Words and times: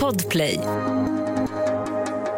Podplay. 0.00 0.60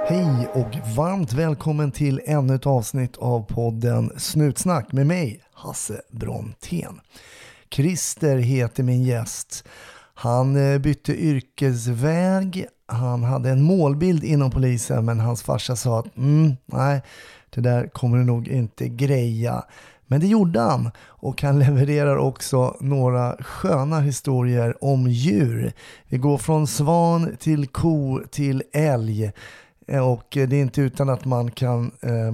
Hej 0.07 0.49
och 0.53 0.97
varmt 0.97 1.33
välkommen 1.33 1.93
till 1.93 2.21
ännu 2.25 2.55
ett 2.55 2.67
avsnitt 2.67 3.17
av 3.17 3.43
podden 3.43 4.13
Snutsnack 4.17 4.93
med 4.93 5.07
mig, 5.07 5.41
Hasse 5.53 6.01
Brontén. 6.11 7.01
Christer 7.71 8.37
heter 8.37 8.83
min 8.83 9.03
gäst. 9.03 9.65
Han 10.15 10.57
eh, 10.57 10.79
bytte 10.79 11.15
yrkesväg, 11.15 12.67
han 12.87 13.23
hade 13.23 13.51
en 13.51 13.63
målbild 13.63 14.25
inom 14.25 14.51
polisen 14.51 15.05
men 15.05 15.21
hans 15.21 15.43
farsa 15.43 15.77
sa 15.77 15.99
att 15.99 16.17
mm, 16.17 16.57
nej, 16.67 17.03
det 17.51 17.61
där 17.61 17.87
kommer 17.87 18.19
du 18.19 18.25
nog 18.25 18.49
inte 18.49 18.89
greja. 18.89 19.65
Men 20.07 20.21
det 20.21 20.27
gjorde 20.27 20.61
han 20.61 20.91
och 20.99 21.43
han 21.43 21.59
levererar 21.59 22.17
också 22.17 22.77
några 22.81 23.37
sköna 23.41 24.01
historier 24.01 24.85
om 24.85 25.07
djur. 25.07 25.73
Vi 26.09 26.19
går 26.19 26.39
från 26.39 26.67
svan 26.67 27.37
till 27.41 27.67
ko 27.67 28.21
till 28.31 28.63
älg 28.73 29.33
eh, 29.87 30.09
och 30.09 30.27
det 30.31 30.43
är 30.43 30.55
inte 30.55 30.81
utan 30.81 31.09
att 31.09 31.25
man 31.25 31.51
kan 31.51 31.91
eh, 32.01 32.33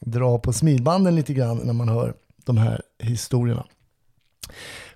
dra 0.00 0.38
på 0.38 0.52
smilbanden 0.52 1.16
lite 1.16 1.34
grann 1.34 1.60
när 1.64 1.72
man 1.72 1.88
hör 1.88 2.14
de 2.44 2.56
här 2.56 2.82
historierna. 2.98 3.66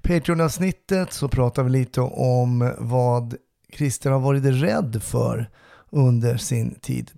Patreon-avsnittet 0.02 1.12
så 1.12 1.28
pratar 1.28 1.62
vi 1.62 1.70
lite 1.70 2.00
om 2.00 2.74
vad 2.78 3.34
Christer 3.72 4.10
har 4.10 4.20
varit 4.20 4.44
rädd 4.44 5.02
för 5.02 5.50
under 5.90 6.36
sin 6.36 6.74
tid 6.74 7.10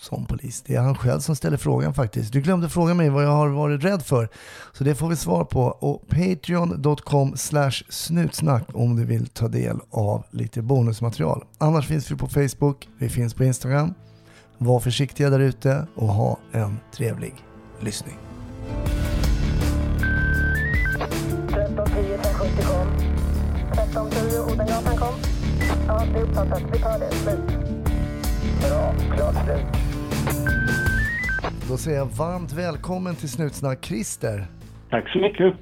som 0.00 0.26
polis. 0.26 0.62
Det 0.66 0.74
är 0.74 0.80
han 0.80 0.94
själv 0.94 1.20
som 1.20 1.36
ställer 1.36 1.56
frågan 1.56 1.94
faktiskt. 1.94 2.32
Du 2.32 2.40
glömde 2.40 2.68
fråga 2.68 2.94
mig 2.94 3.08
vad 3.10 3.24
jag 3.24 3.30
har 3.30 3.48
varit 3.48 3.84
rädd 3.84 4.02
för. 4.02 4.28
Så 4.72 4.84
det 4.84 4.94
får 4.94 5.08
vi 5.08 5.16
svar 5.16 5.44
på. 5.44 5.62
Och 5.62 6.08
patreon.com 6.08 7.36
slash 7.36 7.82
snutsnack 7.88 8.64
om 8.74 8.96
du 8.96 9.04
vill 9.04 9.26
ta 9.26 9.48
del 9.48 9.80
av 9.90 10.24
lite 10.30 10.62
bonusmaterial. 10.62 11.44
Annars 11.58 11.86
finns 11.86 12.10
vi 12.10 12.16
på 12.16 12.28
Facebook, 12.28 12.88
vi 12.98 13.08
finns 13.08 13.34
på 13.34 13.44
Instagram. 13.44 13.94
Var 14.58 14.80
försiktiga 14.80 15.30
där 15.30 15.40
ute 15.40 15.86
och 15.94 16.08
ha 16.08 16.38
en 16.52 16.78
trevlig 16.92 17.34
lyssning. 17.80 18.18
1310 21.56 22.14
1070 22.14 22.62
kom. 22.62 22.88
1310 23.72 24.52
Odengatan 24.52 24.96
kom. 24.96 25.14
Ja, 25.86 26.04
det 26.12 26.18
är 26.18 26.22
uppfattat. 26.22 26.62
Vi 26.72 26.78
tar 26.78 26.98
det. 26.98 27.10
Slut. 27.12 27.40
Bra. 28.60 28.94
Klart 29.16 29.44
slut. 29.44 29.85
Då 31.68 31.76
säger 31.76 31.98
jag 31.98 32.06
varmt 32.06 32.52
välkommen 32.52 33.14
till 33.14 33.28
Snutsnack 33.28 33.84
Christer. 33.84 34.44
Tack 34.90 35.08
så 35.08 35.18
mycket. 35.18 35.54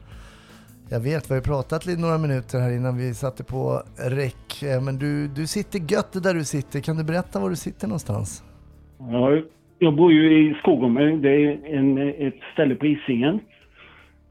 Jag 0.91 1.01
vet, 1.01 1.31
vi 1.31 1.35
har 1.35 1.37
ju 1.37 1.43
pratat 1.43 1.87
lite 1.87 2.01
några 2.01 2.19
minuter 2.19 2.59
här 2.59 2.73
innan 2.77 2.97
vi 2.99 3.15
satte 3.15 3.45
på 3.45 3.83
räck. 4.11 4.63
Eh, 4.63 4.81
Men 4.83 4.99
du, 4.99 5.29
du 5.29 5.47
sitter 5.47 5.79
gött 5.93 6.23
där 6.23 6.35
du 6.35 6.45
sitter. 6.45 6.81
Kan 6.81 6.97
du 6.97 7.05
berätta 7.05 7.41
var 7.41 7.51
du 7.51 7.57
sitter 7.57 7.87
någonstans? 7.87 8.45
Ja, 8.99 9.31
jag 9.79 9.97
bor 9.97 10.13
ju 10.13 10.51
i 10.51 10.55
Skogome. 10.55 11.01
Det 11.17 11.29
är 11.31 11.77
en, 11.79 11.99
ett 12.27 12.41
ställe 12.53 12.75
på 12.75 12.87
Hisingen. 12.87 13.41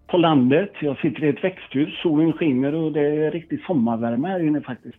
På 0.07 0.17
landet. 0.17 0.71
Jag 0.81 0.97
sitter 0.97 1.23
i 1.23 1.29
ett 1.29 1.43
växthus. 1.43 1.89
Solen 2.03 2.33
skiner 2.33 2.73
och 2.75 2.91
det 2.91 3.01
är 3.25 3.31
riktigt 3.31 3.63
sommarvärme 3.63 4.27
här 4.27 4.47
inne 4.47 4.61
faktiskt. 4.61 4.97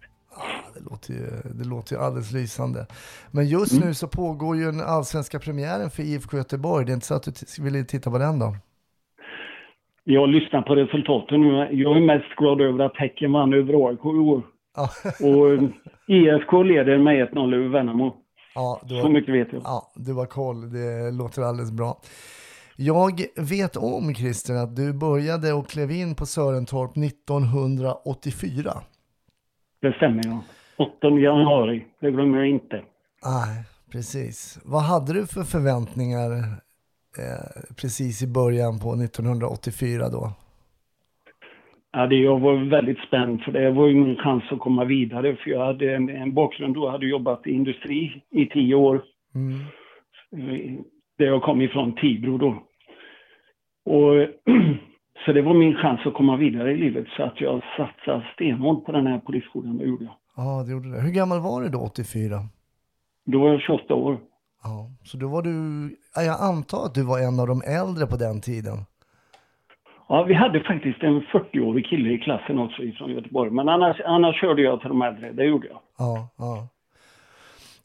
Det 0.74 0.90
låter 0.90 1.12
ju, 1.12 1.26
det 1.54 1.64
låter 1.68 1.96
ju 1.96 2.02
alldeles 2.02 2.32
lysande. 2.32 2.86
Men 3.30 3.46
just 3.48 3.84
nu 3.84 3.94
så 3.94 4.08
pågår 4.08 4.56
ju 4.56 4.64
den 4.64 4.80
allsvenska 4.80 5.38
premiären 5.38 5.90
för 5.90 6.02
IFK 6.02 6.36
Göteborg. 6.36 6.86
Det 6.86 6.92
är 6.92 6.94
inte 6.94 7.06
så 7.06 7.14
att 7.14 7.24
du 7.56 7.62
vill 7.62 7.86
titta 7.86 8.10
på 8.10 8.18
den 8.18 8.38
då? 8.38 8.56
Jag 10.04 10.28
lyssnar 10.28 10.62
på 10.62 10.74
resultaten 10.76 11.40
nu. 11.40 11.68
Jag 11.72 11.96
är 11.96 12.00
mest 12.00 12.36
glad 12.36 12.60
över 12.60 12.84
att 12.84 12.96
Häcken 12.96 13.32
vann 13.32 13.52
över 13.52 13.88
AIK 13.88 14.04
i 14.04 14.08
år. 14.08 14.42
Ja, 14.76 14.88
Och 15.20 15.52
eh, 15.52 15.62
IFK 16.06 16.62
leder 16.62 16.98
med 16.98 17.28
1-0 17.28 17.54
över 17.54 17.68
Värnamo. 17.68 18.16
ja, 18.54 18.80
du, 18.84 18.94
Så 18.94 19.02
har, 19.02 19.08
mycket 19.08 19.34
vet 19.34 19.52
jag. 19.52 19.62
ja, 19.64 19.92
du 19.94 20.12
har 20.14 20.26
koll. 20.26 20.72
Det 20.72 21.10
låter 21.10 21.42
alldeles 21.42 21.72
bra. 21.72 22.00
Jag 22.76 23.20
vet 23.36 23.76
om 23.76 24.14
Christer 24.14 24.54
att 24.54 24.76
du 24.76 24.92
började 24.92 25.52
och 25.52 25.68
klev 25.68 25.90
in 25.90 26.14
på 26.14 26.26
Sörentorp 26.26 26.96
1984. 26.96 28.72
Det 29.82 29.92
stämmer 29.92 30.22
ja. 30.26 30.40
8 30.76 31.08
januari, 31.08 31.84
det 32.00 32.10
glömmer 32.10 32.38
jag 32.38 32.48
inte. 32.48 32.76
Nej, 33.24 33.64
precis. 33.92 34.60
Vad 34.64 34.82
hade 34.82 35.12
du 35.12 35.26
för 35.26 35.42
förväntningar 35.42 36.30
eh, 37.18 37.74
precis 37.80 38.22
i 38.22 38.26
början 38.26 38.80
på 38.80 38.94
1984 38.94 40.08
då? 40.08 40.32
Ja, 41.92 42.06
det, 42.06 42.16
jag 42.16 42.40
var 42.40 42.70
väldigt 42.70 42.98
spänd 42.98 43.42
för 43.42 43.52
det 43.52 43.70
var 43.70 43.86
ju 43.86 43.94
min 43.94 44.16
chans 44.16 44.44
att 44.50 44.58
komma 44.58 44.84
vidare 44.84 45.36
för 45.36 45.50
jag 45.50 45.66
hade 45.66 45.94
en, 45.94 46.08
en 46.08 46.34
bakgrund 46.34 46.74
då, 46.74 46.90
hade 46.90 47.06
jobbat 47.06 47.46
i 47.46 47.50
industri 47.50 48.22
i 48.30 48.46
tio 48.46 48.74
år. 48.74 49.02
Mm. 49.34 49.60
Eh, 50.32 50.80
Där 51.18 51.26
jag 51.26 51.42
kom 51.42 51.60
ifrån, 51.60 51.94
Tibro 51.94 52.38
då. 52.38 52.62
Och, 53.84 54.28
så 55.24 55.32
det 55.32 55.42
var 55.42 55.54
min 55.54 55.76
chans 55.76 56.00
att 56.06 56.14
komma 56.14 56.36
vidare 56.36 56.72
i 56.72 56.76
livet 56.76 57.06
så 57.16 57.22
att 57.22 57.40
jag 57.40 57.62
satsade 57.76 58.26
stenhårt 58.34 58.84
på 58.84 58.92
den 58.92 59.06
här 59.06 59.18
polisskolan, 59.18 59.78
det 59.78 59.84
gjorde 59.84 60.04
jag. 60.04 60.14
Ja, 60.36 60.62
det 60.66 60.72
gjorde 60.72 60.90
det. 60.90 61.00
Hur 61.00 61.10
gammal 61.10 61.40
var 61.40 61.62
du 61.62 61.68
då, 61.68 61.80
84? 61.80 62.40
Då 63.26 63.40
var 63.40 63.48
jag 63.48 63.60
28 63.60 63.94
år. 63.94 64.20
Ja, 64.62 64.90
så 65.04 65.16
då 65.16 65.28
var 65.28 65.42
du, 65.42 65.52
ja, 66.14 66.22
jag 66.22 66.40
antar 66.40 66.86
att 66.86 66.94
du 66.94 67.02
var 67.02 67.18
en 67.18 67.40
av 67.40 67.46
de 67.46 67.62
äldre 67.62 68.06
på 68.06 68.16
den 68.16 68.40
tiden. 68.40 68.78
Ja, 70.08 70.22
vi 70.22 70.34
hade 70.34 70.60
faktiskt 70.60 71.02
en 71.02 71.20
40-årig 71.20 71.86
kille 71.86 72.10
i 72.10 72.18
klassen 72.18 72.58
också 72.58 72.82
ifrån 72.82 73.10
Göteborg. 73.10 73.50
Men 73.50 73.68
annars, 73.68 74.00
annars 74.00 74.40
körde 74.40 74.62
jag 74.62 74.80
till 74.80 74.88
de 74.88 75.02
äldre, 75.02 75.32
det 75.32 75.44
gjorde 75.44 75.66
jag. 75.66 75.80
Ja, 75.98 76.28
ja. 76.36 76.68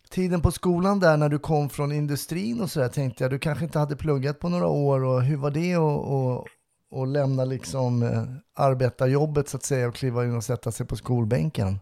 Tiden 0.09 0.41
på 0.41 0.51
skolan 0.51 0.99
där 0.99 1.17
när 1.17 1.29
du 1.29 1.39
kom 1.39 1.69
från 1.69 1.91
industrin 1.91 2.61
och 2.61 2.69
sådär 2.69 2.87
tänkte 2.87 3.23
jag, 3.23 3.31
du 3.31 3.39
kanske 3.39 3.65
inte 3.65 3.79
hade 3.79 3.95
pluggat 3.95 4.39
på 4.39 4.49
några 4.49 4.67
år 4.67 5.03
och 5.03 5.21
hur 5.21 5.37
var 5.37 5.51
det 5.51 5.75
att 5.75 6.07
och, 6.09 6.47
och 6.91 7.07
lämna 7.07 7.45
liksom 7.45 8.03
eh, 8.03 8.63
arbetarjobbet 8.65 9.47
så 9.47 9.57
att 9.57 9.63
säga 9.63 9.87
och 9.87 9.95
kliva 9.95 10.25
in 10.25 10.35
och 10.35 10.43
sätta 10.43 10.71
sig 10.71 10.87
på 10.87 10.95
skolbänken? 10.95 11.79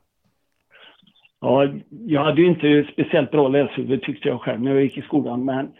Ja, 1.41 1.67
jag 1.89 2.23
hade 2.23 2.41
ju 2.41 2.47
inte 2.47 2.87
speciellt 2.93 3.31
bra 3.31 3.47
läshuvud 3.47 4.01
tyckte 4.01 4.27
jag 4.27 4.41
själv 4.41 4.61
när 4.61 4.71
jag 4.71 4.83
gick 4.83 4.97
i 4.97 5.01
skolan. 5.01 5.45
Men 5.45 5.71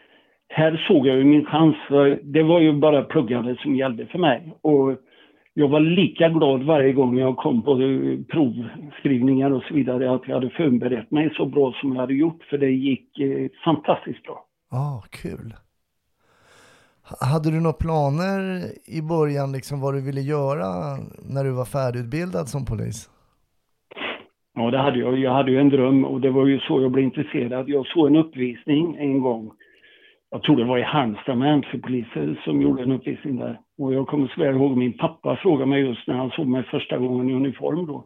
här 0.50 0.86
såg 0.88 1.08
jag 1.08 1.18
ju 1.18 1.24
min 1.24 1.46
chans. 1.46 1.76
För 1.88 2.20
det 2.24 2.44
var 2.44 2.60
ju 2.60 2.74
bara 2.74 3.04
pluggande 3.04 3.56
som 3.56 3.76
gällde 3.76 4.06
för 4.06 4.20
mig. 4.20 4.54
Och 4.62 4.96
jag 5.54 5.68
var 5.68 5.80
lika 5.80 6.30
glad 6.30 6.64
varje 6.64 6.94
gång 6.94 7.18
jag 7.18 7.38
kom 7.38 7.62
på 7.62 7.76
provskrivningar 8.32 9.52
och 9.52 9.64
så 9.64 9.74
vidare 9.74 10.12
att 10.12 10.28
jag 10.28 10.36
hade 10.36 10.50
förberett 10.50 11.12
mig 11.12 11.34
så 11.38 11.46
bra 11.46 11.74
som 11.82 11.94
jag 11.94 12.02
hade 12.02 12.14
gjort. 12.14 12.44
För 12.44 12.58
det 12.58 12.72
gick 12.72 13.20
eh, 13.20 13.50
fantastiskt 13.66 14.24
bra. 14.24 14.46
Ja, 14.72 15.04
kul. 15.10 15.54
Hade 17.20 17.52
du 17.52 17.60
några 17.60 17.74
planer 17.74 18.64
i 18.86 19.02
början, 19.02 19.52
liksom 19.52 19.82
vad 19.82 19.94
du 19.94 20.02
ville 20.02 20.22
göra 20.22 20.98
när 21.30 21.44
du 21.44 21.52
var 21.52 21.66
färdigutbildad 21.66 22.50
som 22.50 22.66
polis? 22.66 23.10
Ja, 24.60 24.72
det 24.72 24.78
hade 24.78 25.00
jag. 25.00 25.20
Jag 25.20 25.32
hade 25.32 25.52
ju 25.52 25.60
en 25.60 25.70
dröm 25.70 26.06
och 26.06 26.22
det 26.22 26.30
var 26.30 26.46
ju 26.46 26.60
så 26.60 26.82
jag 26.82 26.92
blev 26.92 27.06
intresserad. 27.06 27.70
Jag 27.70 27.88
såg 27.88 28.08
en 28.08 28.16
uppvisning 28.16 28.96
en 29.00 29.22
gång. 29.22 29.52
Jag 30.30 30.44
tror 30.44 30.56
det 30.56 30.64
var 30.64 30.78
i 30.78 30.82
Halmstad 30.82 31.38
med 31.38 31.54
mc-poliser 31.54 32.42
som 32.44 32.62
gjorde 32.62 32.84
en 32.84 32.92
uppvisning 32.92 33.38
där. 33.38 33.60
Och 33.78 33.94
jag 33.94 34.08
kommer 34.08 34.28
så 34.28 34.42
väl 34.42 34.56
ihåg 34.56 34.78
min 34.78 34.98
pappa 34.98 35.36
frågade 35.36 35.70
mig 35.70 35.82
just 35.82 36.08
när 36.08 36.16
han 36.16 36.30
såg 36.30 36.48
mig 36.48 36.64
första 36.64 36.98
gången 36.98 37.30
i 37.30 37.34
uniform 37.34 37.86
då. 37.86 38.06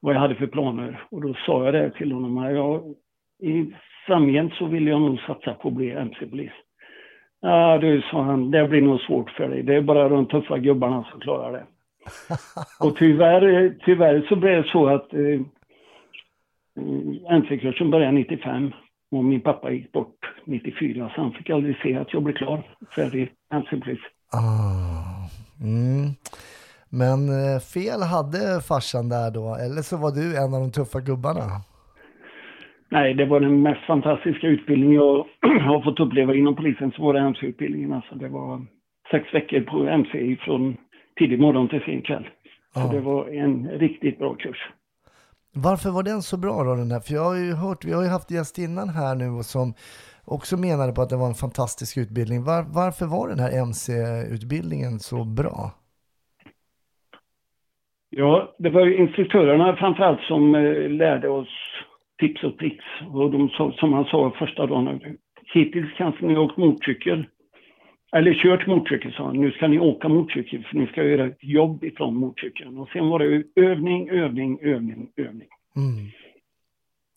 Vad 0.00 0.14
jag 0.14 0.20
hade 0.20 0.34
för 0.34 0.46
planer. 0.46 1.04
Och 1.10 1.22
då 1.22 1.34
sa 1.46 1.64
jag 1.64 1.74
det 1.74 1.90
till 1.90 2.12
honom. 2.12 2.38
att 2.38 2.54
Jag, 2.54 2.94
i 3.42 3.74
framgent 4.06 4.54
så 4.54 4.66
vill 4.66 4.86
jag 4.86 5.00
nog 5.00 5.20
satsa 5.20 5.54
på 5.54 5.68
att 5.68 5.74
bli 5.74 5.90
mc-polis. 5.90 6.52
Ja, 7.40 7.78
du 7.78 8.02
sa 8.10 8.22
han, 8.22 8.50
det 8.50 8.68
blir 8.68 8.82
nog 8.82 9.00
svårt 9.00 9.30
för 9.30 9.48
dig. 9.48 9.62
Det 9.62 9.74
är 9.74 9.82
bara 9.82 10.08
de 10.08 10.26
tuffa 10.26 10.58
gubbarna 10.58 11.04
som 11.10 11.20
klarar 11.20 11.52
det. 11.52 11.64
Och 12.86 12.96
tyvärr, 12.96 13.74
tyvärr 13.84 14.26
så 14.28 14.36
blev 14.36 14.62
det 14.62 14.68
så 14.68 14.86
att 14.86 15.14
eh, 15.14 15.40
NC-kursen 17.30 17.90
började 17.90 18.12
95 18.12 18.70
och 19.10 19.24
min 19.24 19.40
pappa 19.40 19.70
gick 19.70 19.92
bort 19.92 20.16
94 20.46 21.12
så 21.14 21.20
han 21.20 21.32
fick 21.32 21.50
aldrig 21.50 21.76
se 21.82 21.96
att 21.96 22.12
jag 22.12 22.22
blev 22.22 22.34
klar, 22.34 22.62
färdig 22.96 23.30
NC-polis. 23.54 24.00
Ah, 24.32 25.28
mm. 25.60 26.10
Men 26.90 27.28
eh, 27.28 27.60
fel 27.74 28.00
hade 28.02 28.60
farsan 28.68 29.08
där 29.08 29.30
då, 29.30 29.54
eller 29.54 29.82
så 29.82 29.96
var 29.96 30.10
du 30.10 30.36
en 30.36 30.54
av 30.54 30.60
de 30.60 30.72
tuffa 30.72 31.00
gubbarna? 31.00 31.46
Nej, 32.88 33.14
det 33.14 33.24
var 33.26 33.40
den 33.40 33.62
mest 33.62 33.80
fantastiska 33.86 34.46
utbildning 34.46 34.92
jag 34.94 35.16
har 35.66 35.82
fått 35.84 36.00
uppleva 36.00 36.34
inom 36.34 36.56
polisen, 36.56 36.92
så 36.96 37.02
var 37.02 37.14
det 37.14 37.20
MC-utbildningen. 37.20 37.92
Alltså 37.92 38.14
det 38.14 38.28
var 38.28 38.66
sex 39.10 39.34
veckor 39.34 39.60
på 39.60 39.88
MC 39.88 40.36
från 40.40 40.76
tidig 41.18 41.40
morgon 41.40 41.68
till 41.68 41.82
sen 41.86 42.02
kväll. 42.02 42.28
Så 42.74 42.80
Ja. 42.80 42.86
det 42.92 43.00
var 43.00 43.28
en 43.28 43.68
riktigt 43.70 44.18
bra 44.18 44.34
kurs. 44.34 44.58
Varför 45.54 45.90
var 45.90 46.02
den 46.02 46.22
så 46.22 46.36
bra 46.36 46.64
då 46.64 46.74
den 46.74 46.90
här? 46.90 47.00
För 47.00 47.14
jag 47.14 47.24
har 47.24 47.36
ju 47.36 47.52
hört, 47.52 47.84
vi 47.84 47.92
har 47.92 48.02
ju 48.02 48.08
haft 48.08 48.30
gästinnan 48.30 48.88
här 48.88 49.14
nu 49.14 49.42
som 49.42 49.74
också 50.24 50.56
menade 50.56 50.92
på 50.92 51.02
att 51.02 51.10
det 51.10 51.16
var 51.16 51.26
en 51.26 51.42
fantastisk 51.44 51.96
utbildning. 51.96 52.44
Var, 52.44 52.62
varför 52.80 53.06
var 53.06 53.28
den 53.28 53.38
här 53.38 53.52
MC-utbildningen 53.66 54.98
så 54.98 55.24
bra? 55.24 55.70
Ja, 58.10 58.54
det 58.58 58.70
var 58.70 58.86
ju 58.86 58.96
instruktörerna 58.96 59.76
framförallt 59.76 60.20
som 60.20 60.54
eh, 60.54 60.90
lärde 60.90 61.28
oss 61.28 61.48
tips 62.18 62.44
och 62.44 62.58
tricks. 62.58 62.84
Och 63.12 63.30
de 63.30 63.48
som 63.80 63.92
han 63.92 64.04
sa 64.04 64.32
första 64.38 64.66
dagen, 64.66 65.00
hittills 65.54 65.92
kanske 65.96 66.26
ni 66.26 66.34
har 66.34 66.42
åkt 66.42 66.56
motorcykel. 66.56 67.26
Eller 68.16 68.34
kört 68.34 68.66
motorcykel 68.66 69.12
sa 69.12 69.26
han, 69.26 69.36
nu 69.36 69.50
ska 69.50 69.68
ni 69.68 69.78
åka 69.78 70.08
motorcykel 70.08 70.64
för 70.64 70.76
ni 70.76 70.86
ska 70.86 71.04
göra 71.04 71.26
ett 71.26 71.44
jobb 71.44 71.84
ifrån 71.84 72.14
motorcykeln. 72.14 72.78
Och 72.78 72.88
sen 72.88 73.08
var 73.08 73.18
det 73.18 73.42
övning, 73.56 74.10
övning, 74.10 74.58
övning, 74.62 75.08
övning. 75.16 75.48
Mm. 75.76 76.10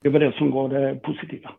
Det 0.03 0.09
var 0.09 0.19
det 0.19 0.31
som 0.31 0.51
gav 0.51 0.69
det 0.69 0.95
positiva. 0.95 1.51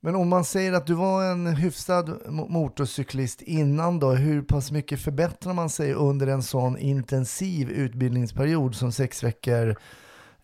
Men 0.00 0.14
om 0.14 0.28
man 0.28 0.44
säger 0.44 0.72
att 0.72 0.86
du 0.86 0.94
var 0.94 1.32
en 1.32 1.46
hyfsad 1.46 2.08
mo- 2.08 2.48
motorcyklist 2.48 3.42
innan 3.42 3.98
då, 3.98 4.10
hur 4.10 4.42
pass 4.42 4.72
mycket 4.72 5.04
förbättrar 5.04 5.54
man 5.54 5.68
sig 5.68 5.92
under 5.94 6.26
en 6.26 6.42
sån 6.42 6.78
intensiv 6.78 7.70
utbildningsperiod 7.70 8.74
som 8.74 8.92
sex 8.92 9.24
veckor 9.24 9.66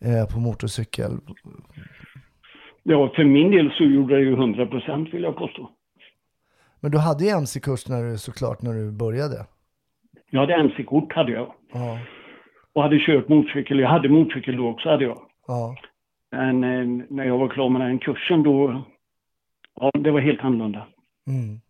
eh, 0.00 0.34
på 0.34 0.40
motorcykel? 0.40 1.12
Ja, 2.82 3.12
för 3.17 3.25
min 3.25 3.50
del 3.50 3.70
så 3.70 3.84
gjorde 3.84 4.14
det 4.17 4.23
ju 4.23 4.32
100 4.32 4.67
procent 4.67 5.14
vill 5.14 5.23
jag 5.23 5.37
påstå. 5.37 5.70
Men 6.82 6.90
du 6.90 6.99
hade 6.99 7.25
ju 7.25 7.31
MC-kurs 7.31 7.88
när 7.88 8.02
du, 8.02 8.19
såklart 8.19 8.62
när 8.62 8.73
du 8.75 8.90
började. 8.90 9.46
Jag 10.31 10.40
hade 10.40 10.55
MC-kort 10.55 11.12
hade 11.12 11.32
jag. 11.32 11.55
Ja, 11.73 11.99
Och 12.75 12.82
hade 12.82 12.99
kört 12.99 13.29
motorcykel. 13.29 13.79
Jag 13.79 13.88
hade 13.88 14.08
motorcykel 14.08 14.56
då 14.56 14.69
också 14.69 14.88
hade 14.88 15.05
jag. 15.05 15.19
ja. 15.46 15.76
Men 16.31 16.64
eh, 16.64 17.05
när 17.11 17.25
jag 17.25 17.38
var 17.38 17.49
klar 17.49 17.69
med 17.69 17.81
den 17.81 17.99
kursen 17.99 18.43
då, 18.43 18.84
ja 19.81 19.90
det 20.00 20.11
var 20.11 20.20
helt 20.20 20.40
annorlunda. 20.40 20.87
Mm. 21.26 21.61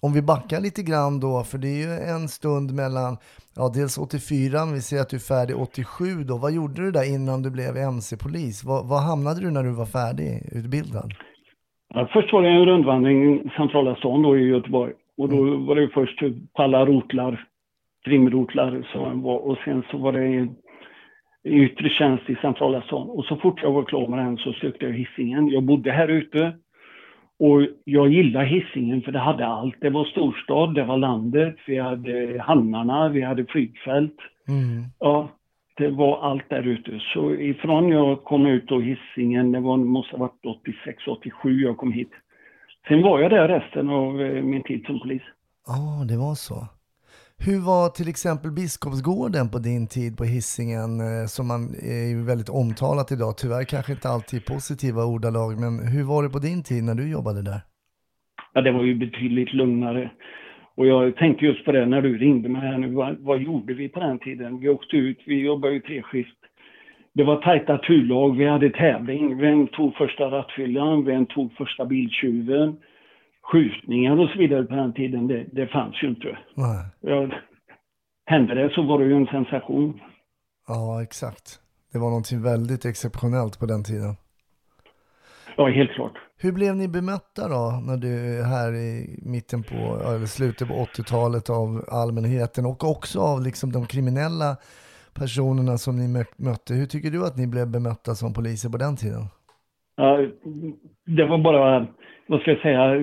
Om 0.00 0.12
vi 0.12 0.22
backar 0.22 0.60
lite 0.60 0.82
grann 0.82 1.20
då, 1.20 1.44
för 1.44 1.58
det 1.58 1.68
är 1.68 1.76
ju 1.86 1.92
en 2.14 2.28
stund 2.28 2.74
mellan, 2.74 3.16
ja 3.56 3.68
dels 3.74 3.98
84, 3.98 4.66
vi 4.66 4.82
ser 4.82 5.00
att 5.00 5.08
du 5.08 5.16
är 5.16 5.20
färdig 5.20 5.56
87 5.56 6.24
då. 6.24 6.38
Vad 6.38 6.52
gjorde 6.52 6.82
du 6.82 6.90
där 6.90 7.14
innan 7.14 7.42
du 7.42 7.50
blev 7.50 7.76
MC-polis? 7.76 8.64
Vad, 8.64 8.86
vad 8.88 9.02
hamnade 9.02 9.40
du 9.40 9.50
när 9.50 9.62
du 9.62 9.70
var 9.70 9.86
färdig 9.86 10.48
utbildad? 10.52 11.12
Ja, 11.94 12.08
först 12.12 12.32
var 12.32 12.42
det 12.42 12.48
en 12.48 12.66
rundvandring 12.66 13.40
i 13.40 13.50
centrala 13.56 13.96
stan 13.96 14.22
då 14.22 14.38
i 14.38 14.48
Göteborg. 14.48 14.92
Och 15.16 15.28
då 15.28 15.56
var 15.56 15.76
det 15.76 15.88
först 15.88 16.22
på 16.56 16.62
alla 16.62 16.86
rotlar, 16.86 17.44
trimrotlar 18.04 18.86
som 18.92 19.22
var, 19.22 19.38
och 19.38 19.58
sen 19.64 19.82
så 19.90 19.98
var 19.98 20.12
det 20.12 20.26
i 21.44 21.62
yttre 21.62 21.88
tjänst 21.88 22.30
i 22.30 22.34
centrala 22.34 22.82
stan. 22.82 23.10
Och 23.10 23.24
så 23.24 23.36
fort 23.36 23.62
jag 23.62 23.72
var 23.72 23.82
klar 23.82 24.08
med 24.08 24.18
den 24.18 24.36
så 24.36 24.52
sökte 24.52 24.84
jag 24.86 24.92
Hisingen. 24.92 25.48
Jag 25.48 25.62
bodde 25.62 25.90
här 25.90 26.08
ute 26.08 26.52
och 27.38 27.66
jag 27.84 28.08
gillade 28.08 28.46
Hisingen 28.46 29.02
för 29.02 29.12
det 29.12 29.18
hade 29.18 29.46
allt. 29.46 29.76
Det 29.80 29.90
var 29.90 30.04
storstad, 30.04 30.74
det 30.74 30.84
var 30.84 30.96
landet, 30.96 31.56
vi 31.66 31.78
hade 31.78 32.42
hamnarna, 32.42 33.08
vi 33.08 33.22
hade 33.22 33.46
flygfält. 33.46 34.16
Mm. 34.48 34.84
Ja, 34.98 35.28
det 35.78 35.90
var 35.90 36.30
allt 36.30 36.48
där 36.48 36.62
ute. 36.62 37.00
Så 37.14 37.34
ifrån 37.34 37.88
jag 37.88 38.24
kom 38.24 38.46
ut 38.46 38.68
då 38.68 38.80
Hisingen, 38.80 39.52
det 39.52 39.60
var, 39.60 39.76
måste 39.76 40.16
ha 40.16 40.18
varit 40.18 40.46
86, 40.62 41.08
87 41.08 41.60
jag 41.60 41.76
kom 41.76 41.92
hit. 41.92 42.10
Sen 42.88 43.02
var 43.02 43.20
jag 43.20 43.30
där 43.30 43.48
resten 43.48 43.88
av 43.88 44.20
eh, 44.20 44.42
min 44.42 44.62
tid 44.62 44.84
som 44.86 45.00
polis. 45.00 45.22
Ja, 45.66 46.04
det 46.08 46.16
var 46.16 46.34
så. 46.34 46.54
Hur 47.46 47.60
var 47.66 47.88
till 47.88 48.08
exempel 48.08 48.50
Biskopsgården 48.50 49.50
på 49.50 49.58
din 49.58 49.86
tid 49.86 50.16
på 50.16 50.24
Hisingen 50.24 51.00
eh, 51.00 51.26
som 51.26 51.48
man 51.48 51.62
är 51.82 52.08
ju 52.08 52.24
väldigt 52.24 52.48
omtalat 52.48 53.12
idag, 53.12 53.38
tyvärr 53.38 53.64
kanske 53.64 53.92
inte 53.92 54.08
alltid 54.08 54.40
i 54.40 54.44
positiva 54.44 55.04
ordalag, 55.04 55.50
men 55.60 55.88
hur 55.92 56.04
var 56.04 56.22
det 56.22 56.30
på 56.30 56.38
din 56.38 56.62
tid 56.62 56.84
när 56.84 56.94
du 56.94 57.10
jobbade 57.10 57.42
där? 57.42 57.60
Ja, 58.52 58.60
det 58.60 58.72
var 58.72 58.84
ju 58.84 58.94
betydligt 58.94 59.52
lugnare. 59.52 60.10
Och 60.78 60.86
jag 60.86 61.16
tänkte 61.16 61.44
just 61.44 61.64
på 61.64 61.72
det 61.72 61.86
när 61.86 62.02
du 62.02 62.18
ringde 62.18 62.48
mig 62.48 62.60
här 62.60 62.78
nu. 62.78 62.94
Vad, 62.94 63.16
vad 63.18 63.42
gjorde 63.42 63.74
vi 63.74 63.88
på 63.88 64.00
den 64.00 64.18
tiden? 64.18 64.58
Vi 64.58 64.68
åkte 64.68 64.96
ut, 64.96 65.18
vi 65.26 65.40
jobbade 65.40 65.74
ju 65.74 65.80
treskift. 65.80 66.38
Det 67.14 67.24
var 67.24 67.42
tajta 67.42 67.78
turlag, 67.78 68.36
vi 68.36 68.48
hade 68.48 68.70
tävling. 68.70 69.38
Vem 69.38 69.66
tog 69.66 69.94
första 69.94 70.24
rattfyllan? 70.24 71.04
Vem 71.04 71.26
tog 71.26 71.52
första 71.52 71.84
biltjuven? 71.84 72.76
Skjutningar 73.42 74.18
och 74.20 74.28
så 74.28 74.38
vidare 74.38 74.64
på 74.64 74.74
den 74.74 74.92
tiden, 74.92 75.26
det, 75.28 75.46
det 75.52 75.66
fanns 75.66 76.02
ju 76.02 76.08
inte. 76.08 76.38
Nej. 76.54 76.84
Ja, 77.00 77.28
hände 78.26 78.54
det 78.54 78.70
så 78.74 78.82
var 78.82 78.98
det 78.98 79.04
ju 79.04 79.14
en 79.16 79.26
sensation. 79.26 80.00
Ja, 80.68 81.02
exakt. 81.02 81.60
Det 81.92 81.98
var 81.98 82.08
någonting 82.08 82.42
väldigt 82.42 82.84
exceptionellt 82.84 83.58
på 83.58 83.66
den 83.66 83.84
tiden. 83.84 84.14
Ja, 85.56 85.68
helt 85.68 85.90
klart. 85.90 86.27
Hur 86.40 86.52
blev 86.52 86.76
ni 86.76 86.88
bemötta 86.88 87.48
då 87.48 87.80
när 87.86 87.96
du 87.96 88.38
är 88.38 88.44
här 88.44 88.74
i 88.74 89.18
mitten 89.22 89.62
på, 89.62 89.74
eller 90.08 90.26
slutet 90.26 90.68
på 90.68 90.74
80-talet 90.74 91.50
av 91.50 91.84
allmänheten 91.88 92.66
och 92.66 92.84
också 92.84 93.20
av 93.20 93.42
liksom 93.42 93.72
de 93.72 93.86
kriminella 93.86 94.56
personerna 95.18 95.78
som 95.78 95.96
ni 95.96 96.18
mö- 96.18 96.34
mötte? 96.36 96.74
Hur 96.74 96.86
tycker 96.86 97.10
du 97.10 97.24
att 97.26 97.36
ni 97.36 97.46
blev 97.46 97.66
bemötta 97.70 98.14
som 98.14 98.34
poliser 98.34 98.68
på 98.70 98.76
den 98.78 98.96
tiden? 98.96 99.22
Ja, 99.96 100.18
det 101.06 101.24
var 101.24 101.38
bara, 101.38 101.86
vad 102.28 102.40
ska 102.40 102.50
jag 102.50 102.60
säga, 102.60 102.94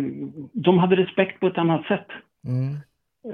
de 0.54 0.78
hade 0.80 0.96
respekt 0.96 1.40
på 1.40 1.48
ett 1.48 1.58
annat 1.58 1.86
sätt. 1.86 2.08
Mm. 2.48 2.74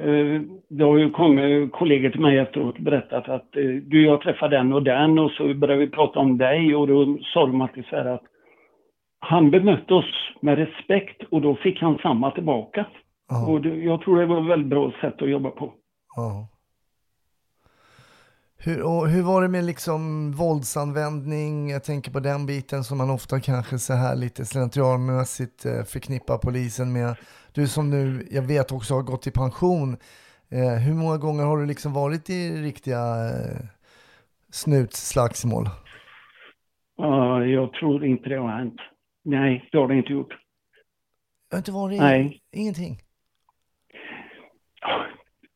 Eh, 0.05 0.41
Det 0.69 0.83
har 0.83 0.97
ju 0.97 1.09
kommit 1.11 1.71
kollegor 1.71 2.09
till 2.09 2.21
mig 2.21 2.37
efteråt 2.37 2.77
och 2.77 2.83
berättat 2.83 3.29
att 3.29 3.55
eh, 3.57 3.63
du, 3.63 4.05
jag 4.05 4.21
träffade 4.21 4.57
den 4.57 4.73
och 4.73 4.83
den 4.83 5.19
och 5.19 5.31
så 5.31 5.53
började 5.53 5.85
vi 5.85 5.89
prata 5.89 6.19
om 6.19 6.37
dig 6.37 6.75
och 6.75 6.87
då 6.87 7.17
sa 7.33 7.45
de 7.45 7.61
alltid 7.61 7.85
så 7.85 7.95
här 7.95 8.05
att 8.05 8.23
han 9.21 9.51
bemötte 9.51 9.93
oss 9.93 10.13
med 10.41 10.57
respekt 10.57 11.23
och 11.31 11.41
då 11.41 11.55
fick 11.55 11.81
han 11.81 11.97
samma 11.97 12.31
tillbaka. 12.31 12.85
Ja, 13.29 13.47
Och 13.47 13.61
det, 13.61 13.75
jag 13.75 14.01
tror 14.01 14.19
det 14.19 14.25
var 14.25 14.41
ett 14.41 14.49
väldigt 14.49 14.69
bra 14.69 14.91
sätt 15.01 15.21
att 15.21 15.29
jobba 15.29 15.49
på. 15.49 15.73
ja. 16.15 16.47
Hur, 18.63 19.07
hur 19.07 19.23
var 19.23 19.41
det 19.41 19.47
med 19.47 19.63
liksom 19.63 20.31
våldsanvändning? 20.31 21.69
Jag 21.69 21.83
tänker 21.83 22.11
på 22.11 22.19
den 22.19 22.45
biten 22.45 22.83
som 22.83 22.97
man 22.97 23.09
ofta 23.09 23.39
kanske 23.39 23.79
så 23.79 23.93
här 23.93 24.15
lite 24.15 24.45
slentrianmässigt 24.45 25.65
eh, 25.65 25.83
förknippar 25.83 26.37
polisen 26.37 26.93
med. 26.93 27.15
Du 27.53 27.67
som 27.67 27.89
nu, 27.89 28.27
jag 28.31 28.41
vet 28.41 28.71
också 28.71 28.93
har 28.93 29.01
gått 29.01 29.27
i 29.27 29.31
pension. 29.31 29.97
Eh, 30.51 30.79
hur 30.85 30.93
många 30.93 31.17
gånger 31.17 31.43
har 31.43 31.57
du 31.57 31.65
liksom 31.65 31.93
varit 31.93 32.29
i 32.29 32.49
riktiga 32.49 32.99
eh, 32.99 33.65
snutsslagsmål? 34.51 35.65
Ja, 36.97 37.45
jag 37.45 37.73
tror 37.73 38.05
inte 38.05 38.29
det 38.29 38.35
har 38.37 38.49
hänt. 38.49 38.81
Nej, 39.23 39.69
det 39.71 39.77
har 39.77 39.87
det 39.87 39.95
inte 39.95 40.13
gjort. 40.13 40.33
Jag 41.49 41.55
har 41.55 41.59
inte 41.59 41.71
varit 41.71 41.99
Nej. 41.99 42.41
ingenting. 42.51 42.97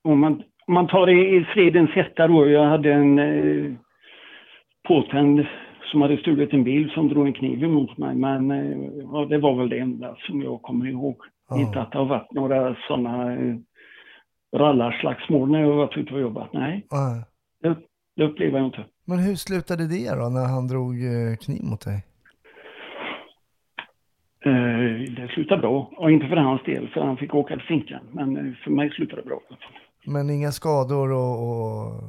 Om 0.04 0.20
man, 0.20 0.44
om 0.68 0.74
man 0.74 0.88
tar 0.88 1.06
det 1.06 1.36
i 1.36 1.46
fredens 1.54 1.90
hetta 1.90 2.28
då. 2.28 2.50
Jag 2.50 2.70
hade 2.70 2.94
en 2.94 3.20
eh, 3.20 3.74
påtänd 4.88 5.46
som 5.92 6.02
hade 6.02 6.18
stulit 6.18 6.54
en 6.54 6.64
bil 6.64 6.90
som 6.90 7.10
drog 7.10 7.28
en 7.28 7.34
kniv 7.34 7.64
emot 7.64 7.98
mig. 7.98 8.16
Men 8.16 8.52
eh, 8.52 8.78
ja, 9.12 9.26
det 9.26 9.38
var 9.38 9.56
väl 9.56 9.70
det 9.70 9.80
enda 9.80 10.16
som 10.16 10.42
jag 10.42 10.62
kommer 10.62 10.88
ihåg. 10.88 11.18
Ja. 11.50 11.60
Inte 11.60 11.82
att 11.82 11.92
det 11.92 11.98
har 11.98 12.06
varit 12.06 12.32
några 12.32 12.76
sådana 12.88 13.34
eh, 13.34 13.56
rallarslagsmål 14.56 15.52
när 15.52 15.62
jag 15.62 15.76
varit 15.76 15.98
ute 15.98 16.14
och 16.14 16.22
jobbat. 16.22 16.54
Nej, 16.54 16.88
Nej. 16.92 17.24
det, 17.62 17.76
det 18.16 18.24
upplever 18.24 18.58
jag 18.58 18.68
inte. 18.68 18.86
Men 19.06 19.20
hur 19.20 19.36
slutade 19.36 19.88
det 19.88 20.10
då 20.10 20.30
när 20.30 20.48
han 20.56 20.68
drog 20.68 20.94
eh, 20.94 21.36
kniv 21.36 21.64
mot 21.64 21.82
dig? 21.82 22.06
Eh, 24.46 25.14
det 25.16 25.25
slutade 25.36 25.62
bra. 25.62 25.92
Och 25.98 26.12
inte 26.12 26.28
för 26.28 26.36
hans 26.36 26.64
del, 26.64 26.90
för 26.90 27.02
han 27.02 27.18
fick 27.18 27.34
åka 27.36 27.56
till 27.56 27.66
finkan. 27.68 28.00
Men 28.12 28.38
eh, 28.38 28.54
för 28.64 28.72
mig 28.72 28.90
slutade 28.90 29.22
det 29.22 29.26
bra. 29.28 29.40
Men 30.06 30.30
inga 30.30 30.52
skador 30.52 31.12
och... 31.12 31.50
och... 31.50 32.04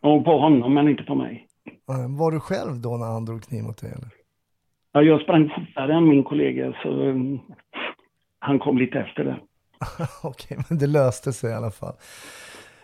Och 0.00 0.24
på 0.24 0.38
honom, 0.38 0.74
men 0.74 0.88
inte 0.88 1.02
på 1.02 1.14
mig. 1.14 1.46
Eh, 1.90 2.18
Var 2.18 2.30
du 2.30 2.40
själv 2.40 2.80
då 2.80 2.96
när 2.96 3.06
han 3.06 3.24
drog 3.24 3.42
kniv 3.42 3.62
mot 3.64 3.80
dig 3.80 3.90
eller? 3.90 4.08
Ja, 4.92 5.02
jag 5.02 5.20
sprang 5.20 5.48
fortare 5.48 5.94
än 5.94 6.08
min 6.08 6.24
kollega, 6.24 6.74
så 6.82 7.08
eh, 7.08 7.14
han 8.38 8.58
kom 8.58 8.78
lite 8.78 8.98
efter 9.00 9.24
det. 9.24 9.36
Okej, 10.22 10.58
men 10.68 10.78
det 10.78 10.86
löste 10.86 11.32
sig 11.32 11.50
i 11.50 11.54
alla 11.54 11.70
fall. 11.70 11.94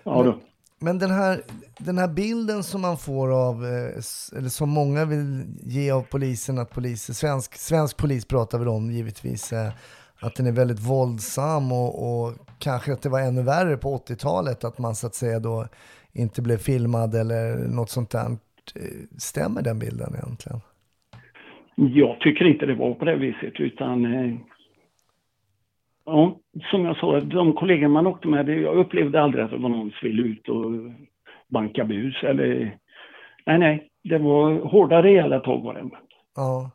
Ja, 0.04 0.22
då. 0.22 0.34
Men 0.80 0.98
den 0.98 1.10
här, 1.10 1.40
den 1.78 1.98
här 1.98 2.08
bilden 2.08 2.62
som 2.62 2.80
man 2.80 2.96
får 2.96 3.48
av, 3.48 3.64
eh, 3.64 4.38
eller 4.38 4.48
som 4.48 4.70
många 4.70 5.04
vill 5.04 5.44
ge 5.62 5.90
av 5.90 6.02
polisen, 6.02 6.58
att 6.58 6.74
polisen, 6.74 7.14
svensk, 7.14 7.54
svensk 7.54 7.96
polis 7.96 8.24
pratar 8.28 8.58
väl 8.58 8.68
om 8.68 8.90
givetvis, 8.90 9.52
eh, 9.52 9.72
att 10.20 10.34
den 10.34 10.46
är 10.46 10.52
väldigt 10.52 10.80
våldsam 10.80 11.72
och, 11.72 11.92
och 12.08 12.34
kanske 12.58 12.92
att 12.92 13.02
det 13.02 13.08
var 13.08 13.20
ännu 13.20 13.42
värre 13.42 13.76
på 13.76 13.88
80-talet, 13.96 14.64
att 14.64 14.78
man 14.78 14.94
så 14.94 15.06
att 15.06 15.14
säga 15.14 15.38
då 15.38 15.66
inte 16.12 16.42
blev 16.42 16.56
filmad 16.56 17.14
eller 17.14 17.68
något 17.68 17.90
sånt 17.90 18.10
där. 18.10 18.26
Eh, 18.74 18.82
stämmer 19.18 19.62
den 19.62 19.78
bilden 19.78 20.14
egentligen? 20.14 20.60
Jag 21.74 22.20
tycker 22.20 22.44
inte 22.44 22.66
det 22.66 22.74
var 22.74 22.94
på 22.94 23.04
det 23.04 23.16
viset, 23.16 23.60
utan... 23.60 24.04
Ja, 26.10 26.38
som 26.70 26.84
jag 26.84 26.96
sa, 26.96 27.20
de 27.20 27.52
kollegor 27.52 27.88
man 27.88 28.06
åkte 28.06 28.28
med, 28.28 28.48
jag 28.48 28.76
upplevde 28.76 29.22
aldrig 29.22 29.44
att 29.44 29.50
det 29.50 29.58
var 29.58 29.68
någon 29.68 29.90
som 29.90 30.08
ville 30.08 30.22
ut 30.22 30.48
och 30.48 30.72
banka 31.48 31.84
bus 31.84 32.14
eller... 32.22 32.78
Nej, 33.46 33.58
nej. 33.58 33.90
Det 34.04 34.18
var 34.18 34.70
hårda, 34.70 35.02
rejäla 35.02 35.40
tag 35.40 35.62
var 35.62 35.74
det. 35.74 35.90
Ja. 36.36 36.70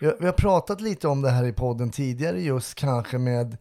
Vi 0.00 0.26
har, 0.26 0.32
pratat 0.32 0.80
lite 0.80 1.08
om 1.08 1.22
det 1.22 1.30
här 1.30 1.48
i 1.48 1.52
podden 1.52 1.90
tidigare 1.90 2.40
just 2.40 2.74
kanske 2.74 3.18
med, 3.18 3.56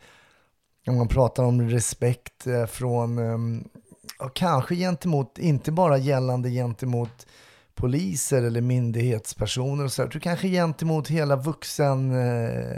om 0.87 0.97
man 0.97 1.07
pratar 1.07 1.43
om 1.43 1.69
respekt 1.69 2.47
eh, 2.47 2.65
från, 2.65 3.17
och 3.17 4.25
ja, 4.25 4.29
kanske 4.33 4.75
gentemot, 4.75 5.39
inte 5.39 5.71
bara 5.71 5.97
gällande 5.97 6.49
gentemot 6.49 7.27
poliser 7.75 8.43
eller 8.43 8.61
myndighetspersoner 8.61 9.83
och 9.83 9.91
så. 9.91 10.01
Jag 10.01 10.11
tror 10.11 10.21
kanske 10.21 10.47
gentemot 10.47 11.07
hela 11.07 11.35
vuxen, 11.35 12.11
eh, 12.11 12.77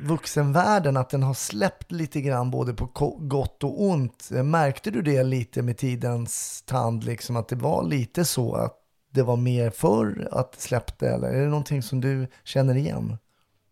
vuxenvärlden 0.00 0.96
att 0.96 1.10
den 1.10 1.22
har 1.22 1.34
släppt 1.34 1.92
lite 1.92 2.20
grann 2.20 2.50
både 2.50 2.74
på 2.74 2.86
gott 3.18 3.64
och 3.64 3.82
ont. 3.82 4.30
Märkte 4.44 4.90
du 4.90 5.02
det 5.02 5.24
lite 5.24 5.62
med 5.62 5.76
tidens 5.76 6.62
tand, 6.62 7.04
liksom 7.04 7.36
att 7.36 7.48
det 7.48 7.56
var 7.56 7.88
lite 7.88 8.24
så 8.24 8.54
att 8.54 8.74
det 9.14 9.22
var 9.22 9.36
mer 9.36 9.70
förr 9.70 10.28
att 10.30 10.52
det 10.52 10.58
släppte 10.58 11.06
eller 11.06 11.28
är 11.28 11.42
det 11.42 11.48
någonting 11.48 11.82
som 11.82 12.00
du 12.00 12.26
känner 12.44 12.76
igen? 12.76 13.16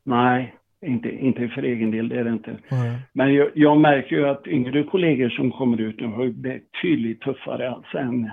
Nej, 0.05 0.55
inte, 0.87 1.09
inte 1.09 1.49
för 1.49 1.63
egen 1.63 1.91
del, 1.91 2.09
det 2.09 2.19
är 2.21 2.25
det 2.25 2.33
inte. 2.33 2.57
Nej. 2.71 2.99
Men 3.13 3.35
jag, 3.35 3.51
jag 3.55 3.81
märker 3.81 4.17
ju 4.17 4.29
att 4.29 4.47
yngre 4.47 4.85
kollegor 4.85 5.29
som 5.29 5.51
kommer 5.51 5.81
ut 5.81 6.01
nu 6.01 6.07
har 6.07 6.29
betydligt 6.29 7.21
tuffare 7.21 7.71
alltså 7.71 7.99
än 7.99 8.31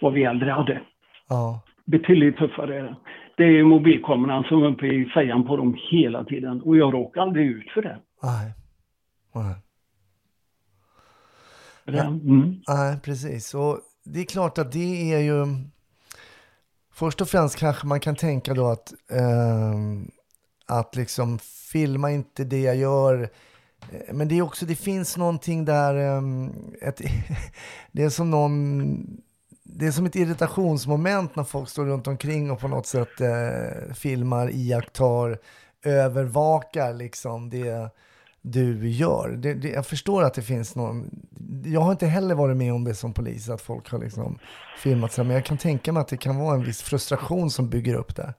vad 0.00 0.12
vi 0.12 0.24
äldre 0.24 0.50
hade. 0.50 0.80
Ja, 1.28 1.60
Betydligt 1.84 2.36
tuffare. 2.36 2.96
Det 3.40 3.46
är 3.58 3.64
mobilkameran 3.64 4.44
som 4.44 4.62
är 4.62 4.66
uppe 4.66 4.86
i 4.86 5.04
fejan 5.14 5.46
på 5.46 5.56
dem 5.56 5.76
hela 5.90 6.24
tiden 6.24 6.62
och 6.62 6.76
jag 6.76 6.94
råkar 6.94 7.20
aldrig 7.20 7.46
ut 7.46 7.70
för 7.74 7.82
det. 7.82 7.98
nej. 8.22 8.52
nej. 9.34 9.54
det 11.84 11.98
mm. 12.00 12.60
Nej, 12.68 13.00
precis. 13.02 13.54
Och 13.54 13.78
det 14.04 14.20
är 14.20 14.24
klart 14.24 14.58
att 14.58 14.72
det 14.72 15.12
är 15.12 15.18
ju... 15.18 15.46
Först 16.92 17.20
och 17.20 17.28
främst 17.28 17.58
kanske 17.58 17.86
man 17.86 18.00
kan 18.00 18.16
tänka 18.16 18.54
då 18.54 18.66
att, 18.66 18.92
ehm, 19.10 20.10
att 20.66 20.96
liksom 20.96 21.38
filma 21.72 22.10
inte 22.10 22.44
det 22.44 22.60
jag 22.60 22.76
gör. 22.76 23.22
Eh, 23.92 24.14
Men 24.14 24.28
det 24.28 24.38
är 24.38 24.42
också, 24.42 24.66
det 24.66 24.76
finns 24.76 25.16
någonting 25.16 25.64
där, 25.64 25.94
ehm, 25.94 26.50
ett, 26.82 27.00
det 27.92 28.02
är 28.02 28.10
som 28.10 28.30
någon, 28.30 29.22
det 29.76 29.86
är 29.86 29.90
som 29.90 30.06
ett 30.06 30.16
irritationsmoment 30.16 31.36
när 31.36 31.44
folk 31.44 31.68
står 31.68 31.84
runt 31.84 32.06
omkring 32.06 32.50
och 32.50 32.60
på 32.60 32.68
något 32.68 32.86
sätt 32.86 33.20
eh, 33.20 33.94
filmar, 33.94 34.50
iakttar, 34.52 35.38
övervakar 35.84 36.94
liksom 36.94 37.50
det 37.50 37.90
du 38.42 38.88
gör. 38.88 39.36
Det, 39.36 39.54
det, 39.54 39.68
jag 39.68 39.86
förstår 39.86 40.22
att 40.22 40.34
det 40.34 40.42
finns 40.42 40.76
någon, 40.76 41.10
jag 41.64 41.80
har 41.80 41.92
inte 41.92 42.06
heller 42.06 42.34
varit 42.34 42.56
med 42.56 42.72
om 42.72 42.84
det 42.84 42.94
som 42.94 43.14
polis, 43.14 43.50
att 43.50 43.60
folk 43.60 43.90
har 43.90 43.98
liksom 43.98 44.38
filmat 44.78 45.12
sig, 45.12 45.24
men 45.24 45.34
jag 45.34 45.44
kan 45.44 45.58
tänka 45.58 45.92
mig 45.92 46.00
att 46.00 46.08
det 46.08 46.16
kan 46.16 46.38
vara 46.38 46.54
en 46.54 46.64
viss 46.64 46.82
frustration 46.82 47.50
som 47.50 47.70
bygger 47.70 47.94
upp 47.94 48.16
det. 48.16 48.34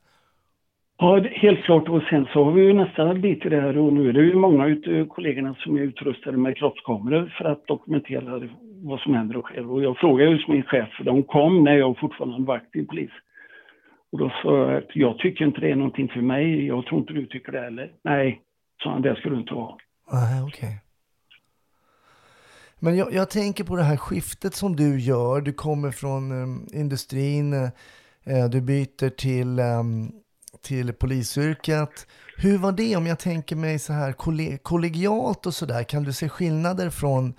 Ja, 0.98 1.20
helt 1.32 1.64
klart. 1.64 1.90
Och 1.90 2.02
sen 2.10 2.26
så 2.34 2.44
har 2.44 2.52
vi 2.52 2.62
ju 2.62 2.74
nästa 2.74 3.14
bit 3.14 3.46
i 3.46 3.50
det 3.50 3.62
här 3.62 3.78
och 3.78 3.94
nu 3.94 4.10
är 4.10 4.14
det 4.14 4.22
ju 4.22 4.36
många 4.36 4.64
av 4.64 5.08
kollegorna 5.08 5.56
som 5.60 5.78
är 5.78 5.82
utrustade 5.82 6.38
med 6.38 6.58
kroppskameror 6.58 7.34
för 7.38 7.46
att 7.46 7.68
dokumentera 7.68 8.40
vad 8.82 9.00
som 9.00 9.14
händer 9.14 9.38
och 9.38 9.46
sker. 9.46 9.72
Och 9.72 9.84
jag 9.84 9.98
frågade 9.98 10.32
just 10.32 10.48
min 10.48 10.64
chef, 10.64 10.90
för 10.98 11.04
de 11.04 11.24
kom 11.24 11.64
när 11.64 11.76
jag 11.78 12.00
fortfarande 12.00 12.48
var 12.48 12.56
aktiv 12.56 12.86
polis. 12.86 13.12
Och 14.12 14.18
då 14.20 14.32
sa 14.44 14.58
jag 14.58 14.78
att 14.78 14.96
jag 14.96 15.18
tycker 15.18 15.46
inte 15.46 15.62
det 15.62 15.72
är 15.72 15.76
någonting 15.76 16.10
för 16.10 16.22
mig, 16.22 16.66
jag 16.66 16.86
tror 16.86 17.00
inte 17.02 17.14
du 17.14 17.26
tycker 17.26 17.52
det 17.52 17.62
heller. 17.62 17.92
Nej, 18.04 18.42
sa 18.84 18.92
han, 18.92 19.02
det 19.02 19.16
ska 19.16 19.30
du 19.30 19.40
inte 19.40 19.54
ha. 19.54 19.78
Nej, 20.12 20.44
okej. 20.48 20.82
Men 22.80 22.98
jag, 22.98 23.14
jag 23.14 23.30
tänker 23.30 23.64
på 23.64 23.76
det 23.76 23.84
här 23.84 23.98
skiftet 23.98 24.56
som 24.56 24.76
du 24.76 25.00
gör. 25.00 25.42
Du 25.42 25.54
kommer 25.54 25.92
från 25.92 26.32
um, 26.32 26.68
industrin, 26.74 27.54
eh, 27.54 28.46
du 28.52 28.62
byter 28.62 29.10
till, 29.10 29.60
um, 29.60 30.12
till 30.62 30.94
polisyrket. 30.94 32.08
Hur 32.38 32.58
var 32.58 32.72
det 32.72 32.96
om 32.96 33.08
jag 33.08 33.20
tänker 33.20 33.56
mig 33.56 33.80
så 33.80 33.94
här 33.94 34.14
kollegialt 34.58 35.46
och 35.46 35.54
sådär? 35.54 35.84
Kan 35.84 36.04
du 36.04 36.14
se 36.14 36.30
skillnader 36.30 36.90
från 36.90 37.34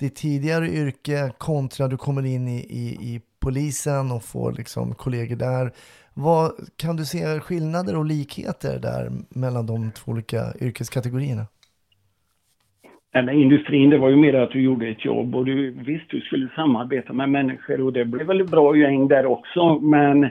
ditt 0.00 0.16
tidigare 0.16 0.66
yrke 0.66 1.32
kontra 1.38 1.88
du 1.88 1.96
kommer 1.96 2.26
in 2.26 2.48
i, 2.48 2.58
i, 2.58 2.84
i 3.14 3.20
polisen 3.40 4.12
och 4.12 4.22
får 4.22 4.52
liksom 4.52 4.94
kollegor 4.94 5.36
där? 5.36 5.70
Vad, 6.14 6.50
kan 6.76 6.96
du 6.96 7.04
se 7.04 7.40
skillnader 7.40 7.96
och 7.96 8.04
likheter 8.04 8.78
där 8.78 9.10
mellan 9.28 9.66
de 9.66 9.90
två 9.92 10.12
olika 10.12 10.40
yrkeskategorierna? 10.60 11.46
Eller 13.14 13.32
industrin, 13.32 13.90
det 13.90 13.98
var 13.98 14.08
ju 14.08 14.16
mer 14.16 14.34
att 14.34 14.50
du 14.50 14.60
gjorde 14.60 14.88
ett 14.88 15.04
jobb 15.04 15.34
och 15.34 15.44
du 15.44 15.70
visst, 15.70 16.10
du 16.10 16.20
skulle 16.20 16.48
samarbeta 16.56 17.12
med 17.12 17.28
människor 17.30 17.80
och 17.80 17.92
det 17.92 18.04
blev 18.04 18.26
väl 18.26 18.44
bra 18.44 18.76
gäng 18.76 19.08
där 19.08 19.26
också. 19.26 19.78
Men 19.78 20.30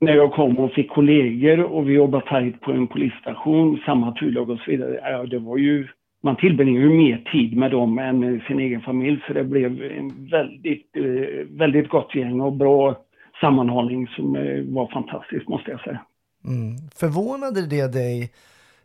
när 0.00 0.12
jag 0.12 0.32
kom 0.32 0.58
och 0.58 0.72
fick 0.72 0.90
kollegor 0.90 1.60
och 1.60 1.88
vi 1.88 1.92
jobbade 1.92 2.26
tajt 2.26 2.60
på 2.60 2.72
en 2.72 2.86
polisstation, 2.86 3.80
samma 3.86 4.12
turlag 4.12 4.50
och 4.50 4.58
så 4.58 4.70
vidare, 4.70 5.00
ja, 5.02 5.26
det 5.26 5.38
var 5.38 5.56
ju 5.56 5.88
man 6.22 6.36
tillbringar 6.36 6.80
ju 6.80 6.88
mer 6.88 7.24
tid 7.32 7.56
med 7.56 7.70
dem 7.70 7.98
än 7.98 8.40
sin 8.48 8.58
egen 8.58 8.80
familj 8.80 9.22
så 9.26 9.32
det 9.32 9.44
blev 9.44 9.82
en 9.82 10.28
väldigt, 10.30 10.96
eh, 10.96 11.46
väldigt 11.50 11.88
gott 11.88 12.14
gäng 12.14 12.40
och 12.40 12.52
bra 12.52 12.96
sammanhållning 13.40 14.06
som 14.06 14.36
eh, 14.36 14.62
var 14.64 14.86
fantastiskt 14.86 15.48
måste 15.48 15.70
jag 15.70 15.80
säga. 15.80 16.00
Mm. 16.44 16.76
Förvånade 16.94 17.66
det 17.66 17.92
dig 17.92 18.32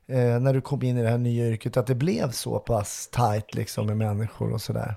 eh, 0.07 0.41
när 0.43 0.53
du 0.53 0.61
kom 0.61 0.83
in 0.83 0.97
i 0.97 1.01
det 1.01 1.09
här 1.09 1.17
nya 1.17 1.49
yrket 1.49 1.77
att 1.77 1.87
det 1.87 1.95
blev 1.95 2.27
så 2.27 2.59
pass 2.59 3.09
tajt 3.13 3.55
liksom 3.55 3.87
med 3.87 3.97
människor 3.97 4.53
och 4.53 4.61
sådär? 4.61 4.91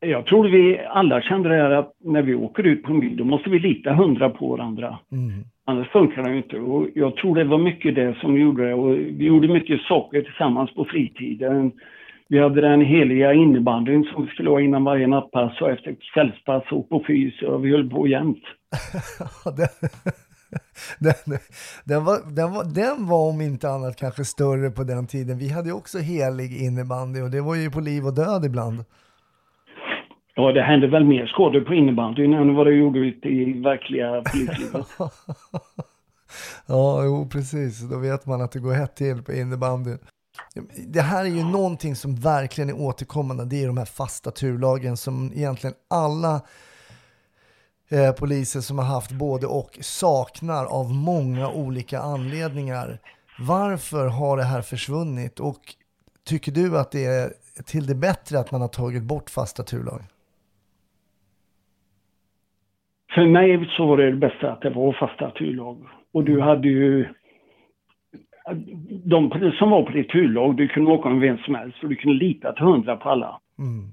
Jag 0.00 0.26
tror 0.26 0.48
vi 0.48 0.86
alla 0.86 1.22
kände 1.22 1.48
det 1.48 1.54
här 1.54 1.70
att 1.70 1.92
när 2.00 2.22
vi 2.22 2.34
åker 2.34 2.62
ut 2.62 2.82
på 2.82 2.92
en 2.92 3.00
bil 3.00 3.16
då 3.16 3.24
måste 3.24 3.50
vi 3.50 3.58
lita 3.58 3.94
hundra 3.94 4.30
på 4.30 4.48
varandra. 4.48 4.98
Mm. 5.12 5.44
Annars 5.66 5.88
funkar 5.88 6.22
det 6.22 6.30
ju 6.30 6.36
inte. 6.36 6.56
Och 6.56 6.88
jag 6.94 7.16
tror 7.16 7.36
det 7.36 7.44
var 7.44 7.58
mycket 7.58 7.94
det 7.94 8.16
som 8.20 8.40
gjorde 8.40 8.68
det. 8.68 8.74
Och 8.74 8.94
vi 8.94 9.24
gjorde 9.24 9.48
mycket 9.48 9.80
saker 9.80 10.22
tillsammans 10.22 10.74
på 10.74 10.84
fritiden. 10.84 11.72
Vi 12.28 12.38
hade 12.38 12.60
den 12.60 12.80
heliga 12.80 13.32
innebandyn 13.32 14.04
som 14.04 14.24
vi 14.24 14.30
skulle 14.30 14.50
ha 14.50 14.60
innan 14.60 14.84
varje 14.84 15.06
nattpass 15.06 15.60
och 15.60 15.70
efter 15.70 15.96
kvällspass 16.14 16.64
och 16.70 16.88
på 16.88 17.04
fys 17.06 17.42
och 17.42 17.64
vi 17.64 17.70
höll 17.70 17.90
på 17.90 18.06
jämt. 18.06 18.42
den, 19.56 19.68
den, 20.98 21.38
den, 21.84 22.04
var, 22.04 22.34
den, 22.36 22.52
var, 22.52 22.64
den 22.64 23.06
var 23.06 23.28
om 23.30 23.40
inte 23.40 23.68
annat 23.68 23.96
kanske 23.96 24.24
större 24.24 24.70
på 24.70 24.84
den 24.84 25.06
tiden. 25.06 25.38
Vi 25.38 25.48
hade 25.48 25.68
ju 25.68 25.74
också 25.74 25.98
helig 25.98 26.62
innebandy 26.62 27.20
och 27.20 27.30
det 27.30 27.40
var 27.40 27.54
ju 27.54 27.70
på 27.70 27.80
liv 27.80 28.04
och 28.04 28.14
död 28.14 28.44
ibland. 28.44 28.84
Ja, 30.36 30.52
det 30.52 30.62
hände 30.62 30.86
väl 30.86 31.04
mer 31.04 31.26
skador 31.26 31.60
på 31.60 31.74
innebandyn 31.74 32.34
än 32.34 32.54
vad 32.54 32.66
det 32.66 32.72
gjorde 32.72 32.98
ute 32.98 33.28
i 33.28 33.60
verkliga 33.60 34.22
polislivet. 34.22 34.86
ja, 36.66 37.04
jo 37.04 37.28
precis. 37.28 37.80
Då 37.80 37.98
vet 37.98 38.26
man 38.26 38.42
att 38.42 38.52
det 38.52 38.58
går 38.58 38.72
hett 38.72 38.96
till 38.96 39.22
på 39.22 39.32
innebandyn. 39.32 39.98
Det 40.86 41.00
här 41.00 41.24
är 41.24 41.28
ju 41.28 41.44
någonting 41.44 41.96
som 41.96 42.16
verkligen 42.16 42.70
är 42.70 42.80
återkommande. 42.80 43.44
Det 43.44 43.62
är 43.62 43.66
de 43.66 43.78
här 43.78 43.84
fasta 43.84 44.30
turlagen 44.30 44.96
som 44.96 45.32
egentligen 45.34 45.76
alla 45.90 46.40
eh, 47.88 48.12
poliser 48.12 48.60
som 48.60 48.78
har 48.78 48.86
haft 48.86 49.12
både 49.12 49.46
och 49.46 49.78
saknar 49.80 50.64
av 50.64 50.94
många 50.94 51.50
olika 51.50 52.00
anledningar. 52.00 52.98
Varför 53.38 54.06
har 54.06 54.36
det 54.36 54.44
här 54.44 54.62
försvunnit? 54.62 55.40
Och 55.40 55.74
tycker 56.24 56.52
du 56.52 56.78
att 56.78 56.90
det 56.90 57.04
är 57.04 57.32
till 57.64 57.86
det 57.86 57.94
bättre 57.94 58.38
att 58.38 58.50
man 58.50 58.60
har 58.60 58.68
tagit 58.68 59.02
bort 59.02 59.30
fasta 59.30 59.62
turlag? 59.62 60.02
För 63.14 63.26
mig 63.26 63.68
så 63.76 63.86
var 63.86 63.96
det 63.96 64.10
det 64.10 64.16
bästa 64.16 64.52
att 64.52 64.60
det 64.60 64.70
var 64.70 64.92
fasta 64.92 65.30
turlag. 65.30 65.86
Och 66.12 66.24
du 66.24 66.40
hade 66.40 66.68
ju... 66.68 67.06
De 69.04 69.30
som 69.58 69.70
var 69.70 69.82
på 69.82 69.92
ditt 69.92 70.08
turlag, 70.08 70.56
du 70.56 70.68
kunde 70.68 70.90
åka 70.90 71.08
med 71.08 71.20
vem 71.20 71.38
som 71.38 71.54
helst 71.54 71.82
och 71.82 71.88
du 71.88 71.96
kunde 71.96 72.18
lita 72.18 72.52
till 72.52 72.64
hundra 72.64 72.96
på 72.96 73.08
alla. 73.08 73.40
Mm. 73.58 73.88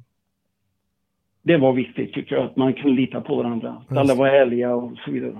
Det 1.43 1.57
var 1.57 1.73
viktigt 1.73 2.13
tycker 2.13 2.35
jag, 2.35 2.45
att 2.45 2.55
man 2.55 2.73
kunde 2.73 3.01
lita 3.01 3.21
på 3.21 3.35
varandra. 3.35 3.83
Att 3.89 3.97
alla 3.97 4.15
var 4.15 4.27
ärliga 4.27 4.75
och 4.75 4.97
så 5.05 5.11
vidare. 5.11 5.37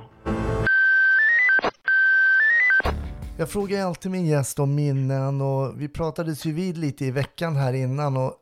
Jag 3.39 3.49
frågar 3.49 3.85
alltid 3.85 4.11
min 4.11 4.25
gäst 4.25 4.59
om 4.59 4.75
minnen 4.75 5.41
och 5.41 5.81
vi 5.81 5.89
pratades 5.89 6.45
ju 6.45 6.53
vid 6.53 6.77
lite 6.77 7.05
i 7.05 7.11
veckan 7.11 7.55
här 7.55 7.73
innan 7.73 8.17
och 8.17 8.33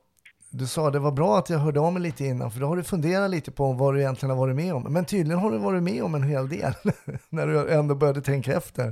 du 0.52 0.66
sa 0.66 0.90
det 0.90 1.00
var 1.00 1.12
bra 1.12 1.38
att 1.38 1.50
jag 1.50 1.60
hörde 1.60 1.80
av 1.80 1.94
mig 1.94 2.02
lite 2.02 2.24
innan 2.24 2.52
för 2.52 2.60
då 2.60 2.66
har 2.66 2.76
du 2.76 2.84
funderat 2.84 3.32
lite 3.32 3.52
på 3.52 3.74
vad 3.74 3.94
du 3.94 4.00
egentligen 4.00 4.36
har 4.36 4.46
varit 4.46 4.56
med 4.56 4.74
om. 4.74 4.94
Men 4.94 5.06
tydligen 5.06 5.40
har 5.40 5.52
du 5.52 5.58
varit 5.58 5.84
med 5.84 6.04
om 6.04 6.16
en 6.16 6.24
hel 6.24 6.50
del 6.50 6.74
när 7.36 7.48
du 7.48 7.74
ändå 7.80 7.96
började 7.96 8.22
tänka 8.22 8.52
efter. 8.52 8.86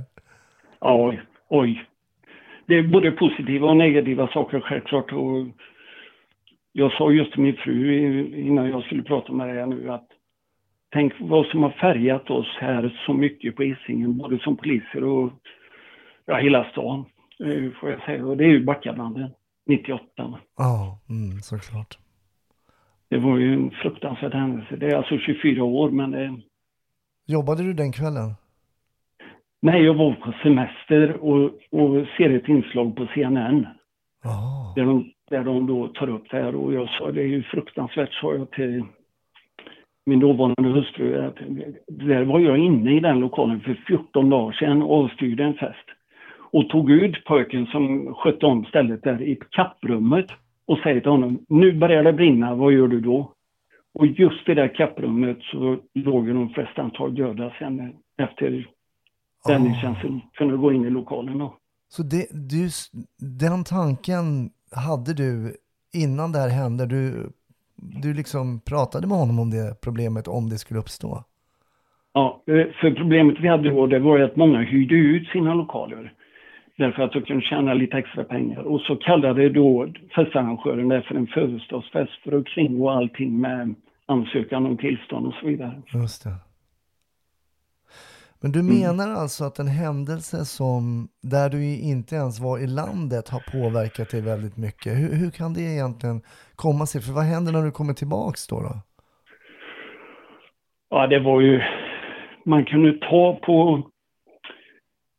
Ja, 0.80 1.08
oj, 1.08 1.22
oj. 1.48 1.84
Det 2.66 2.74
är 2.74 2.82
både 2.82 3.10
positiva 3.10 3.66
och 3.66 3.76
negativa 3.76 4.28
saker 4.28 4.60
självklart. 4.60 5.12
Och 5.12 5.46
jag 6.72 6.92
sa 6.92 7.10
just 7.10 7.32
till 7.32 7.42
min 7.42 7.56
fru 7.56 7.80
innan 8.34 8.70
jag 8.70 8.82
skulle 8.82 9.02
prata 9.02 9.32
med 9.32 9.48
dig 9.48 9.66
nu 9.66 9.90
att 9.90 10.08
tänk 10.92 11.12
vad 11.20 11.46
som 11.46 11.62
har 11.62 11.70
färgat 11.70 12.30
oss 12.30 12.56
här 12.60 13.02
så 13.06 13.12
mycket 13.12 13.56
på 13.56 13.62
Hisingen, 13.62 14.18
både 14.18 14.38
som 14.38 14.56
poliser 14.56 15.04
och 15.04 15.32
ja, 16.26 16.36
hela 16.36 16.64
stan, 16.64 17.04
eh, 17.44 17.70
får 17.80 17.90
jag 17.90 18.02
säga. 18.02 18.26
Och 18.26 18.36
det 18.36 18.44
är 18.44 18.48
ju 18.48 18.64
Backabanden. 18.64 19.30
98. 19.68 20.38
Ja, 20.56 20.98
mm, 21.08 21.38
såklart. 21.40 21.98
Det 23.10 23.18
var 23.18 23.38
ju 23.38 23.54
en 23.54 23.70
fruktansvärd 23.70 24.34
händelse. 24.34 24.76
Det 24.76 24.86
är 24.86 24.96
alltså 24.96 25.18
24 25.18 25.64
år, 25.64 25.90
men 25.90 26.14
eh, 26.14 26.32
Jobbade 27.26 27.62
du 27.62 27.72
den 27.72 27.92
kvällen? 27.92 28.34
nej, 29.62 29.82
jag 29.84 29.94
var 29.94 30.12
på 30.12 30.32
semester 30.42 31.16
och, 31.16 31.44
och 31.70 32.06
ser 32.16 32.30
ett 32.30 32.48
inslag 32.48 32.96
på 32.96 33.06
CNN 33.14 33.66
Ja. 34.22 34.72
där 34.76 34.84
de 34.84 35.12
där 35.30 35.44
de 35.44 35.66
då 35.66 35.88
tar 35.88 36.08
upp 36.10 36.30
det 36.30 36.36
här 36.36 36.54
och 36.54 36.72
jag 36.74 36.88
sa 36.88 37.12
det 37.12 37.20
är 37.22 37.26
ju 37.26 37.42
fruktansvärt 37.42 38.12
sa 38.14 38.34
jag 38.34 38.50
till 38.50 38.84
min 40.06 40.20
dåvarande 40.20 40.68
hustru 40.68 41.26
att 41.26 41.36
där 41.86 42.24
var 42.24 42.40
jag 42.40 42.58
inne 42.58 42.96
i 42.96 43.00
den 43.00 43.20
lokalen 43.20 43.60
för 43.60 43.74
14 43.86 44.30
dagar 44.30 44.52
sedan 44.52 44.82
och 44.82 45.04
avstyrde 45.04 45.44
en 45.44 45.54
fest 45.54 45.88
och 46.52 46.68
tog 46.68 46.90
ut 46.90 47.24
pojken 47.24 47.66
som 47.66 48.14
skötte 48.14 48.46
om 48.46 48.64
stället 48.64 49.02
där 49.02 49.22
i 49.22 49.38
kapprummet 49.50 50.26
och 50.66 50.78
säger 50.78 51.00
till 51.00 51.10
honom, 51.10 51.38
nu 51.48 51.72
börjar 51.72 52.04
det 52.04 52.12
brinna, 52.12 52.54
vad 52.54 52.72
gör 52.72 52.88
du 52.88 53.00
då? 53.00 53.32
Och 53.94 54.06
just 54.06 54.48
i 54.48 54.54
det 54.54 54.62
där 54.62 54.74
kapprummet 54.74 55.38
så 55.42 55.78
låg 55.94 56.26
ju 56.26 56.34
de 56.34 56.48
flesta 56.48 56.82
antal 56.82 57.14
döda 57.14 57.52
sen 57.58 57.92
efter 58.18 58.68
räddningstjänsten 59.48 60.20
kunde 60.32 60.56
gå 60.56 60.72
in 60.72 60.84
i 60.84 60.90
lokalen 60.90 61.38
då. 61.38 61.54
Så 61.88 62.02
det, 62.02 62.26
du, 62.30 62.68
den 63.40 63.64
tanken 63.64 64.50
hade 64.72 65.14
du 65.14 65.56
innan 65.94 66.32
det 66.32 66.38
här 66.38 66.48
hände? 66.48 66.86
Du, 66.86 67.32
du 67.76 68.14
liksom 68.14 68.60
pratade 68.60 69.06
med 69.06 69.18
honom 69.18 69.38
om 69.38 69.50
det 69.50 69.80
problemet 69.82 70.28
om 70.28 70.48
det 70.48 70.58
skulle 70.58 70.80
uppstå? 70.80 71.24
Ja, 72.12 72.42
eh, 72.46 72.66
för 72.80 72.94
problemet 72.94 73.36
vi 73.40 73.48
hade 73.48 73.70
då 73.70 73.86
det 73.86 73.98
var 73.98 74.18
ju 74.18 74.24
att 74.24 74.36
många 74.36 74.60
hyrde 74.60 74.94
ut 74.94 75.28
sina 75.28 75.54
lokaler 75.54 76.12
därför 76.78 77.02
att 77.02 77.12
de 77.12 77.22
kunde 77.22 77.42
tjäna 77.42 77.74
lite 77.74 77.96
extra 77.96 78.24
pengar. 78.24 78.60
Och 78.60 78.80
så 78.80 78.96
kallade 78.96 79.48
då 79.48 79.92
festarrangören 80.14 80.88
det 80.88 81.02
för 81.02 81.14
en 81.14 81.26
födelsedagsfest 81.26 82.12
för 82.24 82.38
att 82.38 82.46
kringgå 82.46 82.90
allting 82.90 83.40
med 83.40 83.74
ansökan 84.06 84.66
om 84.66 84.76
tillstånd 84.76 85.26
och 85.26 85.34
så 85.34 85.46
vidare. 85.46 85.82
Just 85.94 86.24
det. 86.24 86.34
Men 88.42 88.52
du 88.52 88.60
mm. 88.60 88.80
menar 88.80 89.04
mm. 89.04 89.16
alltså 89.16 89.44
att 89.44 89.58
en 89.58 89.68
händelse 89.68 90.44
som 90.44 91.08
där 91.22 91.50
du 91.50 91.64
inte 91.92 92.14
ens 92.14 92.40
var 92.40 92.58
i 92.58 92.66
landet 92.66 93.28
har 93.28 93.42
påverkat 93.52 94.10
dig 94.10 94.22
väldigt 94.22 94.56
mycket? 94.56 94.92
Hur, 94.92 95.14
hur 95.14 95.30
kan 95.30 95.54
det 95.54 95.60
egentligen 95.60 96.22
komma 96.56 96.86
sig? 96.86 97.00
För 97.02 97.12
vad 97.12 97.24
händer 97.24 97.52
när 97.52 97.62
du 97.62 97.70
kommer 97.70 97.94
tillbaks 97.94 98.46
då? 98.46 98.60
då? 98.60 98.72
Ja, 100.90 101.06
det 101.06 101.20
var 101.20 101.40
ju... 101.40 101.60
Man 102.44 102.64
kunde 102.64 102.92
ta 102.92 103.38
på 103.46 103.82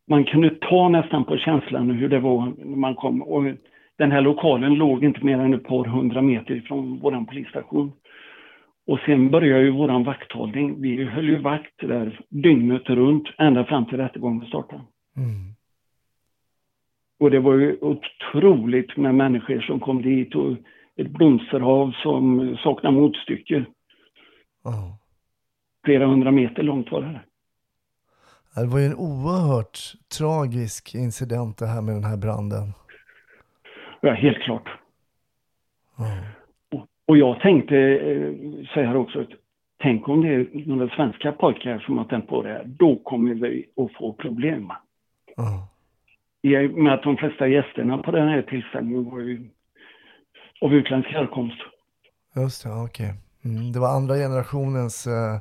man 0.10 0.26
kunde 0.26 0.50
ta 0.50 0.90
nästan 0.90 1.26
på 1.26 1.38
känslan 1.38 1.90
hur 1.90 2.10
det 2.10 2.20
var 2.20 2.54
när 2.58 2.78
man 2.78 2.96
kom. 2.96 3.22
Och 3.22 3.44
den 3.98 4.12
här 4.12 4.22
lokalen 4.22 4.74
låg 4.74 5.04
inte 5.04 5.26
mer 5.26 5.40
än 5.40 5.54
ett 5.54 5.64
par 5.64 5.86
hundra 5.86 6.22
meter 6.22 6.54
ifrån 6.56 7.00
vår 7.00 7.26
polisstation. 7.26 7.92
Och 8.88 9.00
sen 9.00 9.30
började 9.32 9.64
ju 9.64 9.72
våran 9.72 10.04
vakthållning. 10.04 10.82
Vi 10.82 11.04
höll 11.04 11.30
ju 11.30 11.40
vakt 11.40 11.80
där 11.80 12.20
dygnet 12.30 12.90
runt 12.90 13.28
ända 13.38 13.66
fram 13.66 13.86
till 13.86 13.98
rättegången 13.98 14.48
startade. 14.48 14.82
Mm. 15.18 15.56
Och 17.20 17.32
det 17.32 17.40
var 17.40 17.54
ju 17.54 17.78
otroligt 17.82 18.98
med 18.98 19.16
människor 19.16 19.62
som 19.62 19.80
kom 19.80 20.02
dit 20.02 20.36
och 20.36 20.58
ett 20.96 21.10
blomsterhav 21.12 21.92
som 21.92 22.58
saknar 22.64 22.92
motstycke. 22.92 23.66
Oh. 24.64 24.94
Flera 25.86 26.06
hundra 26.06 26.32
meter 26.32 26.64
långt 26.64 26.92
var 26.92 27.02
det. 27.02 27.20
Det 28.62 28.68
var 28.68 28.80
ju 28.80 28.86
en 28.86 28.96
oerhört 28.96 29.80
tragisk 30.18 30.96
incident 30.96 31.58
det 31.58 31.68
här 31.68 31.82
med 31.82 31.96
den 31.96 32.04
här 32.04 32.18
branden. 32.18 32.74
Ja, 34.02 34.14
helt 34.14 34.42
klart. 34.42 34.70
Mm. 36.00 36.24
Och, 37.06 37.18
jag 37.18 37.40
tänkte 37.40 37.76
eh, 37.78 38.34
säga 38.74 38.98
också 38.98 39.22
att 39.22 39.28
tänk 39.82 40.10
om 40.10 40.22
det 40.22 40.28
är 40.28 40.48
några 40.68 40.96
svenska 40.96 41.32
pojkar 41.32 41.80
som 41.80 41.98
har 41.98 42.06
tänt 42.06 42.28
på 42.28 42.44
det 42.44 42.50
här. 42.50 42.64
Då 42.66 42.96
kommer 42.96 43.34
vi 43.34 43.66
att 43.78 43.94
få 43.94 44.14
problem. 44.14 44.72
Mm. 45.38 45.60
I 46.42 46.68
och 46.68 46.78
med 46.84 46.94
att 46.94 47.04
de 47.04 47.18
flesta 47.18 47.48
gästerna 47.48 47.98
på 47.98 48.12
den 48.12 48.28
här 48.28 48.42
tillställningen 48.42 49.10
var 49.12 49.20
ju 49.20 49.50
av 50.62 50.74
utländsk 50.74 51.10
härkomst. 51.10 51.58
Just 52.36 52.64
det, 52.64 52.70
okej. 52.70 53.06
Okay. 53.06 53.16
Mm, 53.46 53.72
det 53.72 53.80
var 53.80 53.96
andra 53.96 54.16
generationens 54.16 55.08
eh, 55.08 55.38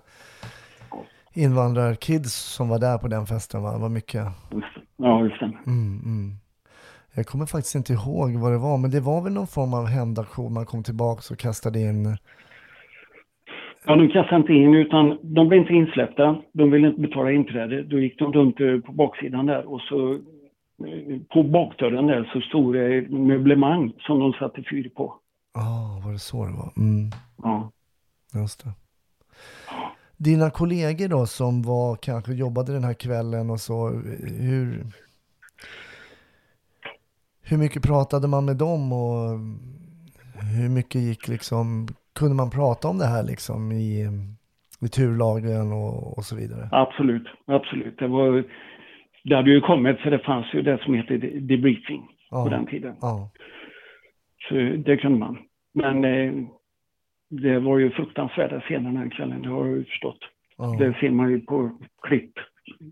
invandrarkids 1.35 2.33
som 2.33 2.69
var 2.69 2.79
där 2.79 2.99
på 2.99 3.09
den 3.09 3.27
festen 3.27 3.63
va? 3.63 3.73
Det 3.73 3.79
var 3.79 3.89
mycket. 3.89 4.25
Ja, 4.97 5.25
just 5.25 5.41
det. 5.41 5.53
Mm, 5.67 6.01
mm. 6.05 6.33
Jag 7.15 7.27
kommer 7.27 7.47
faktiskt 7.47 7.75
inte 7.75 7.93
ihåg 7.93 8.37
vad 8.37 8.53
det 8.53 8.59
var, 8.59 8.79
men 8.79 8.91
det 8.91 9.01
var 9.01 9.23
väl 9.23 9.33
någon 9.33 9.47
form 9.47 9.75
av 9.75 9.87
hämndaktion. 9.87 10.53
Man 10.53 10.67
kom 10.67 10.83
tillbaka 10.83 11.23
och 11.31 11.39
kastade 11.39 11.81
in. 11.81 12.17
Ja, 13.87 13.97
de 13.97 14.09
kastade 14.09 14.37
inte 14.37 14.53
in, 14.53 14.75
utan 14.75 15.19
de 15.23 15.49
blev 15.49 15.61
inte 15.61 15.73
insläppta. 15.73 16.37
De 16.53 16.71
ville 16.71 16.89
inte 16.89 17.01
betala 17.01 17.33
inträde. 17.33 17.83
Då 17.83 17.99
gick 17.99 18.19
de 18.19 18.33
runt 18.33 18.61
eh, 18.61 18.79
på 18.87 18.93
baksidan 18.93 19.47
där 19.47 19.73
och 19.73 19.81
så 19.81 20.13
eh, 20.13 21.19
på 21.29 21.43
bakdörren 21.43 22.07
där 22.07 22.31
så 22.33 22.41
stod 22.41 22.75
det 22.75 23.11
möblemang 23.11 23.93
som 23.99 24.19
de 24.19 24.33
satte 24.33 24.63
fyr 24.71 24.89
på. 24.89 25.15
Ja, 25.55 25.61
ah, 25.61 26.01
var 26.05 26.13
det 26.13 26.19
så 26.19 26.45
det 26.45 26.53
var? 26.53 26.73
Mm. 26.77 27.11
Ja. 27.43 27.71
Just 28.35 28.65
det. 28.65 28.71
Dina 30.19 30.51
kollegor 30.51 31.09
då 31.09 31.27
som 31.27 31.63
var, 31.63 31.97
kanske 31.97 32.33
jobbade 32.33 32.73
den 32.73 32.85
här 32.85 32.95
kvällen 32.95 33.51
och 33.51 33.61
så, 33.61 33.89
hur, 34.41 34.85
hur 37.43 37.59
mycket 37.59 37.83
pratade 37.83 38.29
man 38.29 38.45
med 38.45 38.57
dem 38.57 38.93
och 38.93 39.39
hur 40.57 40.69
mycket 40.69 41.01
gick 41.01 41.29
liksom, 41.29 41.89
kunde 42.15 42.35
man 42.35 42.51
prata 42.51 42.89
om 42.89 42.99
det 42.99 43.07
här 43.07 43.23
liksom 43.23 43.73
i, 43.73 44.09
i 44.81 44.89
turlagen 44.89 45.73
och, 45.73 46.19
och 46.19 46.25
så 46.25 46.37
vidare? 46.37 46.69
Absolut, 46.73 47.27
absolut. 47.47 47.99
Det, 47.99 48.09
var, 48.09 48.45
det 49.25 49.37
hade 49.37 49.51
ju 49.51 49.61
kommit, 49.61 49.99
för 50.01 50.11
det 50.11 50.19
fanns 50.19 50.55
ju 50.55 50.63
det 50.63 50.79
som 50.85 50.95
heter 50.95 51.19
debriefing 51.41 52.03
ja, 52.31 52.45
på 52.45 52.51
den 52.51 52.67
tiden. 52.67 52.97
Ja. 53.01 53.31
Så 54.49 54.55
det 54.87 54.97
kunde 54.97 55.19
man. 55.19 55.39
Men 55.75 56.05
eh, 56.05 56.49
det 57.29 57.59
var 57.59 57.79
ju 57.79 57.91
fruktansvärda 57.91 58.61
scener 58.61 58.93
den 58.93 59.11
kvällen, 59.11 59.43
det 59.43 59.49
har 59.49 59.67
jag 59.67 59.77
ju 59.77 59.85
förstått. 59.85 60.19
Ja. 60.57 60.77
Det 60.79 60.97
ser 61.01 61.11
man 61.11 61.31
ju 61.31 61.41
på 61.41 61.79
klipp 62.03 62.33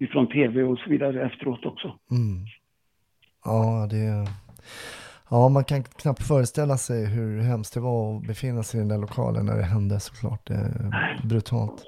ifrån 0.01 0.29
tv 0.29 0.63
och 0.63 0.79
så 0.79 0.91
vidare 0.91 1.27
efteråt 1.27 1.67
också. 1.67 1.99
Mm. 2.11 2.47
Ja, 3.45 3.89
det... 3.91 4.31
Ja, 5.31 5.49
man 5.49 5.65
kan 5.65 5.85
knappt 5.85 6.27
föreställa 6.27 6.79
sig 6.79 7.07
hur 7.07 7.41
hemskt 7.41 7.75
det 7.75 7.81
var 7.81 8.17
att 8.17 8.27
befinna 8.27 8.63
sig 8.63 8.79
i 8.79 8.81
den 8.81 8.89
där 8.89 8.99
lokalen 8.99 9.47
när 9.47 9.57
det 9.57 9.63
hände 9.63 10.01
såklart. 10.01 10.47
Det 10.47 10.55
är 10.55 11.21
brutalt. 11.25 11.85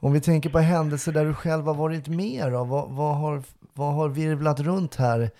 Om 0.00 0.12
vi 0.12 0.20
tänker 0.20 0.50
på 0.50 0.58
händelser 0.58 1.12
där 1.12 1.24
du 1.24 1.34
själv 1.34 1.64
har 1.64 1.74
varit 1.74 2.08
med 2.08 2.52
då, 2.52 2.64
vad, 2.64 2.90
vad, 2.90 3.16
har, 3.16 3.42
vad 3.74 3.94
har 3.94 4.08
virvlat 4.08 4.60
runt 4.60 4.94
här 4.94 5.30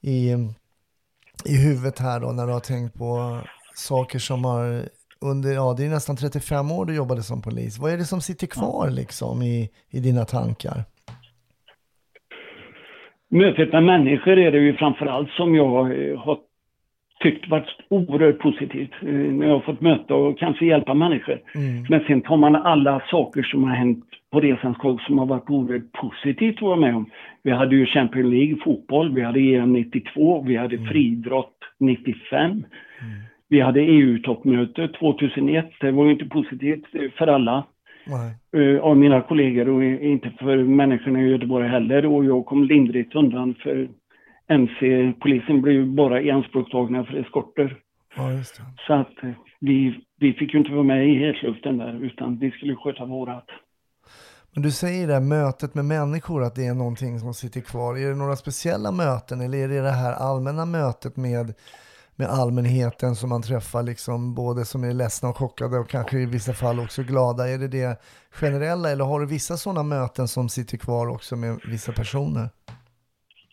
i, 0.00 0.30
i 1.44 1.56
huvudet 1.56 1.98
här 1.98 2.20
då 2.20 2.32
när 2.32 2.46
du 2.46 2.52
har 2.52 2.60
tänkt 2.60 2.94
på 2.98 3.40
saker 3.74 4.18
som 4.18 4.44
har 4.44 4.88
under, 5.20 5.50
ja 5.50 5.74
det 5.76 5.84
är 5.84 5.90
nästan 5.90 6.16
35 6.16 6.70
år 6.70 6.84
du 6.84 6.96
jobbade 6.96 7.22
som 7.22 7.42
polis. 7.42 7.78
Vad 7.78 7.92
är 7.92 7.96
det 7.96 8.04
som 8.04 8.20
sitter 8.20 8.46
kvar 8.46 8.90
liksom 8.90 9.42
i, 9.42 9.68
i 9.90 10.00
dina 10.00 10.24
tankar? 10.24 10.84
Mötet 13.30 13.72
med 13.72 13.82
människor 13.82 14.38
är 14.38 14.52
det 14.52 14.58
ju 14.58 14.76
framförallt 14.76 15.30
som 15.30 15.54
jag 15.54 16.10
eh, 16.10 16.18
har 16.18 16.38
tyckt 17.22 17.48
varit 17.48 17.68
oerhört 17.88 18.38
positivt. 18.38 18.92
Eh, 19.02 19.08
när 19.08 19.46
jag 19.46 19.54
har 19.54 19.60
fått 19.60 19.80
möta 19.80 20.14
och 20.14 20.38
kanske 20.38 20.66
hjälpa 20.66 20.94
människor. 20.94 21.40
Mm. 21.54 21.86
Men 21.88 22.00
sen 22.06 22.20
tar 22.20 22.36
man 22.36 22.56
alla 22.56 23.02
saker 23.10 23.42
som 23.42 23.64
har 23.64 23.74
hänt 23.74 24.04
på 24.32 24.40
resans 24.40 24.78
gång 24.78 24.98
som 24.98 25.18
har 25.18 25.26
varit 25.26 25.50
oerhört 25.50 25.92
positivt 25.92 26.56
att 26.56 26.62
vara 26.62 26.76
med 26.76 26.96
om. 26.96 27.10
Vi 27.42 27.50
hade 27.50 27.76
ju 27.76 27.86
Champions 27.86 28.32
League 28.32 28.56
fotboll, 28.64 29.14
vi 29.14 29.22
hade 29.22 29.40
EM 29.40 29.72
92, 29.72 30.42
vi 30.46 30.56
hade 30.56 30.76
mm. 30.76 30.88
friidrott 30.88 31.56
95. 31.78 32.50
Mm. 32.50 32.64
Vi 33.48 33.60
hade 33.60 33.80
EU-toppmöte 33.80 34.88
2001. 34.88 35.66
Det 35.80 35.90
var 35.90 36.04
ju 36.04 36.12
inte 36.12 36.24
positivt 36.24 36.84
för 37.18 37.26
alla. 37.26 37.66
Nej. 38.06 38.80
Av 38.80 38.96
mina 38.96 39.20
kollegor 39.20 39.68
och 39.68 39.84
inte 39.84 40.30
för 40.30 40.56
människorna 40.56 41.22
i 41.22 41.30
Göteborg 41.30 41.68
heller. 41.68 42.06
Och 42.06 42.24
jag 42.24 42.46
kom 42.46 42.64
lindrigt 42.64 43.14
undan 43.14 43.54
för 43.62 43.88
MC-polisen 44.48 45.62
blev 45.62 45.86
bara 45.86 46.22
ianspråktagna 46.22 47.04
för 47.04 47.14
eskorter. 47.14 47.76
Ja, 48.16 48.42
Så 48.86 48.92
att 48.92 49.22
eh, 49.22 49.30
vi, 49.60 50.04
vi 50.20 50.32
fick 50.32 50.54
ju 50.54 50.58
inte 50.58 50.72
vara 50.72 50.82
med 50.82 51.08
i 51.08 51.14
hetluften 51.18 51.78
där 51.78 52.04
utan 52.04 52.38
vi 52.38 52.50
skulle 52.50 52.76
sköta 52.76 53.04
vårat. 53.04 53.46
Men 54.54 54.62
du 54.62 54.70
säger 54.70 55.08
det, 55.08 55.20
mötet 55.20 55.74
med 55.74 55.84
människor, 55.84 56.42
att 56.42 56.54
det 56.54 56.66
är 56.66 56.74
någonting 56.74 57.18
som 57.18 57.34
sitter 57.34 57.60
kvar. 57.60 57.98
Är 57.98 58.08
det 58.08 58.14
några 58.14 58.36
speciella 58.36 58.92
möten 58.92 59.40
eller 59.40 59.58
är 59.58 59.68
det 59.68 59.80
det 59.80 59.90
här 59.90 60.12
allmänna 60.12 60.64
mötet 60.64 61.16
med 61.16 61.54
med 62.18 62.28
allmänheten 62.40 63.14
som 63.14 63.28
man 63.34 63.42
träffar, 63.42 63.82
liksom, 63.90 64.34
både 64.34 64.60
som 64.72 64.80
är 64.88 64.94
ledsna 65.02 65.28
och 65.28 65.36
chockade 65.42 65.78
och 65.78 65.88
kanske 65.88 66.16
i 66.18 66.26
vissa 66.36 66.52
fall 66.52 66.78
också 66.84 67.00
glada? 67.02 67.42
Är 67.52 67.58
det 67.62 67.70
det 67.78 67.90
generella 68.40 68.86
eller 68.92 69.04
har 69.04 69.20
du 69.20 69.26
vissa 69.26 69.54
sådana 69.54 69.82
möten 69.82 70.26
som 70.28 70.48
sitter 70.56 70.76
kvar 70.86 71.04
också 71.14 71.32
med 71.42 71.52
vissa 71.74 71.92
personer? 72.00 72.46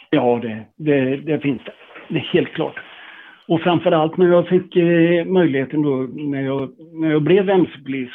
Ja, 0.10 0.39
det, 0.45 0.56
det, 0.88 1.17
det 1.30 1.39
finns 1.39 1.62
det. 1.67 1.73
Det 2.10 2.19
är 2.19 2.30
helt 2.38 2.54
klart. 2.54 2.78
Och 3.47 3.62
framförallt 3.62 4.17
när 4.17 4.28
jag 4.28 4.47
fick 4.47 4.75
eh, 4.75 5.25
möjligheten 5.25 5.82
då, 5.82 5.95
när 6.13 6.41
jag, 6.41 6.69
när 6.93 7.12
jag 7.12 7.23
blev 7.23 7.49
mc 7.49 7.71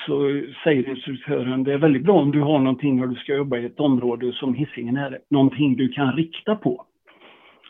så 0.06 0.42
säger 0.64 0.88
instruktören, 0.88 1.64
det 1.64 1.72
är 1.72 1.78
väldigt 1.78 2.02
bra 2.02 2.14
om 2.14 2.30
du 2.30 2.40
har 2.40 2.58
någonting 2.58 2.96
när 2.96 3.06
du 3.06 3.14
ska 3.14 3.34
jobba 3.34 3.56
i 3.56 3.66
ett 3.66 3.80
område 3.80 4.32
som 4.32 4.54
Hisingen 4.54 4.96
är, 4.96 5.18
någonting 5.30 5.76
du 5.76 5.88
kan 5.88 6.12
rikta 6.12 6.56
på. 6.56 6.86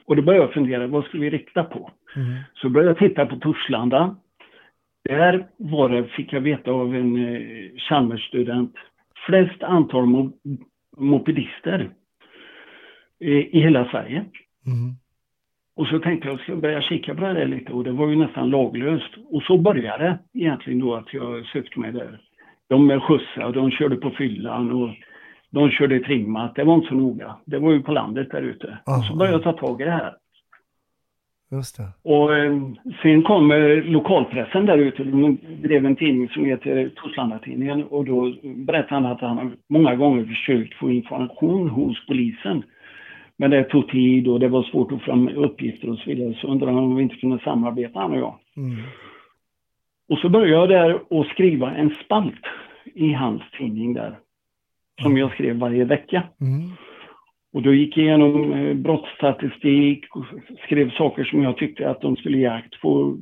Och 0.06 0.16
då 0.16 0.22
började 0.22 0.44
jag 0.44 0.54
fundera, 0.54 0.86
vad 0.86 1.04
ska 1.04 1.18
vi 1.18 1.30
rikta 1.30 1.64
på? 1.64 1.90
Mm. 2.16 2.34
Så 2.54 2.68
började 2.68 2.90
jag 2.90 2.98
titta 2.98 3.26
på 3.26 3.36
Torslanda. 3.36 4.16
Där 5.04 5.46
var 5.56 5.88
det, 5.88 6.04
fick 6.04 6.32
jag 6.32 6.40
veta 6.40 6.70
av 6.70 6.94
en 6.94 7.16
eh, 7.16 7.76
Chalmersstudent, 7.76 8.74
flest 9.26 9.62
antal 9.62 10.06
mo 10.06 10.32
mopedister 10.96 11.90
eh, 13.20 13.28
i 13.30 13.60
hela 13.60 13.90
Sverige. 13.90 14.24
Mm. 14.66 14.94
Och 15.76 15.86
så 15.86 15.98
tänkte 15.98 16.28
jag, 16.28 16.40
ska 16.40 16.52
jag 16.52 16.60
börja 16.60 16.82
kika 16.82 17.14
på 17.14 17.20
det 17.20 17.34
där 17.34 17.46
lite 17.46 17.72
och 17.72 17.84
det 17.84 17.92
var 17.92 18.08
ju 18.08 18.16
nästan 18.16 18.50
laglöst. 18.50 19.14
Och 19.30 19.42
så 19.42 19.58
började 19.58 20.04
det 20.04 20.18
egentligen 20.40 20.80
då 20.80 20.94
att 20.94 21.14
jag 21.14 21.46
sökte 21.46 21.80
mig 21.80 21.92
där. 21.92 22.20
De 22.68 23.00
skjutsade, 23.00 23.52
de 23.52 23.70
körde 23.70 23.96
på 23.96 24.10
fyllan 24.10 24.70
och 24.72 24.90
de 25.50 25.70
körde 25.70 26.00
trimmat. 26.00 26.54
Det 26.54 26.64
var 26.64 26.74
inte 26.74 26.88
så 26.88 26.94
noga. 26.94 27.36
Det 27.44 27.58
var 27.58 27.72
ju 27.72 27.82
på 27.82 27.92
landet 27.92 28.30
där 28.30 28.42
ute. 28.42 28.78
Så 29.08 29.16
började 29.16 29.36
jag 29.36 29.42
ta 29.42 29.66
tag 29.66 29.80
i 29.80 29.84
det 29.84 29.90
här. 29.90 30.14
Just 31.52 31.76
det. 31.76 31.88
Och 32.02 32.36
eh, 32.36 32.58
sen 33.02 33.22
kom 33.22 33.50
eh, 33.50 33.84
lokalpressen 33.84 34.66
där 34.66 34.78
ute. 34.78 35.04
De 35.04 35.38
drev 35.62 35.86
en 35.86 35.96
tidning 35.96 36.28
som 36.28 36.44
heter 36.44 36.90
Torslanda-tidningen 36.96 37.84
och 37.84 38.04
då 38.04 38.34
berättade 38.42 38.94
han 38.94 39.06
att 39.06 39.20
han 39.20 39.56
många 39.68 39.94
gånger 39.94 40.24
försökt 40.24 40.74
få 40.74 40.90
information 40.90 41.68
hos 41.68 42.06
polisen. 42.06 42.62
Men 43.36 43.50
det 43.50 43.64
tog 43.64 43.88
tid 43.88 44.28
och 44.28 44.40
det 44.40 44.48
var 44.48 44.62
svårt 44.62 44.92
att 44.92 44.98
få 44.98 45.04
fram 45.04 45.28
uppgifter 45.28 45.90
och 45.90 45.98
så 45.98 46.10
vidare. 46.10 46.34
Så 46.34 46.46
undrade 46.46 46.72
han 46.72 46.84
om 46.84 46.96
vi 46.96 47.02
inte 47.02 47.16
kunde 47.16 47.38
samarbeta 47.38 48.00
han 48.00 48.12
och 48.12 48.18
jag. 48.18 48.34
Mm. 48.56 48.76
Och 50.08 50.18
så 50.18 50.28
började 50.28 50.52
jag 50.52 50.68
där 50.68 51.12
och 51.12 51.26
skriva 51.26 51.74
en 51.74 51.94
spalt 52.04 52.44
i 52.94 53.12
hans 53.12 53.42
tidning 53.58 53.94
där. 53.94 54.18
Som 55.02 55.16
jag 55.16 55.32
skrev 55.32 55.56
varje 55.56 55.84
vecka. 55.84 56.22
Mm. 56.40 56.70
Och 57.52 57.62
då 57.62 57.74
gick 57.74 57.96
jag 57.96 58.04
igenom 58.06 58.52
eh, 58.52 58.74
brottsstatistik 58.74 60.04
och 60.16 60.24
skrev 60.64 60.90
saker 60.90 61.24
som 61.24 61.42
jag 61.42 61.56
tyckte 61.56 61.90
att 61.90 62.00
de 62.00 62.16
skulle 62.16 62.38
ge 62.38 62.46
akt 62.46 62.80
på 62.80 63.18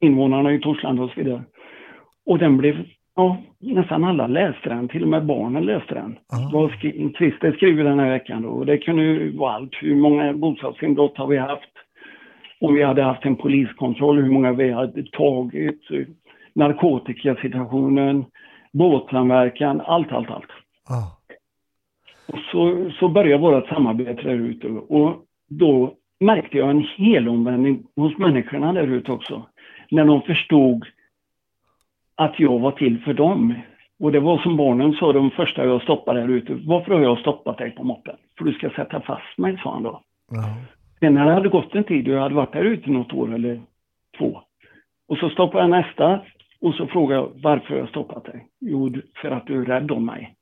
invånarna 0.00 0.52
i 0.52 0.58
Torslanda 0.60 1.02
och 1.02 1.10
så 1.10 1.20
vidare. 1.20 1.42
Och 2.26 2.38
den 2.38 2.56
blev, 2.56 2.84
ja, 3.16 3.36
nästan 3.58 4.04
alla 4.04 4.26
läste 4.26 4.68
den, 4.68 4.88
till 4.88 5.02
och 5.02 5.08
med 5.08 5.26
barnen 5.26 5.66
läste 5.66 5.94
den. 5.94 6.18
Ah. 6.32 6.68
Skri- 6.68 7.12
Christer 7.18 7.52
skrev 7.52 7.76
den 7.76 7.98
här 7.98 8.10
veckan 8.10 8.42
då 8.42 8.48
och 8.48 8.66
det 8.66 8.78
kunde 8.78 9.02
ju 9.02 9.36
vara 9.36 9.52
allt. 9.52 9.72
Hur 9.80 9.96
många 9.96 10.32
bostadsinbrott 10.32 11.18
har 11.18 11.26
vi 11.26 11.36
haft? 11.36 11.70
Om 12.60 12.74
vi 12.74 12.82
hade 12.82 13.02
haft 13.02 13.24
en 13.24 13.36
poliskontroll, 13.36 14.22
hur 14.22 14.30
många 14.30 14.52
vi 14.52 14.70
hade 14.72 15.02
tagit? 15.02 15.90
eh, 15.90 16.06
Narkotikasituationen, 16.54 18.24
båtsamverkan, 18.72 19.80
allt, 19.80 20.12
allt, 20.12 20.30
allt. 20.30 20.50
Ah. 20.88 21.15
Och 22.26 22.38
så, 22.52 22.90
så 22.98 23.08
började 23.08 23.42
vårt 23.42 23.68
samarbete 23.68 24.22
där 24.22 24.34
ute 24.34 24.68
och 24.68 25.24
då 25.48 25.94
märkte 26.20 26.58
jag 26.58 26.70
en 26.70 26.86
helomvändning 26.96 27.82
hos 27.96 28.18
människorna 28.18 28.72
där 28.72 28.86
ute 28.86 29.12
också. 29.12 29.46
När 29.90 30.04
de 30.04 30.22
förstod 30.22 30.84
att 32.16 32.40
jag 32.40 32.58
var 32.58 32.70
till 32.70 33.00
för 33.00 33.14
dem. 33.14 33.54
Och 33.98 34.12
det 34.12 34.20
var 34.20 34.38
som 34.38 34.56
barnen 34.56 34.92
sa 34.92 35.12
de 35.12 35.30
första 35.30 35.64
jag 35.64 35.82
stoppade 35.82 36.20
där 36.20 36.28
ute. 36.28 36.54
Varför 36.54 36.94
har 36.94 37.00
jag 37.00 37.18
stoppat 37.18 37.58
dig 37.58 37.70
på 37.70 37.84
moppen? 37.84 38.16
För 38.38 38.44
du 38.44 38.52
ska 38.52 38.70
sätta 38.70 39.00
fast 39.00 39.38
mig, 39.38 39.60
sa 39.62 39.72
han 39.72 39.82
då. 39.82 40.02
Ja. 40.30 40.56
Sen 41.00 41.14
när 41.14 41.26
det 41.26 41.32
hade 41.32 41.48
gått 41.48 41.74
en 41.74 41.84
tid 41.84 42.08
och 42.08 42.14
jag 42.14 42.20
hade 42.20 42.34
varit 42.34 42.52
där 42.52 42.64
ute 42.64 42.90
något 42.90 43.12
år 43.12 43.34
eller 43.34 43.60
två. 44.18 44.40
Och 45.08 45.18
så 45.18 45.30
stoppade 45.30 45.62
jag 45.64 45.70
nästa 45.70 46.20
och 46.60 46.74
så 46.74 46.86
frågade 46.86 47.20
jag 47.20 47.30
varför 47.42 47.74
har 47.74 47.80
jag 47.80 47.88
stoppat 47.88 48.24
dig? 48.24 48.46
Jo, 48.60 48.90
för 49.22 49.30
att 49.30 49.46
du 49.46 49.60
är 49.60 49.64
rädd 49.64 49.90
om 49.90 50.06
mig. 50.06 50.34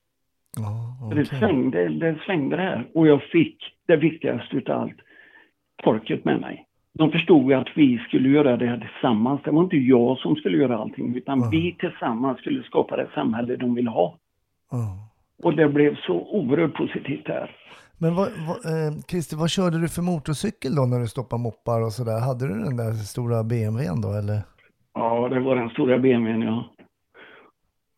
Ja, 0.56 0.96
Så 1.08 1.14
Det 1.14 1.24
svängde, 1.24 1.88
det 1.88 2.18
svängde 2.26 2.56
det 2.56 2.62
här. 2.62 2.86
Och 2.94 3.06
jag 3.06 3.22
fick 3.22 3.56
det 3.86 3.96
viktigaste 3.96 4.56
utav 4.56 4.80
allt, 4.82 4.96
folket 5.84 6.24
med 6.24 6.40
mig. 6.40 6.66
De 6.98 7.10
förstod 7.10 7.44
ju 7.50 7.54
att 7.54 7.68
vi 7.76 7.98
skulle 7.98 8.28
göra 8.28 8.56
det 8.56 8.66
här 8.66 8.78
tillsammans. 8.92 9.40
Det 9.44 9.50
var 9.50 9.62
inte 9.62 9.76
jag 9.76 10.18
som 10.18 10.36
skulle 10.36 10.58
göra 10.58 10.78
allting, 10.78 11.16
utan 11.16 11.40
Ja. 11.40 11.48
vi 11.52 11.76
tillsammans 11.80 12.38
skulle 12.38 12.62
skapa 12.62 12.96
det 12.96 13.06
samhälle 13.14 13.56
de 13.56 13.74
ville 13.74 13.90
ha. 13.90 14.18
Ja. 14.70 15.10
Och 15.42 15.56
det 15.56 15.68
blev 15.68 15.96
så 15.96 16.14
oerhört 16.14 16.74
positivt 16.74 17.26
där. 17.26 17.50
Men 17.98 18.14
vad, 18.14 18.28
vad, 18.48 18.56
eh, 18.72 18.92
Christer, 19.10 19.36
vad 19.36 19.50
körde 19.50 19.80
du 19.80 19.88
för 19.88 20.02
motorcykel 20.02 20.74
då 20.74 20.82
när 20.86 21.00
du 21.00 21.06
stoppade 21.06 21.42
moppar 21.42 21.82
och 21.82 21.92
sådär? 21.92 22.20
Hade 22.20 22.48
du 22.48 22.54
den 22.64 22.76
där 22.76 22.92
stora 22.92 23.44
BMWn 23.44 24.00
då 24.00 24.12
eller? 24.12 24.38
Ja, 24.94 25.28
det 25.28 25.40
var 25.40 25.56
den 25.56 25.68
stora 25.70 25.98
BMWn, 25.98 26.42
ja. 26.42 26.64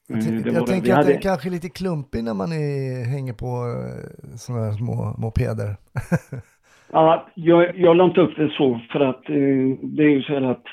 Jag, 0.09 0.16
var 0.16 0.53
jag 0.53 0.66
tänker 0.66 0.90
att 0.90 0.97
hade- 0.97 1.12
den 1.12 1.21
kanske 1.21 1.49
är 1.49 1.51
lite 1.51 1.69
klumpig 1.69 2.25
när 2.25 2.35
man 2.35 2.53
är, 2.53 3.05
hänger 3.05 3.33
på 3.33 3.47
eh, 3.47 4.37
sådana 4.37 4.64
här 4.64 4.73
små 4.73 5.14
mopeder. 5.19 5.77
Ja, 6.92 7.27
jag, 7.35 7.79
jag 7.79 7.97
la 7.97 8.05
inte 8.05 8.21
upp 8.21 8.37
det 8.37 8.51
så 8.51 8.81
för 8.92 9.01
att 9.01 9.29
eh, 9.29 9.79
det 9.83 10.03
är 10.03 10.09
ju 10.11 10.23
så 10.23 10.33
här 10.33 10.42
att 10.42 10.64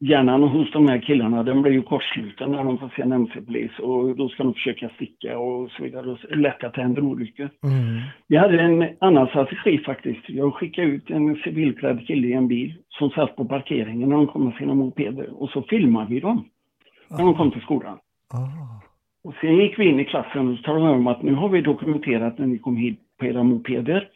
hjärnan 0.00 0.42
hos 0.42 0.72
de 0.72 0.88
här 0.88 0.98
killarna 0.98 1.42
den 1.42 1.62
blir 1.62 1.72
ju 1.72 1.82
kortsluten 1.82 2.50
när 2.52 2.64
de 2.64 2.78
får 2.78 2.88
se 2.96 3.02
en 3.02 3.12
mc-polis 3.12 3.78
och 3.78 4.16
då 4.16 4.28
ska 4.28 4.42
de 4.42 4.54
försöka 4.54 4.88
sticka 4.88 5.38
och 5.38 5.70
så 5.70 5.82
vidare. 5.82 6.10
Och 6.10 6.18
så 6.18 6.34
lätt 6.34 6.64
att 6.64 6.74
det 6.74 6.82
händer 6.82 7.02
olyckor. 7.02 7.50
Mm. 7.64 8.00
Vi 8.28 8.36
hade 8.36 8.60
en 8.60 8.88
annan 9.00 9.26
strategi 9.26 9.78
faktiskt. 9.78 10.28
Jag 10.28 10.54
skickade 10.54 10.86
ut 10.88 11.10
en 11.10 11.36
civilklädd 11.36 12.06
kille 12.06 12.26
i 12.28 12.32
en 12.32 12.48
bil 12.48 12.74
som 12.88 13.10
satt 13.10 13.36
på 13.36 13.44
parkeringen 13.44 14.08
när 14.08 14.16
de 14.16 14.26
kom 14.26 14.44
med 14.44 14.54
sina 14.54 14.74
mopeder 14.74 15.42
och 15.42 15.50
så 15.50 15.62
filmade 15.62 16.06
vi 16.14 16.20
dem 16.20 16.44
när 17.10 17.24
de 17.24 17.34
kom 17.34 17.50
till 17.50 17.62
skolan. 17.62 17.98
Ah. 18.34 18.80
Och 19.24 19.34
sen 19.40 19.56
gick 19.56 19.78
vi 19.78 19.84
in 19.84 20.00
i 20.00 20.04
klassen 20.04 20.48
och 20.48 20.62
talade 20.62 20.94
om 20.94 21.06
att 21.06 21.22
nu 21.22 21.34
har 21.34 21.48
vi 21.48 21.60
dokumenterat 21.60 22.38
när 22.38 22.46
ni 22.46 22.58
kom 22.58 22.76
hit 22.76 23.00
på 23.18 23.26
era 23.26 23.42
mopeder. 23.42 24.08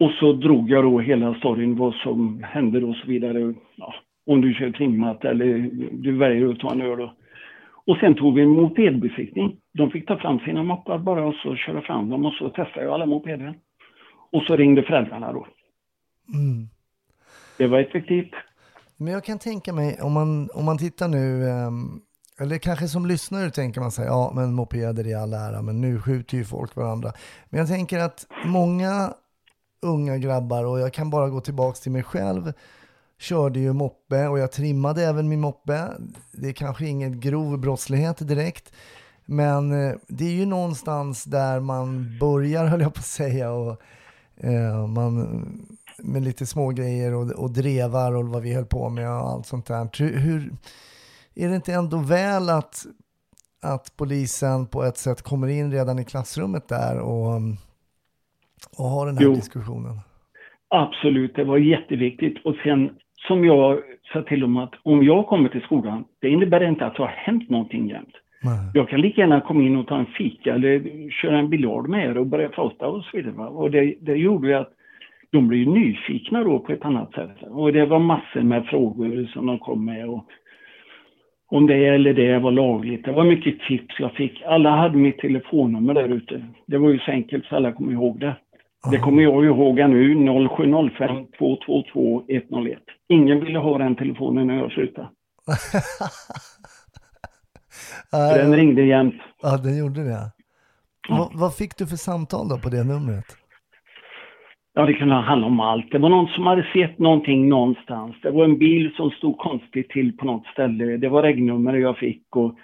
Och 0.00 0.10
så 0.10 0.32
drog 0.32 0.70
jag 0.70 0.84
då 0.84 1.00
hela 1.00 1.34
storyn 1.34 1.76
vad 1.76 1.94
som 1.94 2.42
hände 2.42 2.84
och 2.84 2.96
så 2.96 3.06
vidare. 3.06 3.54
Ja, 3.76 3.94
om 4.26 4.40
du 4.40 4.54
kör 4.54 4.70
trimmat 4.70 5.24
eller 5.24 5.70
du 5.92 6.16
väljer 6.16 6.48
att 6.48 6.58
ta 6.58 6.72
en 6.72 6.80
öl. 6.80 7.10
Och 7.86 7.96
sen 7.96 8.14
tog 8.14 8.34
vi 8.34 8.42
en 8.42 8.48
mopedbesiktning. 8.48 9.56
De 9.74 9.90
fick 9.90 10.06
ta 10.06 10.18
fram 10.18 10.38
sina 10.38 10.62
moppar 10.62 10.98
bara 10.98 11.26
och 11.26 11.34
så 11.34 11.56
köra 11.56 11.82
fram 11.82 12.10
dem 12.10 12.26
och 12.26 12.32
så 12.32 12.48
testade 12.48 12.86
jag 12.86 12.94
alla 12.94 13.06
mopeder. 13.06 13.58
Och 14.32 14.42
så 14.42 14.56
ringde 14.56 14.82
föräldrarna 14.82 15.32
då. 15.32 15.46
Mm. 16.34 16.68
Det 17.58 17.66
var 17.66 17.78
effektivt. 17.78 18.34
Men 18.96 19.12
jag 19.12 19.24
kan 19.24 19.38
tänka 19.38 19.72
mig, 19.72 19.98
om 20.02 20.12
man, 20.12 20.48
om 20.54 20.64
man 20.64 20.78
tittar 20.78 21.08
nu, 21.08 21.48
ehm, 21.50 22.00
eller 22.38 22.58
kanske 22.58 22.88
som 22.88 23.06
lyssnare 23.06 23.50
tänker 23.50 23.80
man 23.80 23.92
sig, 23.92 24.06
ja 24.06 24.32
men 24.34 24.54
mopeder 24.54 25.06
i 25.06 25.14
all 25.14 25.34
ära, 25.34 25.62
men 25.62 25.80
nu 25.80 26.00
skjuter 26.00 26.36
ju 26.36 26.44
folk 26.44 26.76
varandra. 26.76 27.12
Men 27.48 27.58
jag 27.58 27.68
tänker 27.68 27.98
att 27.98 28.26
många 28.44 29.14
unga 29.82 30.18
grabbar, 30.18 30.64
och 30.64 30.80
jag 30.80 30.92
kan 30.92 31.10
bara 31.10 31.28
gå 31.28 31.40
tillbaks 31.40 31.80
till 31.80 31.92
mig 31.92 32.02
själv, 32.02 32.52
körde 33.18 33.60
ju 33.60 33.72
moppe 33.72 34.28
och 34.28 34.38
jag 34.38 34.52
trimmade 34.52 35.04
även 35.04 35.28
min 35.28 35.40
moppe. 35.40 35.88
Det 36.32 36.48
är 36.48 36.52
kanske 36.52 36.86
ingen 36.86 37.20
grov 37.20 37.58
brottslighet 37.58 38.28
direkt, 38.28 38.72
men 39.24 39.72
eh, 39.72 39.94
det 40.08 40.24
är 40.24 40.32
ju 40.32 40.46
någonstans 40.46 41.24
där 41.24 41.60
man 41.60 42.18
börjar, 42.20 42.66
höll 42.66 42.80
jag 42.80 42.94
på 42.94 43.00
att 43.00 43.06
säga, 43.06 43.50
och 43.50 43.82
eh, 44.36 44.86
man 44.86 45.42
med 45.98 46.22
lite 46.22 46.46
små 46.46 46.68
grejer 46.68 47.14
och, 47.14 47.30
och 47.30 47.50
drevar 47.50 48.12
och 48.12 48.28
vad 48.28 48.42
vi 48.42 48.54
höll 48.54 48.66
på 48.66 48.88
med 48.88 49.10
och 49.10 49.30
allt 49.30 49.46
sånt 49.46 49.66
där. 49.66 49.88
Hur, 49.98 50.18
hur, 50.18 50.52
är 51.38 51.48
det 51.48 51.54
inte 51.54 51.72
ändå 51.72 51.96
väl 51.98 52.48
att, 52.48 52.74
att 53.62 53.96
polisen 53.98 54.66
på 54.66 54.82
ett 54.82 54.96
sätt 54.96 55.22
kommer 55.22 55.48
in 55.48 55.72
redan 55.72 55.98
i 55.98 56.04
klassrummet 56.04 56.68
där 56.68 57.00
och, 57.00 57.32
och 58.78 58.84
har 58.84 59.06
den 59.06 59.16
här 59.18 59.24
Jo. 59.24 59.34
diskussionen? 59.34 59.94
Absolut, 60.68 61.34
det 61.34 61.44
var 61.44 61.58
jätteviktigt. 61.58 62.36
Och 62.44 62.54
sen 62.64 62.90
som 63.28 63.44
jag 63.44 63.78
sa 64.12 64.22
till 64.22 64.40
dem 64.40 64.56
att 64.56 64.74
om 64.82 65.02
jag 65.02 65.26
kommer 65.26 65.48
till 65.48 65.60
skolan, 65.60 66.04
det 66.20 66.28
innebär 66.28 66.68
inte 66.68 66.86
att 66.86 66.96
det 66.96 67.02
har 67.02 67.08
hänt 67.26 67.50
någonting 67.50 67.88
jämt. 67.88 68.14
Nej. 68.42 68.70
Jag 68.74 68.88
kan 68.88 69.00
lika 69.00 69.20
gärna 69.20 69.40
komma 69.40 69.62
in 69.62 69.76
och 69.76 69.86
ta 69.86 69.98
en 69.98 70.06
fika 70.06 70.54
eller 70.54 71.10
köra 71.10 71.38
en 71.38 71.50
biljard 71.50 71.88
med 71.88 72.10
er 72.10 72.18
och 72.18 72.26
börja 72.26 72.48
prata 72.48 72.86
och 72.86 73.04
så 73.04 73.16
vidare. 73.16 73.48
Och 73.48 73.70
det, 73.70 73.94
det 74.00 74.14
gjorde 74.14 74.48
ju 74.48 74.54
att 74.54 74.72
de 75.30 75.48
blev 75.48 75.68
nyfikna 75.68 76.44
då 76.44 76.58
på 76.58 76.72
ett 76.72 76.84
annat 76.84 77.12
sätt. 77.12 77.42
Och 77.42 77.72
det 77.72 77.86
var 77.86 77.98
massor 77.98 78.42
med 78.42 78.66
frågor 78.66 79.30
som 79.32 79.46
de 79.46 79.58
kom 79.58 79.84
med. 79.84 80.08
Och 80.08 80.24
om 81.50 81.66
det 81.66 81.86
eller 81.86 82.14
det 82.14 82.38
var 82.38 82.50
lagligt. 82.50 83.04
Det 83.04 83.12
var 83.12 83.24
mycket 83.24 83.60
tips 83.68 83.94
jag 83.98 84.12
fick. 84.12 84.42
Alla 84.42 84.70
hade 84.70 84.96
mitt 84.96 85.18
telefonnummer 85.18 85.94
där 85.94 86.08
ute. 86.08 86.46
Det 86.66 86.78
var 86.78 86.90
ju 86.90 86.98
så 86.98 87.10
enkelt 87.10 87.44
så 87.44 87.56
alla 87.56 87.72
kom 87.72 87.90
ihåg 87.90 88.20
det. 88.20 88.36
Det 88.90 88.98
kommer 88.98 89.22
jag 89.22 89.44
ihåg 89.44 89.78
nu, 89.78 90.14
0705 90.48 91.26
222 91.38 92.22
101. 92.28 92.78
Ingen 93.08 93.40
ville 93.40 93.58
ha 93.58 93.78
den 93.78 93.96
telefonen 93.96 94.46
när 94.46 94.56
jag 94.56 94.72
slutade. 94.72 95.08
Den 98.10 98.56
ringde 98.56 98.82
jämt. 98.82 99.14
Ja, 99.42 99.56
den 99.56 99.78
gjorde 99.78 100.04
det. 100.04 100.10
Ja. 100.10 100.30
Vad, 101.08 101.30
vad 101.34 101.54
fick 101.54 101.76
du 101.76 101.86
för 101.86 101.96
samtal 101.96 102.48
då 102.48 102.58
på 102.58 102.68
det 102.68 102.84
numret? 102.84 103.24
Ja, 104.78 104.86
det 104.86 104.94
kunde 104.94 105.14
handla 105.14 105.46
om 105.46 105.60
allt. 105.60 105.90
Det 105.90 105.98
var 105.98 106.08
någon 106.08 106.28
som 106.28 106.46
hade 106.46 106.66
sett 106.72 106.98
någonting 106.98 107.48
någonstans. 107.48 108.16
Det 108.22 108.30
var 108.30 108.44
en 108.44 108.58
bil 108.58 108.94
som 108.96 109.10
stod 109.10 109.38
konstigt 109.38 109.88
till 109.88 110.16
på 110.16 110.26
något 110.26 110.46
ställe. 110.46 110.96
Det 110.96 111.08
var 111.08 111.22
regnummer 111.22 111.74
jag 111.74 111.98
fick 111.98 112.36
och 112.36 112.54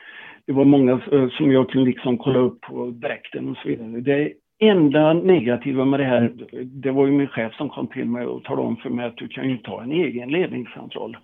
det 0.47 0.53
var 0.53 0.65
många 0.65 0.93
eh, 0.93 1.29
som 1.29 1.53
jag 1.53 1.71
kunde 1.71 1.91
liksom 1.91 2.19
kolla 2.19 2.39
upp 2.39 2.61
på 2.61 2.87
dräkten 2.87 3.49
och 3.49 3.57
så 3.57 3.69
vidare. 3.69 4.01
Det, 4.01 4.33
enda 4.59 5.13
negativa 5.13 5.85
med 5.85 6.01
det 6.01 6.05
här, 6.05 6.33
det 6.65 6.91
var 6.91 7.07
ju 7.07 7.13
min 7.13 7.29
chef 7.29 7.55
som 7.55 7.69
kom 7.69 7.87
till 7.87 8.05
mig 8.05 8.27
och 8.27 8.45
talade 8.45 8.69
om 8.69 8.77
för 8.77 8.91
mig 8.91 9.07
att 9.07 9.17
du 9.17 9.29
kan 9.29 9.45
ju 9.45 9.53
inte 9.57 9.71
ha 9.71 9.83
en 9.83 9.93
egen 9.93 10.29
ledningscentral. 10.29 11.17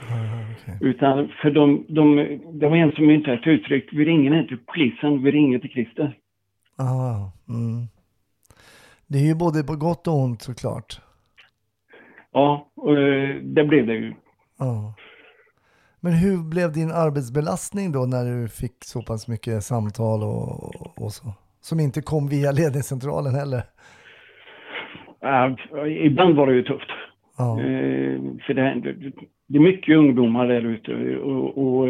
Ah, 0.00 0.52
okej. 0.52 0.78
Utan 0.80 1.28
för 1.42 1.50
de, 1.50 1.84
de, 1.88 2.16
det 2.52 2.68
var 2.68 2.76
en 2.76 2.92
som 2.92 3.10
inte 3.10 3.32
ett 3.32 3.46
uttryck, 3.46 3.88
vi 3.92 4.04
ringer 4.04 4.38
inte 4.38 4.48
till 4.48 4.64
polisen, 4.66 5.22
vi 5.22 5.30
ringer 5.30 5.58
till 5.58 5.70
Christer. 5.70 6.16
Ah, 6.78 7.30
mm. 7.48 7.86
Det 9.12 9.18
är 9.18 9.26
ju 9.26 9.34
både 9.34 9.64
på 9.64 9.76
gott 9.76 10.08
och 10.08 10.18
ont 10.24 10.42
såklart. 10.42 11.00
Ja, 12.32 12.68
och 12.76 12.98
eh, 12.98 13.36
det 13.42 13.64
blev 13.64 13.86
det 13.86 13.94
ju. 13.94 14.14
Ja. 14.58 14.94
Men 16.00 16.12
hur 16.12 16.50
blev 16.50 16.72
din 16.72 16.90
arbetsbelastning 16.90 17.92
då 17.92 17.98
när 17.98 18.24
du 18.24 18.48
fick 18.48 18.76
så 18.84 19.02
pass 19.02 19.28
mycket 19.28 19.62
samtal 19.62 20.22
och, 20.22 21.02
och 21.02 21.12
så? 21.12 21.26
Som 21.60 21.80
inte 21.80 22.00
kom 22.02 22.28
via 22.28 22.50
ledningscentralen 22.52 23.34
heller. 23.34 23.62
Ja, 25.20 25.56
ibland 25.88 26.36
var 26.36 26.46
det 26.46 26.54
ju 26.54 26.62
tufft. 26.62 26.90
Ja, 27.38 27.60
Eh, 27.60 28.20
för 28.46 28.54
det, 28.54 28.80
det, 28.84 29.12
det 29.48 29.58
är 29.58 29.62
mycket 29.72 29.96
ungdomar 29.96 30.46
där 30.46 30.64
ute 30.66 31.16
och, 31.16 31.58
och, 31.58 31.88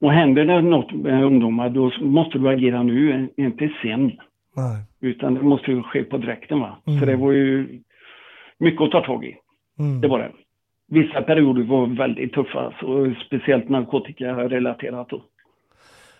och 0.00 0.12
händer 0.12 0.44
det 0.44 0.62
något 0.62 0.92
med 0.92 1.24
ungdomar 1.24 1.68
då 1.70 1.92
måste 2.00 2.38
du 2.38 2.48
agera 2.48 2.82
nu, 2.82 3.28
inte 3.36 3.70
sen. 3.82 4.12
nej. 4.56 4.82
Utan 5.00 5.34
det 5.34 5.42
måste 5.42 5.70
ju 5.70 5.82
ske 5.82 6.04
på 6.04 6.18
direkten 6.18 6.60
va. 6.60 6.78
Mm. 6.86 7.00
Så 7.00 7.06
det 7.06 7.16
var 7.16 7.32
ju 7.32 7.80
mycket 8.58 8.82
att 8.82 8.90
ta 8.90 9.00
tag 9.00 9.24
i. 9.24 9.36
Mm. 9.78 10.00
Det 10.00 10.08
var 10.08 10.18
det. 10.18 10.32
Vissa 10.88 11.22
perioder 11.22 11.62
var 11.62 11.86
väldigt 11.86 12.32
tuffa, 12.32 12.74
så 12.80 13.14
speciellt 13.26 13.68
narkotikarelaterat. 13.68 15.08
då. 15.08 15.22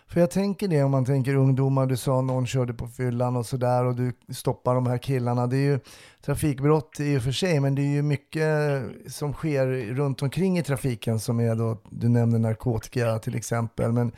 För 0.06 0.20
jag 0.20 0.30
tänker 0.30 0.68
det 0.68 0.82
om 0.82 0.90
man 0.90 1.04
tänker 1.04 1.36
ungdomar, 1.36 1.86
du 1.86 1.96
sa 1.96 2.20
någon 2.20 2.46
körde 2.46 2.74
på 2.74 2.86
fyllan 2.86 3.36
och 3.36 3.46
sådär 3.46 3.86
och 3.86 3.96
du 3.96 4.12
stoppar 4.34 4.74
de 4.74 4.86
här 4.86 4.98
killarna. 4.98 5.46
Det 5.46 5.56
är 5.56 5.72
ju 5.72 5.78
trafikbrott 6.24 7.00
i 7.00 7.18
och 7.18 7.22
för 7.22 7.30
sig, 7.30 7.60
men 7.60 7.74
det 7.74 7.82
är 7.82 7.94
ju 7.94 8.02
mycket 8.02 8.48
som 9.06 9.32
sker 9.32 9.94
runt 9.94 10.22
omkring 10.22 10.58
i 10.58 10.62
trafiken 10.62 11.18
som 11.18 11.40
är 11.40 11.54
då, 11.54 11.76
du 11.90 12.08
nämner 12.08 12.38
narkotika 12.38 13.18
till 13.18 13.36
exempel. 13.36 13.92
Men 13.92 14.12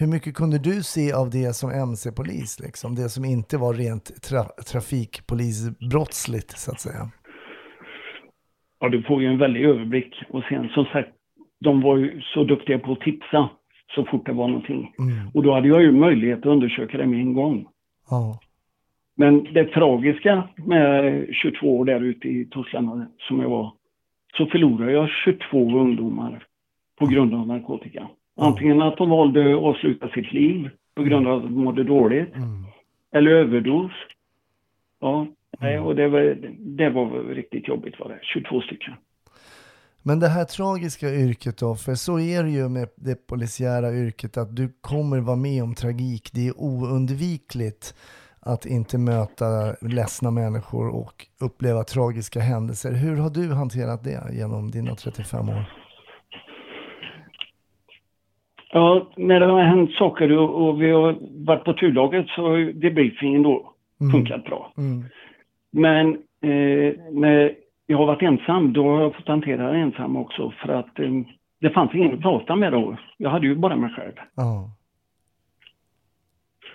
hur 0.00 0.06
mycket 0.06 0.34
kunde 0.34 0.58
du 0.58 0.82
se 0.82 1.12
av 1.12 1.30
det 1.30 1.56
som 1.56 1.70
MC-polis, 1.70 2.60
liksom? 2.60 2.94
Det 2.94 3.08
som 3.08 3.24
inte 3.24 3.58
var 3.58 3.74
rent 3.74 4.22
tra 4.22 4.42
trafikpolisbrottsligt 4.72 6.58
så 6.58 6.70
att 6.70 6.80
säga? 6.80 7.10
Ja, 8.80 8.88
du 8.88 9.02
får 9.02 9.22
ju 9.22 9.28
en 9.28 9.38
väldig 9.38 9.64
överblick. 9.64 10.14
Och 10.30 10.42
sen 10.48 10.68
som 10.68 10.84
sagt, 10.84 11.08
de 11.60 11.80
var 11.80 11.96
ju 11.96 12.20
så 12.20 12.44
duktiga 12.44 12.78
på 12.78 12.92
att 12.92 13.00
tipsa 13.00 13.50
så 13.94 14.04
fort 14.04 14.26
det 14.26 14.32
var 14.32 14.48
någonting. 14.48 14.94
Mm. 14.98 15.28
Och 15.34 15.42
då 15.42 15.54
hade 15.54 15.68
jag 15.68 15.82
ju 15.82 15.92
möjlighet 15.92 16.38
att 16.38 16.46
undersöka 16.46 16.98
det 16.98 17.06
med 17.06 17.20
en 17.20 17.34
gång. 17.34 17.66
Ja. 18.10 18.40
Men 19.16 19.54
det 19.54 19.64
tragiska 19.64 20.48
med 20.56 21.26
22 21.32 21.78
år 21.78 21.84
där 21.84 22.00
ute 22.00 22.28
i 22.28 22.44
Torslanda 22.50 23.06
som 23.18 23.40
jag 23.40 23.48
var, 23.48 23.72
så 24.36 24.46
förlorade 24.46 24.92
jag 24.92 25.08
22 25.24 25.78
ungdomar 25.78 26.44
på 26.98 27.06
grund 27.06 27.34
av 27.34 27.46
narkotika. 27.46 28.08
Antingen 28.38 28.82
att 28.82 28.96
de 28.96 29.10
valde 29.10 29.54
att 29.56 29.62
avsluta 29.62 30.08
sitt 30.08 30.32
liv 30.32 30.70
på 30.94 31.02
grund 31.02 31.28
av 31.28 31.36
att 31.36 31.42
de 31.42 31.64
mådde 31.64 31.84
dåligt, 31.84 32.34
Mm. 32.36 32.64
eller 33.12 33.30
överdos. 33.30 33.92
Ja, 35.00 35.26
nej, 35.60 35.78
och 35.78 35.96
det 35.96 36.08
var, 36.08 36.20
det 36.58 36.90
var 36.90 37.34
riktigt 37.34 37.68
jobbigt 37.68 38.00
var 38.00 38.08
det. 38.08 38.18
22 38.22 38.60
stycken. 38.60 38.94
Men 40.02 40.20
det 40.20 40.28
här 40.28 40.44
tragiska 40.44 41.14
yrket 41.14 41.58
då, 41.58 41.74
för 41.74 41.94
så 41.94 42.18
är 42.20 42.42
det 42.42 42.50
ju 42.50 42.68
med 42.68 42.88
det 42.96 43.26
polisiära 43.26 43.92
yrket 43.94 44.36
att 44.36 44.56
du 44.56 44.68
kommer 44.80 45.20
vara 45.20 45.36
med 45.36 45.62
om 45.62 45.74
tragik. 45.74 46.30
Det 46.32 46.48
är 46.48 46.60
oundvikligt 46.60 47.94
att 48.40 48.66
inte 48.66 48.98
möta 48.98 49.74
ledsna 49.80 50.30
människor 50.30 50.88
och 50.88 51.26
uppleva 51.40 51.84
tragiska 51.84 52.40
händelser. 52.40 52.92
Hur 52.92 53.16
har 53.16 53.30
du 53.30 53.52
hanterat 53.52 54.04
det 54.04 54.20
genom 54.32 54.70
dina 54.70 54.94
35 54.94 55.48
år? 55.48 55.64
Ja, 58.72 59.10
när 59.16 59.40
det 59.40 59.46
har 59.46 59.62
hänt 59.62 59.92
saker 59.92 60.32
och, 60.38 60.68
och 60.68 60.82
vi 60.82 60.90
har 60.90 61.16
varit 61.46 61.64
på 61.64 61.72
turlaget 61.72 62.28
så 62.28 62.42
har 62.42 62.72
debriefingen 62.72 63.42
då 63.42 63.74
Mm. 64.00 64.12
funkat 64.12 64.44
bra. 64.44 64.72
Mm. 64.76 65.04
Men 65.70 66.08
eh, 66.42 66.94
när 67.12 67.54
jag 67.86 67.98
har 67.98 68.06
varit 68.06 68.22
ensam, 68.22 68.72
då 68.72 68.88
har 68.90 69.02
jag 69.02 69.14
fått 69.14 69.28
hantera 69.28 69.72
det 69.72 69.78
ensam 69.78 70.16
också 70.16 70.50
för 70.50 70.68
att 70.68 70.98
eh, 70.98 71.10
det 71.60 71.70
fanns 71.70 71.94
ingen 71.94 72.14
att 72.14 72.20
prata 72.22 72.56
med 72.56 72.72
då. 72.72 72.96
Jag 73.16 73.30
hade 73.30 73.46
ju 73.46 73.54
bara 73.54 73.76
mig 73.76 73.90
själv. 73.90 74.12
Ja. 74.36 74.70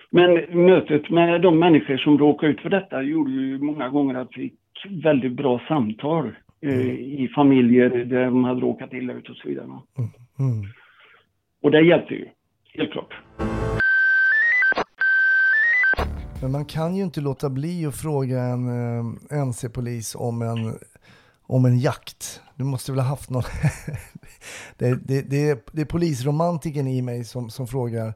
Men 0.10 0.34
mötet 0.65 1.10
med 1.10 1.41
de 1.41 1.60
människor 1.60 1.97
som 1.97 2.17
råkade 2.17 2.51
ut 2.51 2.62
för 2.62 2.69
detta 2.69 3.01
gjorde 3.01 3.32
ju 3.32 3.60
många 3.60 3.89
gånger 3.89 4.15
att 4.15 4.29
vi 4.38 4.41
fick 4.84 5.03
väldigt 5.06 5.34
bra 5.34 5.62
samtal 5.67 6.32
eh, 6.62 6.89
i 6.91 7.32
familjer 7.36 7.89
där 7.89 8.25
de 8.25 8.43
hade 8.43 8.62
råkat 8.62 8.93
illa 8.93 9.13
ut 9.13 9.29
och 9.29 9.36
så 9.36 9.47
vidare. 9.47 9.65
Mm. 9.65 10.63
Och 11.63 11.71
det 11.71 11.82
hjälpte 11.82 12.13
ju, 12.13 12.30
helt 12.73 12.91
klart. 12.91 13.13
Men 16.41 16.52
man 16.52 16.65
kan 16.65 16.95
ju 16.95 17.04
inte 17.04 17.21
låta 17.21 17.49
bli 17.49 17.86
att 17.86 17.95
fråga 17.95 18.43
en 18.43 18.67
eh, 19.32 19.45
NC-polis 19.45 20.15
om 20.15 20.41
en, 20.41 20.80
om 21.41 21.65
en 21.65 21.80
jakt. 21.80 22.41
Du 22.56 22.63
måste 22.63 22.91
väl 22.91 22.99
ha 22.99 23.08
haft 23.08 23.30
någon... 23.30 23.43
det, 24.78 25.08
det, 25.08 25.21
det, 25.21 25.49
är, 25.49 25.58
det 25.71 25.82
är 25.82 25.86
polisromantiken 25.86 26.88
i 26.88 27.02
mig 27.02 27.23
som, 27.23 27.49
som 27.49 27.67
frågar. 27.67 28.13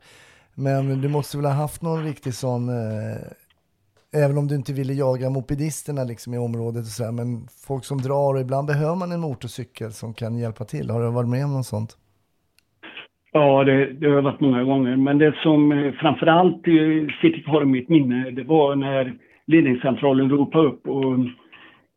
Men 0.54 1.02
du 1.02 1.08
måste 1.08 1.38
väl 1.38 1.46
ha 1.46 1.54
haft 1.54 1.82
någon 1.82 2.04
riktig 2.04 2.34
sån... 2.34 2.70
Eh, 2.70 3.18
även 4.12 4.38
om 4.38 4.48
du 4.48 4.56
inte 4.56 4.74
ville 4.74 4.94
jaga 4.94 5.30
mopedisterna 5.30 6.04
liksom 6.04 6.34
i 6.34 6.38
området 6.38 6.82
och 6.82 6.92
sådär. 6.92 7.12
Men 7.12 7.48
folk 7.48 7.86
som 7.86 8.02
drar 8.02 8.34
och 8.34 8.42
ibland 8.42 8.68
behöver 8.68 8.96
man 8.96 9.12
en 9.12 9.20
motorcykel 9.20 9.94
som 9.94 10.14
kan 10.14 10.38
hjälpa 10.38 10.66
till. 10.66 10.90
Har 10.90 11.02
du 11.02 11.10
varit 11.10 11.30
med 11.30 11.46
om 11.46 11.54
något 11.54 11.68
sånt? 11.68 11.98
Ja, 13.38 13.64
det, 13.64 13.86
det 13.86 14.10
har 14.10 14.22
varit 14.22 14.40
många 14.40 14.64
gånger. 14.64 14.96
Men 14.96 15.18
det 15.18 15.36
som 15.44 15.72
eh, 15.72 15.94
framför 15.94 16.28
allt 16.28 16.68
eh, 16.68 17.14
sitter 17.22 17.42
kvar 17.42 17.62
i 17.62 17.66
mitt 17.66 17.90
minne, 17.90 18.32
det 18.32 18.44
var 18.44 18.76
när 18.76 19.14
ledningscentralen 19.48 20.30
ropade 20.30 20.68
upp 20.68 20.88
och 20.88 21.18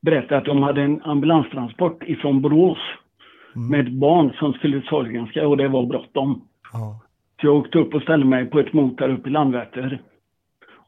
berättade 0.03 0.37
att 0.37 0.45
de 0.45 0.63
hade 0.63 0.83
en 0.83 1.03
ambulanstransport 1.03 2.03
ifrån 2.03 2.41
Borås 2.41 2.79
med 3.55 3.81
ett 3.81 3.93
barn 3.93 4.33
som 4.39 4.53
skulle 4.53 4.83
sorgenska 4.83 5.49
och 5.49 5.57
det 5.57 5.69
var 5.69 5.87
bråttom. 5.87 6.43
Ja. 6.73 7.01
Så 7.41 7.47
jag 7.47 7.57
åkte 7.57 7.79
upp 7.79 7.95
och 7.95 8.03
ställde 8.03 8.27
mig 8.27 8.47
på 8.47 8.61
ett 8.61 8.73
mot 8.73 8.99
där 8.99 9.09
uppe 9.09 9.29
i 9.29 9.33
Landvetter. 9.33 10.03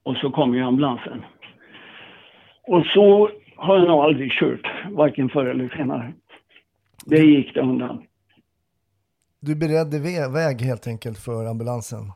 Och 0.02 0.16
så 0.16 0.30
kom 0.30 0.54
ju 0.54 0.60
ambulansen. 0.60 1.24
Och 2.66 2.86
så 2.86 3.30
har 3.56 3.76
jag 3.76 3.88
nog 3.88 4.00
aldrig 4.00 4.32
kört, 4.32 4.70
varken 4.90 5.28
förr 5.28 5.46
eller 5.46 5.68
senare. 5.76 6.12
Det 7.06 7.18
gick 7.18 7.54
det 7.54 7.60
undan. 7.60 8.02
Du 9.46 9.55
beredde 9.57 9.98
vä- 9.98 10.33
väg 10.33 10.61
helt 10.62 10.87
enkelt 10.87 11.18
för 11.18 11.46
ambulansen? 11.46 12.12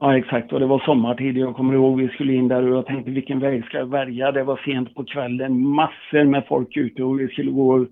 Ja, 0.00 0.18
exakt. 0.18 0.52
Och 0.52 0.60
det 0.60 0.66
var 0.66 0.78
sommartid. 0.78 1.36
Jag 1.36 1.56
kommer 1.56 1.74
ihåg 1.74 2.00
vi 2.00 2.08
skulle 2.08 2.32
in 2.34 2.48
där 2.48 2.62
och 2.62 2.76
jag 2.76 2.86
tänkte 2.86 3.10
vilken 3.10 3.40
väg 3.40 3.64
ska 3.64 3.78
jag 3.78 3.86
välja? 3.90 4.32
Det 4.32 4.44
var 4.44 4.56
sent 4.64 4.94
på 4.94 5.04
kvällen. 5.04 5.66
Massor 5.66 6.24
med 6.24 6.44
folk 6.48 6.76
ute 6.76 7.02
och 7.02 7.20
vi 7.20 7.28
skulle 7.28 7.50
gå 7.50 7.86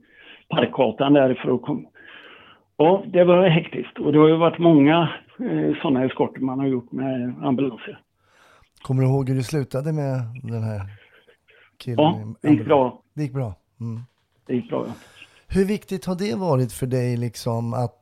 Parkgatan 0.48 1.12
där 1.12 1.34
för 1.34 1.54
att 1.54 1.62
komma. 1.62 1.88
Ja, 2.76 3.04
det 3.12 3.24
var 3.24 3.48
hektiskt. 3.48 3.98
Och 3.98 4.12
det 4.12 4.18
har 4.18 4.28
ju 4.28 4.36
varit 4.36 4.58
många 4.58 5.08
eh, 5.38 5.76
sådana 5.82 6.04
eskorter 6.04 6.40
man 6.40 6.58
har 6.58 6.66
gjort 6.66 6.92
med 6.92 7.34
ambulanser. 7.42 8.00
Kommer 8.82 9.02
du 9.02 9.08
ihåg 9.08 9.28
hur 9.28 9.36
det 9.36 9.42
slutade 9.42 9.92
med 9.92 10.14
den 10.42 10.62
här 10.62 10.80
killen? 11.78 11.98
Ja, 11.98 12.34
det 12.42 12.48
gick 12.50 12.64
bra. 12.64 13.02
Det 13.14 13.22
gick 13.22 13.32
bra. 13.32 13.54
Mm. 13.80 14.00
Det 14.46 14.54
gick 14.54 14.68
bra, 14.68 14.84
ja. 14.86 14.92
Hur 15.48 15.64
viktigt 15.64 16.04
har 16.04 16.14
det 16.14 16.34
varit 16.34 16.72
för 16.72 16.86
dig 16.86 17.16
liksom 17.16 17.74
att, 17.74 17.94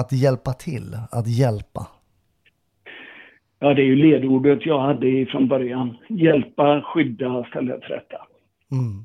att 0.00 0.12
hjälpa 0.12 0.52
till, 0.52 0.96
att 1.10 1.28
hjälpa? 1.28 1.86
Ja, 3.58 3.74
det 3.74 3.82
är 3.82 3.86
ju 3.86 3.96
ledordet 3.96 4.66
jag 4.66 4.80
hade 4.80 5.26
från 5.26 5.48
början. 5.48 5.96
Hjälpa, 6.08 6.82
skydda, 6.82 7.44
ställa 7.44 7.78
till 7.78 7.88
rätta. 7.88 8.16
Mm. 8.72 9.04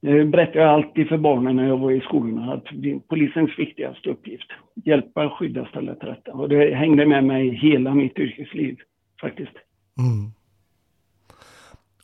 Det 0.00 0.24
berättade 0.24 0.58
jag 0.58 0.68
alltid 0.70 1.08
för 1.08 1.18
barnen 1.18 1.56
när 1.56 1.68
jag 1.68 1.78
var 1.78 1.90
i 1.90 2.00
skolorna 2.00 2.52
att 2.52 2.64
det 2.72 2.92
är 2.92 2.98
polisens 2.98 3.58
viktigaste 3.58 4.10
uppgift. 4.10 4.50
Hjälpa, 4.74 5.30
skydda, 5.30 5.66
ställa 5.66 5.94
till 5.94 6.08
rätta. 6.08 6.32
Och 6.32 6.48
det 6.48 6.74
hängde 6.74 7.06
med 7.06 7.24
mig 7.24 7.50
hela 7.50 7.94
mitt 7.94 8.18
yrkesliv 8.18 8.76
faktiskt. 9.20 9.52
Mm. 9.98 10.30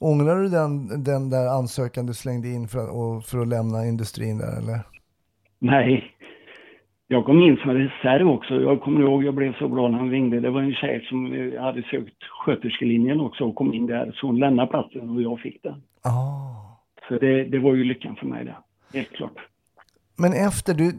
Ångrar 0.01 0.37
du 0.42 0.48
den, 0.48 1.05
den 1.05 1.31
där 1.31 1.59
ansökan 1.59 2.07
du 2.07 2.14
slängde 2.14 2.48
in 2.48 2.68
för, 2.68 2.90
och, 2.98 3.25
för 3.25 3.38
att 3.38 3.48
lämna 3.48 3.87
industrin 3.87 4.38
där 4.38 4.59
eller? 4.59 4.81
Nej. 5.59 6.14
Jag 7.12 7.25
kom 7.25 7.42
in 7.42 7.57
som 7.57 7.70
reserv 7.70 8.29
också. 8.29 8.55
Jag 8.61 8.81
kommer 8.81 9.01
ihåg, 9.01 9.25
jag 9.25 9.35
blev 9.35 9.59
så 9.59 9.68
glad 9.68 9.90
när 9.90 9.98
han 9.98 10.11
ringde. 10.11 10.40
Det 10.40 10.51
var 10.51 10.62
en 10.62 10.75
tjej 10.75 11.07
som 11.09 11.33
eh, 11.33 11.62
hade 11.62 11.83
sökt 11.83 12.22
sköterskelinjen 12.22 13.20
också 13.20 13.44
och 13.44 13.55
kom 13.55 13.75
in 13.75 13.87
där. 13.87 14.12
Så 14.14 14.27
hon 14.27 14.38
lämnade 14.38 14.68
platsen 14.68 15.11
och 15.11 15.22
jag 15.22 15.40
fick 15.40 15.62
den. 15.62 15.83
Ah. 16.03 16.79
Så 17.09 17.18
det, 17.18 17.44
det 17.44 17.59
var 17.59 17.75
ju 17.75 17.85
lyckan 17.85 18.16
för 18.16 18.27
mig 18.27 18.44
det. 18.44 18.57
Helt 18.98 19.12
klart. 19.12 19.38
Men 20.18 20.33
efter, 20.33 20.75
du, 20.75 20.92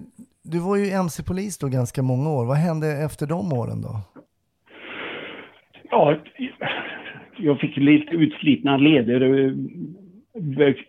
du 0.44 0.60
var 0.60 0.76
ju 0.76 0.90
MC-polis 0.90 1.58
då 1.58 1.68
ganska 1.68 2.02
många 2.02 2.30
år. 2.30 2.46
Vad 2.46 2.58
hände 2.58 2.88
efter 3.06 3.28
de 3.28 3.54
åren 3.54 3.82
då? 3.82 3.94
Ja, 5.90 6.18
jag 7.38 7.60
fick 7.60 7.78
lite 7.78 8.12
utslitna 8.12 8.78
leder. 8.78 9.20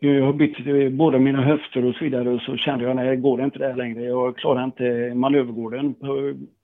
Jag 0.01 0.25
har 0.25 0.33
bytt 0.33 0.67
eh, 0.67 0.97
båda 0.97 1.19
mina 1.19 1.43
höfter 1.43 1.85
och 1.85 1.95
så 1.95 2.05
vidare 2.05 2.29
och 2.29 2.41
så 2.41 2.57
kände 2.57 2.85
jag, 2.85 2.97
nej, 2.97 3.09
det 3.09 3.17
går 3.17 3.45
inte 3.45 3.59
där 3.59 3.77
längre. 3.77 4.03
Jag 4.03 4.37
klarar 4.37 4.65
inte 4.65 5.13
manövergården 5.15 5.95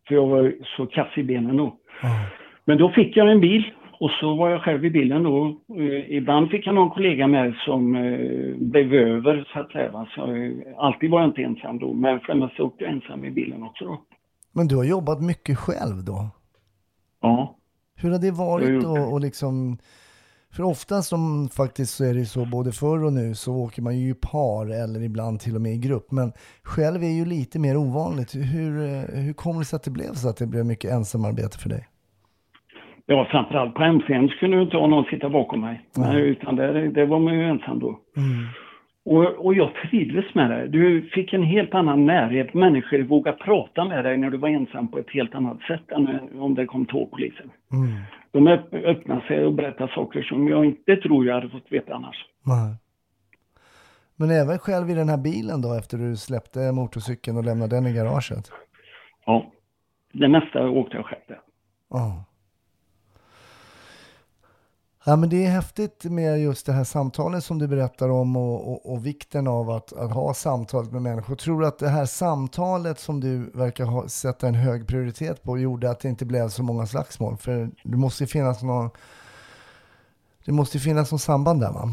för 0.09 0.15
jag 0.15 0.27
var 0.27 0.53
så 0.77 0.87
kass 0.87 1.09
i 1.17 1.23
benen 1.23 1.57
då. 1.57 1.77
Ja. 2.03 2.09
Men 2.65 2.79
då 2.79 2.91
fick 2.91 3.17
jag 3.17 3.33
en 3.33 3.41
bil 3.41 3.65
och 4.01 4.11
så 4.11 4.35
var 4.35 4.51
jag 4.51 4.63
själv 4.63 4.85
i 4.85 4.91
bilen 4.91 5.23
då. 5.23 5.61
Eh, 5.79 6.17
Ibland 6.17 6.51
fick 6.51 6.67
jag 6.67 6.75
någon 6.75 6.91
kollega 6.91 7.27
med 7.27 7.55
som 7.65 7.97
eh, 7.97 8.57
blev 8.57 8.95
över 8.95 9.49
så 9.53 9.61
att 9.61 9.73
säga. 9.73 10.07
Så, 10.15 10.21
alltid 10.79 11.11
var 11.11 11.21
jag 11.21 11.29
inte 11.29 11.43
ensam 11.43 11.79
då, 11.79 11.95
men 11.95 12.21
för 12.21 12.33
det 12.33 12.39
mesta 12.41 12.63
åkte 12.63 12.85
jag 12.85 12.93
ensam 12.93 13.25
i 13.25 13.31
bilen 13.31 13.63
också 13.63 13.85
då. 13.85 14.01
Men 14.53 14.69
du 14.69 14.77
har 14.77 14.85
jobbat 14.85 15.23
mycket 15.23 15.59
själv 15.59 16.05
då? 16.05 16.29
Ja. 17.21 17.57
Hur 17.97 18.11
har 18.11 18.19
det 18.19 18.31
varit 18.31 18.81
det. 18.81 19.01
Och 19.13 19.21
liksom, 19.21 19.79
för 20.57 20.63
oftast 20.63 21.09
som 21.09 21.49
faktiskt 21.49 21.95
så 21.95 22.05
är 22.05 22.15
det 22.15 22.25
så 22.25 22.45
både 22.45 22.73
förr 22.73 23.05
och 23.05 23.13
nu 23.13 23.35
så 23.35 23.53
åker 23.55 23.83
man 23.83 23.99
ju 23.99 24.11
i 24.11 24.15
par 24.15 24.67
eller 24.83 25.03
ibland 25.03 25.41
till 25.41 25.55
och 25.55 25.61
med 25.61 25.73
i 25.73 25.79
grupp. 25.79 26.11
Men 26.11 26.33
själv 26.63 27.03
är 27.03 27.15
ju 27.21 27.25
lite 27.25 27.59
mer 27.59 27.77
ovanligt. 27.77 28.35
Hur, 28.35 28.73
eh, 28.89 29.23
hur 29.25 29.33
kommer 29.33 29.59
det 29.59 29.65
sig 29.65 29.77
att 29.77 29.85
det 29.85 29.91
blev 29.91 30.13
så 30.13 30.29
att 30.29 30.37
det 30.37 30.47
blev 30.47 30.67
mycket 30.67 30.91
ensamarbete 30.91 31.59
för 31.59 31.69
dig? 31.69 31.87
Ja, 33.07 33.27
framförallt 33.31 33.75
på 33.75 33.83
MCN 33.83 34.29
skulle 34.29 34.57
du 34.57 34.63
inte 34.63 34.77
ha 34.77 34.87
någon 34.87 35.05
sitta 35.05 35.29
bakom 35.29 35.61
mig. 35.61 35.81
Nej. 35.97 36.13
Nej, 36.13 36.23
utan 36.23 36.57
det, 36.57 36.91
det 36.91 37.07
var 37.07 37.19
man 37.19 37.35
ju 37.35 37.45
ensam 37.45 37.79
då. 37.79 37.99
Mm. 38.17 38.47
Och, 39.15 39.47
och 39.47 39.55
jag 39.55 39.71
trivdes 39.75 40.35
med 40.35 40.51
det. 40.51 40.67
Du 40.69 41.03
fick 41.03 41.33
en 41.33 41.43
helt 41.43 41.75
annan 41.75 42.07
närhet. 42.07 42.55
Människor 42.55 43.03
vågade 43.03 43.37
prata 43.37 43.85
med 43.85 44.05
dig 44.05 44.17
när 44.17 44.31
du 44.31 44.37
var 44.37 44.49
ensam 44.49 44.89
på 44.89 44.99
ett 44.99 45.11
helt 45.11 45.35
annat 45.35 45.61
sätt 45.61 45.91
än 45.91 46.19
om 46.41 46.55
det 46.55 46.67
kom 46.67 46.87
två 46.87 47.07
poliser. 47.07 47.47
Mm. 47.73 47.89
De 48.33 48.49
öpp- 48.49 48.85
öppnade 48.85 49.21
sig 49.27 49.45
och 49.47 49.55
berättade 49.55 49.93
saker 49.95 50.23
som 50.23 50.49
jag 50.49 50.65
inte 50.65 50.97
tror 50.97 51.27
jag 51.27 51.35
hade 51.35 51.49
fått 51.49 51.73
veta 51.73 51.95
annars. 51.95 52.17
Nej. 52.47 52.77
Men 54.17 54.31
även 54.31 54.59
själv 54.59 54.91
i 54.91 54.95
den 54.95 55.09
här 55.09 55.19
bilen 55.19 55.63
då 55.63 55.75
efter 55.79 55.99
du 55.99 56.17
släppte 56.17 56.73
motorcykeln 56.73 57.37
och 57.37 57.45
lämnade 57.45 57.77
den 57.77 57.87
i 57.87 57.93
garaget? 57.95 58.53
Ja, 59.27 59.53
det 60.13 60.29
mesta 60.29 60.69
åkte 60.69 60.97
jag 60.97 61.07
själv 61.07 61.23
där. 61.29 61.41
Ja. 61.91 62.25
Ja, 65.07 65.17
men 65.17 65.29
det 65.29 65.45
är 65.45 65.51
häftigt 65.51 66.05
med 66.05 66.43
just 66.43 66.67
det 66.67 66.73
här 66.73 66.85
samtalet 66.85 67.45
som 67.45 67.59
du 67.59 67.69
berättar 67.69 68.09
om 68.11 68.37
och, 68.37 68.73
och, 68.73 68.93
och 68.93 69.07
vikten 69.07 69.47
av 69.47 69.71
att, 69.71 69.93
att 69.93 70.13
ha 70.13 70.35
samtalet 70.35 70.93
med 70.93 71.03
människor. 71.03 71.35
Tror 71.35 71.61
du 71.61 71.67
att 71.67 71.79
det 71.79 71.89
här 71.89 72.05
samtalet 72.05 72.99
som 72.99 73.21
du 73.21 73.51
verkar 73.55 73.85
ha, 73.85 74.09
sätta 74.09 74.49
en 74.49 74.55
hög 74.55 74.89
prioritet 74.89 75.43
på 75.43 75.59
gjorde 75.59 75.91
att 75.91 76.01
det 76.01 76.09
inte 76.09 76.27
blev 76.27 76.49
så 76.49 76.63
många 76.63 76.87
slagsmål? 76.87 77.37
För 77.37 77.71
det 77.83 77.97
måste 77.97 78.25
ju 78.25 78.29
finnas 78.29 78.63
någon, 78.63 78.91
det 80.47 80.53
måste 80.53 80.77
ju 80.77 80.81
finnas 80.81 81.13
någon 81.13 81.19
samband 81.19 81.61
där 81.61 81.73
va? 81.73 81.85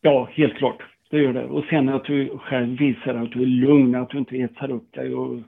Ja, 0.00 0.28
helt 0.32 0.56
klart. 0.56 0.82
Det 1.10 1.18
gör 1.18 1.32
det. 1.32 1.46
Och 1.46 1.64
sen 1.64 1.88
att 1.88 2.04
du 2.04 2.38
själv 2.38 2.78
visar 2.78 3.14
att 3.14 3.32
du 3.32 3.42
är 3.42 3.46
lugn, 3.46 3.94
att 3.94 4.10
du 4.10 4.18
inte 4.18 4.36
hetsar 4.36 4.70
upp 4.70 4.92
dig 4.94 5.14
och 5.14 5.40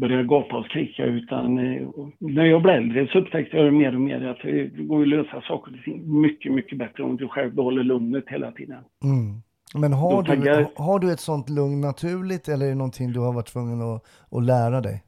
börjar 0.00 0.22
gapa 0.22 0.56
och 0.58 0.64
skrika. 0.64 1.04
Utan 1.04 1.58
eh, 1.58 1.88
när 2.18 2.44
jag 2.44 2.62
blev 2.62 2.74
äldre 2.74 3.06
så 3.12 3.18
upptäckte 3.18 3.56
jag 3.56 3.74
mer 3.74 3.94
och 3.94 4.00
mer 4.00 4.26
att 4.28 4.38
det 4.42 4.66
går 4.76 5.02
att 5.02 5.08
lösa 5.08 5.40
saker 5.40 5.72
och 5.78 5.84
ting 5.84 6.20
mycket, 6.20 6.52
mycket 6.52 6.78
bättre 6.78 7.02
om 7.02 7.16
du 7.16 7.28
själv 7.28 7.54
behåller 7.54 7.82
lugnet 7.84 8.24
hela 8.26 8.52
tiden. 8.52 8.78
Mm. 9.04 9.42
Men 9.74 9.92
har 9.92 10.10
Då 10.10 10.22
du, 10.22 10.26
taggar- 10.28 10.66
har 10.76 10.98
du 10.98 11.12
ett 11.12 11.20
sånt 11.20 11.48
lugn 11.48 11.80
naturligt 11.80 12.48
eller 12.48 12.66
är 12.66 12.70
det 12.70 12.74
någonting 12.74 13.12
du 13.12 13.20
har 13.20 13.32
varit 13.32 13.46
tvungen 13.52 13.82
att, 13.82 14.02
att 14.30 14.44
lära 14.44 14.80
dig? 14.80 15.02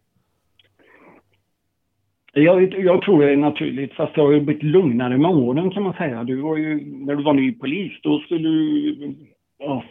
Jag, 2.32 2.72
jag 2.74 3.02
tror 3.02 3.22
det 3.22 3.32
är 3.32 3.36
naturligt, 3.36 3.92
fast 3.94 4.16
jag 4.16 4.24
har 4.24 4.32
ju 4.32 4.40
blivit 4.40 4.62
lugnare 4.62 5.18
med 5.18 5.30
åren 5.30 5.70
kan 5.70 5.82
man 5.82 5.92
säga. 5.92 6.24
Du 6.24 6.36
var 6.40 6.56
ju, 6.56 6.94
när 7.06 7.14
du 7.16 7.22
var 7.22 7.34
ny 7.34 7.52
polis, 7.52 7.92
då 8.02 8.18
skulle 8.18 8.48
du 8.48 9.14
ja, 9.58 9.82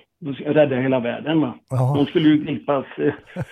rädda 0.45 0.75
hela 0.75 0.99
världen. 0.99 1.41
Va? 1.41 1.53
Ja, 1.69 1.93
De 1.97 2.05
skulle 2.05 2.29
ju 2.29 2.43
gripas. 2.43 2.85
eh, 2.97 3.13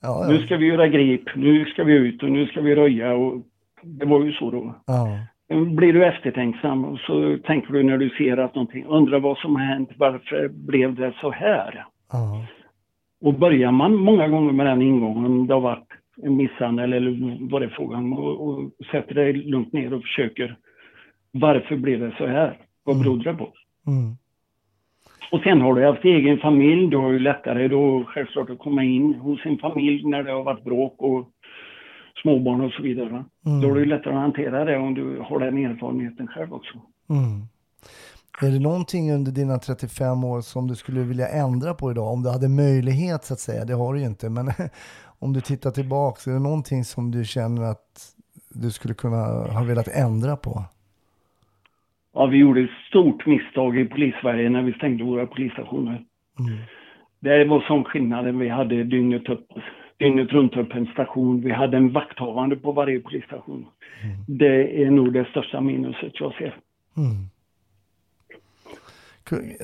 ja, 0.00 0.26
Nu 0.28 0.34
ja. 0.34 0.40
ska 0.46 0.56
vi 0.56 0.66
göra 0.66 0.88
grip, 0.88 1.22
nu 1.36 1.64
ska 1.64 1.84
vi 1.84 1.92
ut 1.92 2.22
och 2.22 2.30
nu 2.30 2.46
ska 2.46 2.60
vi 2.60 2.74
röja. 2.74 3.14
Och 3.14 3.42
det 3.82 4.06
var 4.06 4.24
ju 4.24 4.32
så 4.32 4.50
då. 4.50 4.74
ja. 4.86 5.18
Blir 5.76 5.92
du 5.92 6.04
eftertänksam 6.06 6.84
och 6.84 6.98
så 6.98 7.38
tänker 7.46 7.72
du 7.72 7.82
när 7.82 7.98
du 7.98 8.10
ser 8.10 8.36
att 8.36 8.54
någonting, 8.54 8.84
undrar 8.86 9.20
vad 9.20 9.38
som 9.38 9.56
har 9.56 9.62
hänt, 9.62 9.90
varför 9.96 10.48
blev 10.48 10.94
det 10.94 11.12
så 11.20 11.30
här? 11.30 11.84
ja. 12.12 12.46
Och 13.20 13.34
börjar 13.34 13.70
man 13.72 13.94
många 13.96 14.28
gånger 14.28 14.52
med 14.52 14.66
den 14.66 14.82
ingången, 14.82 15.46
det 15.46 15.54
har 15.54 15.60
varit 15.60 15.88
en 16.22 16.36
misshandel 16.36 16.92
eller 16.92 17.38
vad 17.50 17.62
det 17.62 17.66
är 17.66 17.70
frågan 17.70 18.12
och, 18.12 18.48
och 18.48 18.70
sätter 18.90 19.14
dig 19.14 19.32
lugnt 19.32 19.72
ner 19.72 19.94
och 19.94 20.02
försöker, 20.02 20.56
varför 21.32 21.76
blev 21.76 22.00
det 22.00 22.14
så 22.18 22.26
här? 22.26 22.56
Vad 22.84 22.96
Mm. 22.96 23.04
berodde 23.04 23.30
det 23.32 23.36
på? 23.38 23.52
Mm. 23.86 24.16
Och 25.32 25.40
sen 25.40 25.60
har 25.60 25.74
du 25.74 25.86
haft 25.86 26.04
egen 26.04 26.38
familj, 26.38 26.90
då 26.90 27.08
är 27.08 27.12
det 27.12 27.18
lättare 27.18 27.68
då 27.68 28.04
självklart 28.06 28.50
att 28.50 28.58
komma 28.58 28.84
in 28.84 29.14
hos 29.14 29.42
sin 29.42 29.58
familj 29.58 30.04
när 30.04 30.22
det 30.22 30.32
har 30.32 30.42
varit 30.42 30.64
bråk 30.64 30.94
och 30.98 31.28
småbarn 32.22 32.60
och 32.60 32.72
så 32.72 32.82
vidare. 32.82 33.24
Mm. 33.46 33.60
Då 33.60 33.74
är 33.74 33.80
det 33.80 33.84
lättare 33.84 34.14
att 34.14 34.20
hantera 34.20 34.64
det 34.64 34.76
om 34.76 34.94
du 34.94 35.18
har 35.20 35.40
den 35.40 35.58
erfarenheten 35.58 36.26
själv 36.26 36.54
också. 36.54 36.74
Mm. 37.10 37.42
Är 38.40 38.50
det 38.50 38.58
någonting 38.58 39.12
under 39.12 39.32
dina 39.32 39.58
35 39.58 40.24
år 40.24 40.40
som 40.40 40.66
du 40.66 40.74
skulle 40.74 41.00
vilja 41.00 41.28
ändra 41.28 41.74
på 41.74 41.90
idag? 41.90 42.12
Om 42.12 42.22
du 42.22 42.30
hade 42.30 42.48
möjlighet 42.48 43.24
så 43.24 43.34
att 43.34 43.40
säga, 43.40 43.64
det 43.64 43.74
har 43.74 43.94
du 43.94 44.00
ju 44.00 44.06
inte, 44.06 44.30
men 44.30 44.52
om 45.18 45.32
du 45.32 45.40
tittar 45.40 45.70
tillbaka, 45.70 46.30
är 46.30 46.34
det 46.34 46.40
någonting 46.40 46.84
som 46.84 47.10
du 47.10 47.24
känner 47.24 47.62
att 47.62 48.14
du 48.48 48.70
skulle 48.70 48.94
kunna 48.94 49.24
ha 49.52 49.64
velat 49.64 49.88
ändra 49.88 50.36
på? 50.36 50.64
Ja, 52.14 52.26
vi 52.26 52.38
gjorde 52.38 52.60
ett 52.60 52.70
stort 52.88 53.26
misstag 53.26 53.78
i 53.78 53.84
polissverige 53.84 54.50
när 54.50 54.62
vi 54.62 54.72
stängde 54.72 55.04
våra 55.04 55.26
polisstationer. 55.26 56.04
Mm. 56.38 56.58
Det 57.20 57.44
var 57.44 57.60
sån 57.60 57.84
skillnad. 57.84 58.38
Vi 58.38 58.48
hade 58.48 58.84
dygnet, 58.84 59.28
upp, 59.28 59.46
dygnet 59.96 60.32
runt 60.32 60.56
upp 60.56 60.74
en 60.74 60.86
station. 60.86 61.40
Vi 61.40 61.50
hade 61.52 61.76
en 61.76 61.92
vakthavande 61.92 62.56
på 62.56 62.72
varje 62.72 63.00
polisstation. 63.00 63.66
Det 64.26 64.84
är 64.84 64.90
nog 64.90 65.12
det 65.12 65.24
största 65.24 65.60
minuset 65.60 66.12
jag 66.20 66.34
ser. 66.34 66.56
Mm. 66.96 67.28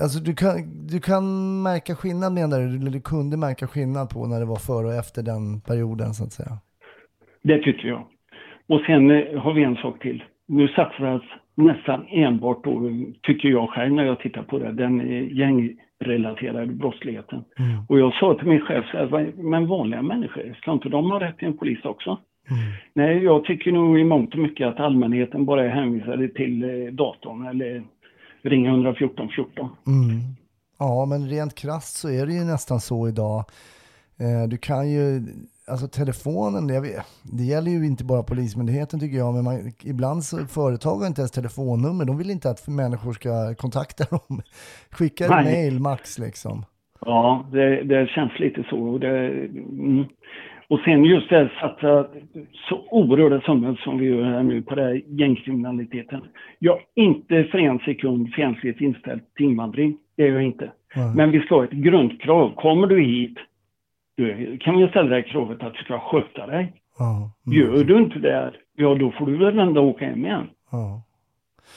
Alltså 0.02 0.18
du 0.20 0.34
kan, 0.34 0.86
du 0.86 1.00
kan 1.00 1.24
märka 1.62 1.94
skillnad 1.94 2.32
menar 2.32 2.58
du, 2.58 2.76
eller 2.76 2.90
du 2.90 3.00
kunde 3.00 3.36
märka 3.36 3.66
skillnad 3.66 4.10
på 4.10 4.26
när 4.26 4.40
det 4.40 4.46
var 4.46 4.56
före 4.56 4.86
och 4.86 4.94
efter 4.94 5.22
den 5.22 5.60
perioden 5.60 6.14
så 6.14 6.24
att 6.24 6.32
säga? 6.32 6.58
Det 7.42 7.58
tycker 7.58 7.88
jag. 7.88 8.06
Och 8.66 8.80
sen 8.86 9.10
eh, 9.10 9.40
har 9.40 9.54
vi 9.54 9.64
en 9.64 9.76
sak 9.76 10.02
till. 10.02 10.24
Nu 10.46 10.68
satsas 10.68 11.22
nästan 11.54 12.06
enbart 12.08 12.64
då, 12.64 12.90
tycker 13.22 13.48
jag 13.48 13.70
själv 13.70 13.92
när 13.92 14.04
jag 14.04 14.20
tittar 14.20 14.42
på 14.42 14.58
det, 14.58 14.72
den 14.72 14.98
gängrelaterade 15.36 16.66
brottsligheten. 16.66 17.44
Mm. 17.58 17.84
Och 17.88 17.98
jag 17.98 18.14
sa 18.14 18.34
till 18.34 18.48
min 18.48 18.60
chef, 18.60 18.84
så 18.90 18.96
här, 18.96 19.06
"Vad- 19.06 19.38
men 19.38 19.66
vanliga 19.66 20.02
människor, 20.02 20.54
ska 20.60 20.72
inte 20.72 20.88
de 20.88 21.10
ha 21.10 21.20
rätt 21.20 21.38
till 21.38 21.48
en 21.48 21.56
polis 21.56 21.84
också? 21.84 22.10
Mm. 22.50 22.62
Nej, 22.94 23.24
jag 23.24 23.44
tycker 23.44 23.72
nog 23.72 23.98
i 24.00 24.04
mångt 24.04 24.32
och 24.34 24.40
mycket 24.40 24.66
att 24.68 24.80
allmänheten 24.80 25.44
bara 25.44 25.64
är 25.64 25.68
hänvisade 25.68 26.28
till 26.28 26.64
eh, 26.64 26.92
datorn 26.92 27.46
eller 27.46 27.82
ringa 28.42 28.70
114 28.70 29.28
14. 29.28 29.68
Mm. 29.86 30.20
Ja, 30.78 31.06
men 31.08 31.28
rent 31.28 31.54
krasst 31.54 31.96
så 31.96 32.08
är 32.10 32.26
det 32.26 32.32
ju 32.32 32.44
nästan 32.44 32.80
så 32.80 33.08
idag. 33.08 33.44
Eh, 34.20 34.48
du 34.48 34.56
kan 34.56 34.90
ju, 34.90 35.20
alltså 35.68 35.86
telefonen, 35.88 36.68
jag 36.68 36.82
vet, 36.82 37.04
det 37.38 37.44
gäller 37.44 37.70
ju 37.70 37.86
inte 37.86 38.04
bara 38.04 38.22
Polismyndigheten 38.22 39.00
tycker 39.00 39.16
jag, 39.16 39.34
men 39.34 39.44
man, 39.44 39.54
ibland 39.84 40.24
så 40.24 40.36
företag 40.46 40.96
har 40.96 41.06
inte 41.06 41.20
ens 41.20 41.30
telefonnummer. 41.30 42.04
De 42.04 42.18
vill 42.18 42.30
inte 42.30 42.50
att 42.50 42.68
människor 42.68 43.12
ska 43.12 43.54
kontakta 43.54 44.04
dem. 44.10 44.42
Skicka 44.90 45.24
ett 45.24 45.44
mail 45.44 45.80
max 45.80 46.18
liksom. 46.18 46.64
Ja, 47.00 47.46
det, 47.52 47.82
det 47.82 48.08
känns 48.08 48.38
lite 48.38 48.64
så. 48.70 48.78
Och, 48.78 49.00
det, 49.00 49.28
mm. 49.28 50.04
och 50.68 50.80
sen 50.84 51.04
just 51.04 51.30
det 51.30 51.42
att 51.42 51.52
satsa 51.60 52.06
så 52.68 52.84
oerhörda 52.90 53.40
summor 53.40 53.80
som 53.84 53.98
vi 53.98 54.06
gör 54.06 54.24
här 54.24 54.42
nu 54.42 54.62
på 54.62 54.74
det 54.74 54.82
här 54.82 55.02
gängkriminaliteten. 55.06 56.20
Jag 56.58 56.76
är 56.76 57.02
inte 57.02 57.44
för 57.44 57.58
en 57.58 57.78
sekund 57.78 58.34
fientligt 58.34 58.80
inställd 58.80 59.20
till 59.34 59.46
invandring. 59.46 59.96
Det 60.16 60.22
är 60.22 60.32
jag 60.32 60.42
inte. 60.42 60.72
Nej. 60.96 61.12
Men 61.16 61.30
vi 61.30 61.40
ska 61.40 61.54
ha 61.54 61.64
ett 61.64 61.70
grundkrav. 61.70 62.54
Kommer 62.54 62.86
du 62.86 63.04
hit, 63.04 63.38
du 64.16 64.58
kan 64.58 64.78
vi 64.78 64.88
ställa 64.88 65.14
här 65.14 65.22
kravet 65.32 65.62
att 65.62 65.74
du 65.74 65.84
ska 65.84 66.00
sköta 66.00 66.46
dig. 66.46 66.72
Ja. 66.98 67.30
Mm. 67.46 67.58
Gör 67.58 67.84
du 67.84 67.98
inte 67.98 68.18
det, 68.18 68.52
ja 68.76 68.94
då 68.94 69.12
får 69.12 69.26
du 69.26 69.38
väl 69.38 69.78
och 69.78 69.84
åka 69.84 70.04
hem 70.04 70.24
igen. 70.24 70.46
Ja. 70.70 71.02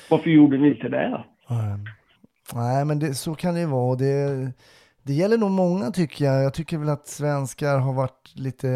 Varför 0.10 0.30
gjorde 0.30 0.58
ni 0.58 0.68
inte 0.68 0.90
det? 0.90 1.24
Nej. 1.50 1.80
Nej, 2.54 2.86
men 2.86 3.00
det, 3.00 3.14
så 3.14 3.36
kan 3.36 3.54
det 3.54 3.60
ju 3.60 3.66
vara. 3.66 3.96
Det, 3.96 4.52
det 5.04 5.14
gäller 5.14 5.38
nog 5.38 5.52
många 5.52 5.92
tycker 5.92 6.26
jag. 6.26 6.44
Jag 6.44 6.54
tycker 6.54 6.78
väl 6.78 6.90
att 6.90 7.08
svenskar 7.08 7.80
har 7.80 7.94
varit 7.94 8.34
lite, 8.36 8.70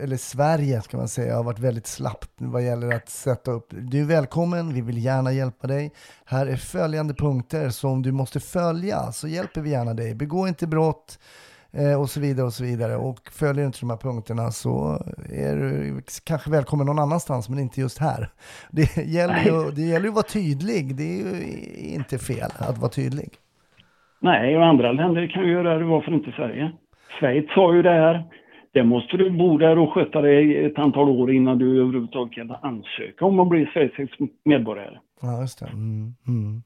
eller 0.00 0.16
Sverige 0.16 0.80
ska 0.80 0.96
man 0.96 1.08
säga, 1.08 1.36
har 1.36 1.44
varit 1.44 1.58
väldigt 1.58 1.86
slappt 1.86 2.30
vad 2.38 2.64
gäller 2.64 2.94
att 2.94 3.08
sätta 3.08 3.50
upp. 3.50 3.66
Du 3.70 4.00
är 4.00 4.06
välkommen, 4.06 4.74
vi 4.74 4.80
vill 4.80 5.04
gärna 5.04 5.32
hjälpa 5.32 5.66
dig. 5.66 5.92
Här 6.24 6.46
är 6.46 6.56
följande 6.56 7.14
punkter 7.14 7.68
som 7.68 8.02
du 8.02 8.12
måste 8.12 8.40
följa, 8.40 9.12
så 9.12 9.28
hjälper 9.28 9.60
vi 9.60 9.70
gärna 9.70 9.94
dig. 9.94 10.14
Begå 10.14 10.48
inte 10.48 10.66
brott, 10.66 11.18
eh, 11.72 12.00
och 12.00 12.08
så 12.08 12.20
vidare 12.20 12.46
och 12.46 12.52
så 12.52 12.64
vidare. 12.64 12.96
Och 12.96 13.20
följer 13.32 13.66
inte 13.66 13.78
de 13.80 13.90
här 13.90 13.96
punkterna 13.96 14.50
så 14.50 14.98
är 15.32 15.56
du 15.56 16.02
kanske 16.24 16.50
välkommen 16.50 16.86
någon 16.86 16.98
annanstans, 16.98 17.48
men 17.48 17.58
inte 17.58 17.80
just 17.80 17.98
här. 17.98 18.28
Det 18.70 18.96
gäller 18.96 19.44
ju, 19.44 19.70
det 19.70 19.82
gäller 19.82 20.04
ju 20.04 20.08
att 20.08 20.14
vara 20.14 20.32
tydlig. 20.38 20.96
Det 20.96 21.02
är 21.02 21.18
ju 21.18 21.94
inte 21.94 22.18
fel 22.18 22.50
att 22.58 22.78
vara 22.78 22.90
tydlig. 22.90 23.28
Nej, 24.20 24.56
och 24.56 24.66
andra 24.66 24.92
länder 24.92 25.26
kan 25.26 25.44
ju 25.44 25.52
göra 25.52 25.78
det, 25.78 25.84
varför 25.84 26.14
inte 26.14 26.32
Sverige? 26.32 26.72
Schweiz 27.20 27.50
har 27.50 27.74
ju 27.74 27.82
det 27.82 27.90
här. 27.90 28.24
Det 28.72 28.82
måste 28.82 29.16
du 29.16 29.30
bo 29.30 29.58
där 29.58 29.78
och 29.78 29.92
sköta 29.92 30.20
dig 30.20 30.64
ett 30.64 30.78
antal 30.78 31.08
år 31.08 31.32
innan 31.32 31.58
du 31.58 31.80
överhuvudtaget 31.80 32.34
kan 32.34 32.50
ansöka 32.62 33.24
om 33.24 33.40
att 33.40 33.48
bli 33.48 33.66
schweizisk 33.66 34.18
medborgare. 34.44 34.98
Ja, 35.22 35.40
just 35.40 35.60
det. 35.60 35.66
Mm, 35.66 36.14
mm. 36.28 36.62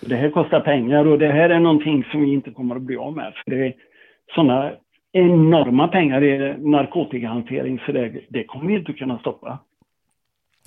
Det 0.00 0.16
här 0.16 0.30
kostar 0.30 0.60
pengar 0.60 1.04
och 1.04 1.18
det 1.18 1.32
här 1.32 1.50
är 1.50 1.60
någonting 1.60 2.04
som 2.04 2.20
vi 2.20 2.32
inte 2.32 2.50
kommer 2.50 2.76
att 2.76 2.82
bli 2.82 2.96
av 2.96 3.16
med. 3.16 3.32
För 3.44 3.50
det 3.50 3.74
sådana 4.34 4.72
enorma 5.12 5.88
pengar 5.88 6.24
i 6.24 6.58
narkotikahantering 6.58 7.78
så 7.86 7.92
det, 7.92 8.20
det 8.28 8.44
kommer 8.44 8.66
vi 8.66 8.78
inte 8.78 8.92
att 8.92 8.98
kunna 8.98 9.18
stoppa. 9.18 9.58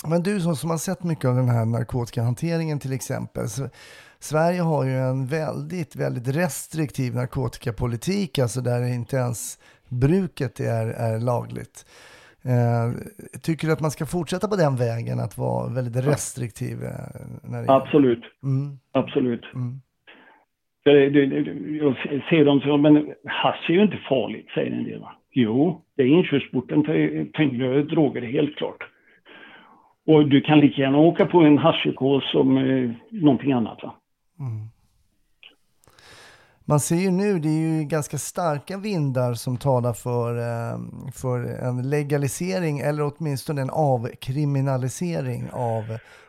Men 0.10 0.24
du 0.24 0.40
som, 0.40 0.56
som 0.56 0.70
har 0.70 0.78
sett 0.78 1.04
mycket 1.04 1.26
av 1.26 1.36
den 1.36 1.50
här 1.50 1.66
narkotikahanteringen 1.66 2.80
till 2.80 2.94
exempel. 2.94 3.48
Så, 3.48 3.70
Sverige 4.20 4.62
har 4.62 4.86
ju 4.86 4.92
en 4.92 5.26
väldigt, 5.26 5.96
väldigt 5.96 6.36
restriktiv 6.36 7.16
narkotikapolitik, 7.16 8.40
alltså 8.40 8.62
där 8.62 8.94
inte 8.94 9.16
ens 9.16 9.60
bruket 9.90 10.60
är, 10.60 10.88
är 10.88 11.20
lagligt. 11.20 11.86
Eh, 12.42 12.92
tycker 13.42 13.68
du 13.68 13.74
att 13.74 13.80
man 13.80 13.92
ska 13.92 14.06
fortsätta 14.06 14.48
på 14.48 14.56
den 14.56 14.76
vägen, 14.76 15.20
att 15.20 15.38
vara 15.38 15.74
väldigt 15.74 16.06
restriktiv? 16.06 16.84
Eh, 16.84 16.92
när 17.44 17.64
det 17.64 17.74
Absolut. 17.74 18.24
Mm. 18.44 18.80
Absolut. 18.92 19.44
Mm. 19.54 19.82
För 20.77 20.77
det, 20.77 20.77
det, 20.77 20.77
det, 20.77 20.77
jag 20.92 21.96
ser 22.30 22.46
dem 22.46 22.62
som, 22.62 22.82
men 22.82 23.14
hasch 23.26 23.70
är 23.70 23.74
ju 23.74 23.84
inte 23.84 23.98
farligt, 24.10 24.50
säger 24.54 24.72
en 24.72 24.84
del. 24.84 25.00
Va? 25.00 25.12
Jo, 25.32 25.82
det 25.96 26.04
är 26.04 26.08
inkörsporten 26.08 26.84
till 26.84 27.32
tyngre 27.34 27.84
droger, 27.84 28.22
helt 28.22 28.56
klart. 28.56 28.84
Och 30.08 30.30
du 30.30 30.42
kan 30.42 30.60
lika 30.60 30.82
gärna 30.82 30.98
åka 30.98 31.26
på 31.26 31.42
en 31.42 31.58
haschpsykos 31.58 32.32
som 32.32 32.58
eh, 32.58 32.92
någonting 33.10 33.52
annat. 33.52 33.80
Va? 33.84 33.96
Mm. 34.40 34.68
Man 36.70 36.80
ser 36.80 36.96
ju 36.96 37.12
nu, 37.12 37.40
det 37.40 37.50
är 37.50 37.80
ju 37.80 37.84
ganska 37.84 38.18
starka 38.18 38.78
vindar 38.78 39.34
som 39.34 39.58
talar 39.58 39.94
för, 39.94 40.38
eh, 40.38 40.80
för 41.14 41.68
en 41.68 41.90
legalisering 41.90 42.80
eller 42.80 43.12
åtminstone 43.14 43.62
en 43.62 43.70
avkriminalisering 43.70 45.50
av, 45.54 45.84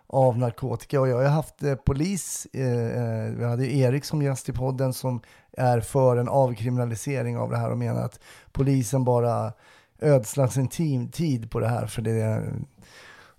av 0.09 0.39
narkotika. 0.39 1.01
Och 1.01 1.09
jag 1.09 1.17
har 1.17 1.29
haft 1.29 1.63
eh, 1.63 1.75
polis, 1.75 2.47
eh, 2.55 3.39
vi 3.39 3.45
hade 3.45 3.75
Erik 3.75 4.05
som 4.05 4.23
gäst 4.23 4.49
i 4.49 4.53
podden 4.53 4.93
som 4.93 5.21
är 5.53 5.81
för 5.81 6.17
en 6.17 6.29
avkriminalisering 6.29 7.39
av 7.39 7.51
det 7.51 7.57
här 7.57 7.71
och 7.71 7.79
menar 7.79 8.05
att 8.05 8.21
polisen 8.53 9.05
bara 9.05 9.53
ödslar 10.01 10.47
sin 10.47 11.11
tid 11.11 11.51
på 11.51 11.61
det 11.61 11.69
här 11.69 11.87
för 11.87 12.03
det, 12.03 12.45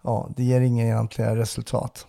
ja, 0.04 0.30
det 0.38 0.44
ger 0.44 0.62
inga 0.62 0.84
egentliga 0.84 1.36
resultat. 1.36 2.08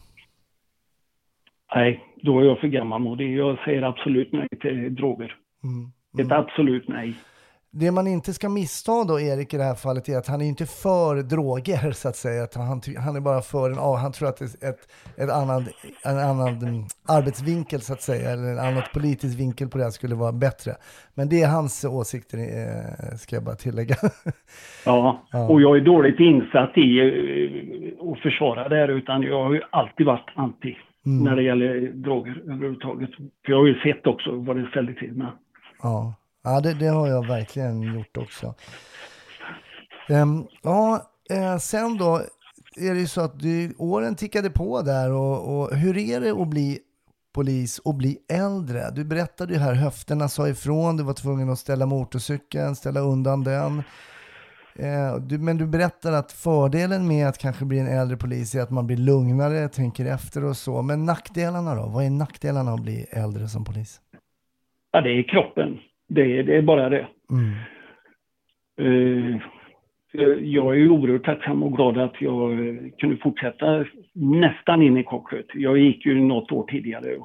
Nej, 1.74 2.04
då 2.22 2.40
är 2.40 2.44
jag 2.44 2.58
för 2.58 2.68
gammal 2.68 3.06
och 3.06 3.16
det. 3.16 3.24
Jag 3.24 3.58
säger 3.58 3.82
absolut 3.82 4.32
nej 4.32 4.48
till 4.60 4.94
droger. 4.94 5.36
Mm. 5.64 5.92
Ett 6.26 6.32
absolut 6.32 6.88
nej. 6.88 7.14
Det 7.72 7.90
man 7.90 8.06
inte 8.06 8.32
ska 8.32 8.48
missta 8.48 9.04
då, 9.04 9.20
Erik, 9.20 9.54
i 9.54 9.56
det 9.56 9.62
här 9.62 9.74
fallet 9.74 10.08
är 10.08 10.18
att 10.18 10.26
han 10.26 10.40
är 10.40 10.44
inte 10.44 10.66
för 10.66 11.22
droger, 11.22 11.92
så 11.92 12.08
att 12.08 12.16
säga. 12.16 12.42
Att 12.42 12.54
han, 12.54 12.80
han 12.98 13.16
är 13.16 13.20
bara 13.20 13.40
för 13.40 13.70
en 13.70 13.78
Han 14.02 14.12
tror 14.12 14.28
att 14.28 14.40
ett, 14.40 14.62
ett, 14.62 14.80
ett 15.16 15.30
annan, 15.30 15.62
en 16.04 16.18
annan 16.18 16.54
arbetsvinkel, 17.08 17.80
så 17.80 17.92
att 17.92 18.02
säga, 18.02 18.30
eller 18.30 18.52
en 18.52 18.58
annat 18.58 18.92
politisk 18.92 19.40
vinkel 19.40 19.68
på 19.68 19.78
det 19.78 19.84
här 19.84 19.90
skulle 19.90 20.14
vara 20.14 20.32
bättre. 20.32 20.72
Men 21.14 21.28
det 21.28 21.42
är 21.42 21.48
hans 21.48 21.84
åsikter, 21.84 22.38
eh, 22.38 23.16
ska 23.16 23.36
jag 23.36 23.44
bara 23.44 23.56
tillägga. 23.56 23.96
Ja, 24.84 25.22
och 25.48 25.60
jag 25.62 25.76
är 25.76 25.80
dåligt 25.80 26.20
insatt 26.20 26.78
i 26.78 26.88
eh, 27.00 28.10
att 28.10 28.18
försvara 28.18 28.68
det 28.68 28.76
här, 28.76 28.88
utan 28.88 29.22
jag 29.22 29.44
har 29.44 29.54
ju 29.54 29.62
alltid 29.70 30.06
varit 30.06 30.30
anti 30.34 30.76
Mm. 31.06 31.24
när 31.24 31.36
det 31.36 31.42
gäller 31.42 31.92
droger 31.92 32.42
överhuvudtaget. 32.44 33.10
För 33.16 33.52
jag 33.52 33.58
har 33.58 33.66
ju 33.66 33.74
sett 33.80 34.06
också 34.06 34.36
vad 34.36 34.56
det 34.56 34.66
ställer 34.66 34.92
till 34.92 35.12
med. 35.12 35.32
Ja, 35.82 36.14
ja 36.44 36.60
det, 36.60 36.74
det 36.74 36.86
har 36.86 37.08
jag 37.08 37.26
verkligen 37.26 37.82
gjort 37.82 38.16
också. 38.16 38.54
Um, 40.08 40.46
ja, 40.62 41.10
eh, 41.30 41.58
sen 41.58 41.98
då 41.98 42.22
är 42.76 42.94
det 42.94 43.00
ju 43.00 43.06
så 43.06 43.20
att 43.20 43.40
du, 43.40 43.74
åren 43.78 44.14
tickade 44.14 44.50
på 44.50 44.82
där 44.82 45.12
och, 45.12 45.60
och 45.60 45.76
hur 45.76 45.98
är 45.98 46.20
det 46.20 46.30
att 46.30 46.48
bli 46.48 46.78
polis 47.34 47.78
och 47.78 47.94
bli 47.94 48.18
äldre? 48.32 48.90
Du 48.90 49.04
berättade 49.04 49.52
ju 49.52 49.58
här, 49.58 49.74
höfterna 49.74 50.28
sa 50.28 50.48
ifrån, 50.48 50.96
du 50.96 51.02
var 51.02 51.12
tvungen 51.12 51.50
att 51.50 51.58
ställa 51.58 51.86
motorcykeln, 51.86 52.76
ställa 52.76 53.00
undan 53.00 53.44
den. 53.44 53.82
Eh, 54.74 55.16
du, 55.16 55.38
men 55.38 55.58
du 55.58 55.66
berättar 55.66 56.12
att 56.12 56.32
fördelen 56.32 57.08
med 57.08 57.28
att 57.28 57.38
kanske 57.38 57.64
bli 57.64 57.78
en 57.78 57.86
äldre 57.86 58.16
polis 58.16 58.54
är 58.54 58.62
att 58.62 58.70
man 58.70 58.86
blir 58.86 58.96
lugnare, 58.96 59.68
tänker 59.68 60.06
efter 60.06 60.44
och 60.44 60.56
så. 60.56 60.82
Men 60.82 61.04
nackdelarna 61.04 61.74
då? 61.74 61.86
Vad 61.86 62.04
är 62.04 62.10
nackdelarna 62.10 62.72
att 62.72 62.82
bli 62.82 63.06
äldre 63.10 63.48
som 63.48 63.64
polis? 63.64 64.00
Ja, 64.92 65.00
det 65.00 65.10
är 65.10 65.28
kroppen. 65.28 65.78
Det 66.10 66.38
är, 66.38 66.42
det 66.42 66.56
är 66.56 66.62
bara 66.62 66.88
det. 66.88 67.08
Mm. 67.30 67.52
Eh, 68.80 69.40
jag 70.42 70.74
är 70.74 70.78
ju 70.78 70.90
oerhört 70.90 71.24
tacksam 71.24 71.62
och 71.62 71.72
glad 71.76 71.98
att 71.98 72.20
jag 72.20 72.52
eh, 72.52 72.74
kunde 72.98 73.16
fortsätta 73.16 73.84
nästan 74.12 74.82
in 74.82 74.96
i 74.96 75.04
cockpit. 75.04 75.46
Jag 75.54 75.78
gick 75.78 76.06
ju 76.06 76.20
något 76.20 76.52
år 76.52 76.66
tidigare. 76.70 77.06
Mm. 77.06 77.24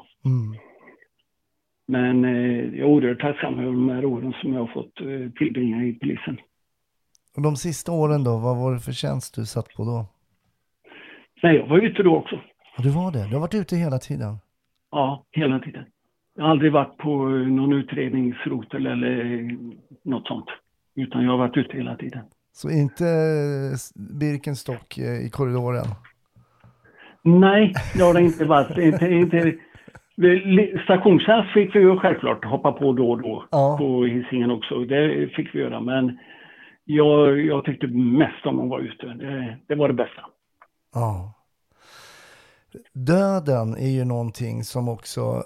Men 1.87 2.25
eh, 2.25 2.77
jag 2.79 2.79
är 2.79 2.83
oerhört 2.83 3.21
tacksam 3.21 3.59
över 3.59 3.71
de 3.71 3.89
här 3.89 4.05
åren 4.05 4.33
som 4.41 4.53
jag 4.53 4.59
har 4.59 4.73
fått 4.73 5.01
eh, 5.01 5.31
tillbringa 5.37 5.83
i 5.83 5.93
polisen. 5.93 6.37
Och 7.35 7.41
de 7.41 7.55
sista 7.55 7.91
åren 7.91 8.23
då, 8.23 8.37
vad 8.37 8.57
var 8.57 8.73
det 8.73 8.79
för 8.79 8.91
tjänst 8.91 9.35
du 9.35 9.45
satt 9.45 9.73
på 9.75 9.83
då? 9.83 10.05
Nej, 11.43 11.55
jag 11.55 11.67
var 11.67 11.77
ute 11.77 12.03
då 12.03 12.15
också. 12.15 12.35
Ja, 12.77 12.83
du 12.83 12.89
var 12.89 13.11
det? 13.11 13.27
Du 13.27 13.33
har 13.33 13.39
varit 13.39 13.53
ute 13.53 13.75
hela 13.75 13.97
tiden? 13.97 14.37
Ja, 14.91 15.25
hela 15.31 15.59
tiden. 15.59 15.85
Jag 16.35 16.43
har 16.43 16.51
aldrig 16.51 16.71
varit 16.71 16.97
på 16.97 17.27
någon 17.27 17.73
utredningsrotel 17.73 18.85
eller 18.85 19.49
något 20.03 20.27
sånt. 20.27 20.45
Utan 20.95 21.23
jag 21.23 21.31
har 21.31 21.37
varit 21.37 21.57
ute 21.57 21.77
hela 21.77 21.95
tiden. 21.95 22.23
Så 22.51 22.69
inte 22.69 23.05
eh, 23.05 24.03
Birkenstock 24.19 24.97
eh, 24.97 25.25
i 25.25 25.29
korridoren? 25.29 25.85
Nej, 27.21 27.73
det 27.95 28.03
har 28.03 28.13
det 28.13 28.21
inte 28.21 28.45
varit. 28.45 28.77
inte, 28.77 29.07
inte. 29.07 29.55
Stationstjänst 30.83 31.53
fick 31.53 31.75
vi 31.75 31.79
ju 31.79 31.97
självklart 31.97 32.45
hoppa 32.45 32.71
på 32.71 32.93
då 32.93 33.11
och 33.11 33.21
då. 33.21 33.45
Ja. 33.51 33.77
På 33.77 34.05
Hisingen 34.05 34.51
också. 34.51 34.79
Det 34.79 35.29
fick 35.35 35.55
vi 35.55 35.59
göra. 35.59 35.81
Men 35.81 36.17
jag, 36.85 37.41
jag 37.41 37.65
tyckte 37.65 37.87
mest 37.87 38.45
om 38.45 38.59
att 38.59 38.69
vara 38.69 38.81
ute. 38.81 39.07
Det, 39.07 39.57
det 39.67 39.75
var 39.75 39.87
det 39.87 39.93
bästa. 39.93 40.21
Ja. 40.93 41.33
Döden 42.93 43.77
är 43.77 43.89
ju 43.89 44.05
någonting 44.05 44.63
som 44.63 44.89
också, 44.89 45.43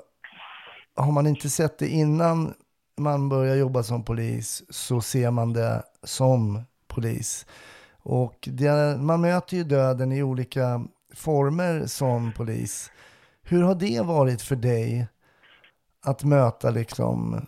har 1.02 1.12
man 1.12 1.28
inte 1.28 1.50
sett 1.50 1.78
det 1.78 1.88
innan 1.88 2.54
man 2.98 3.30
börjar 3.30 3.56
jobba 3.56 3.84
som 3.84 4.06
polis 4.06 4.64
så 4.70 5.02
ser 5.02 5.32
man 5.32 5.54
det 5.54 5.84
som 6.04 6.62
polis. 6.88 7.46
Och 8.04 8.50
det, 8.52 8.98
man 9.00 9.22
möter 9.22 9.58
ju 9.58 9.64
döden 9.64 10.12
i 10.12 10.24
olika 10.24 10.82
former 11.16 11.86
som 11.86 12.32
polis. 12.32 12.92
Hur 13.50 13.64
har 13.64 13.76
det 13.76 14.02
varit 14.06 14.42
för 14.42 14.56
dig 14.56 15.08
att 16.06 16.24
möta 16.24 16.70
liksom 16.70 17.46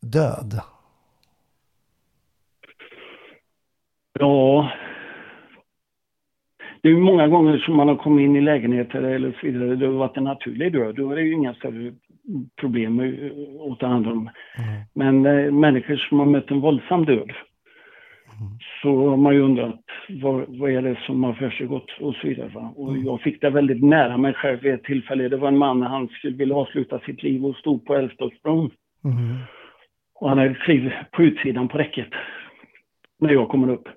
död? 0.00 0.60
Ja. 4.20 4.70
Det 6.82 6.88
är 6.88 6.96
många 6.96 7.28
gånger 7.28 7.58
som 7.58 7.76
man 7.76 7.88
har 7.88 7.96
kommit 7.96 8.24
in 8.24 8.36
i 8.36 8.40
lägenheter 8.40 9.02
eller 9.02 9.32
så 9.32 9.46
vidare. 9.46 9.76
Det 9.76 9.86
har 9.86 9.92
varit 9.92 10.16
en 10.16 10.24
naturlig 10.24 10.72
död. 10.72 10.96
Då 10.96 11.10
är 11.10 11.16
det 11.16 11.22
ju 11.22 11.32
inga 11.32 11.54
större 11.54 11.94
problem 12.56 13.00
att 13.72 13.78
ta 13.78 13.86
hand 13.86 14.06
om. 14.06 14.30
Mm. 14.58 14.82
Men 14.94 15.26
eh, 15.26 15.52
människor 15.52 15.96
som 15.96 16.18
har 16.18 16.26
mött 16.26 16.50
en 16.50 16.60
våldsam 16.60 17.04
död. 17.04 17.32
Så 18.82 19.08
har 19.08 19.16
man 19.16 19.34
ju 19.34 19.40
undrat 19.40 19.80
vad, 20.08 20.44
vad 20.48 20.70
är 20.70 20.82
det 20.82 20.98
som 21.06 21.24
har 21.24 21.32
försiggått 21.32 21.90
och 22.00 22.14
så 22.14 22.26
vidare. 22.26 22.48
Va? 22.48 22.72
Och 22.76 22.96
jag 22.96 23.20
fick 23.20 23.40
det 23.40 23.50
väldigt 23.50 23.84
nära 23.84 24.16
mig 24.16 24.34
själv 24.34 24.60
vid 24.60 24.74
ett 24.74 24.84
tillfälle. 24.84 25.28
Det 25.28 25.36
var 25.36 25.48
en 25.48 25.58
man, 25.58 25.82
han 25.82 26.08
skulle 26.08 26.36
vilja 26.36 26.56
avsluta 26.56 26.98
sitt 26.98 27.22
liv 27.22 27.46
och 27.46 27.56
stod 27.56 27.86
på 27.86 27.94
Älvstorpsbron. 27.94 28.70
Mm. 29.04 29.36
Och 30.14 30.28
han 30.28 30.38
hade 30.38 30.54
klivit 30.54 30.92
på 31.10 31.22
utsidan 31.22 31.68
på 31.68 31.78
räcket. 31.78 32.08
När 33.18 33.32
jag 33.32 33.48
kommer 33.48 33.68
upp. 33.68 33.88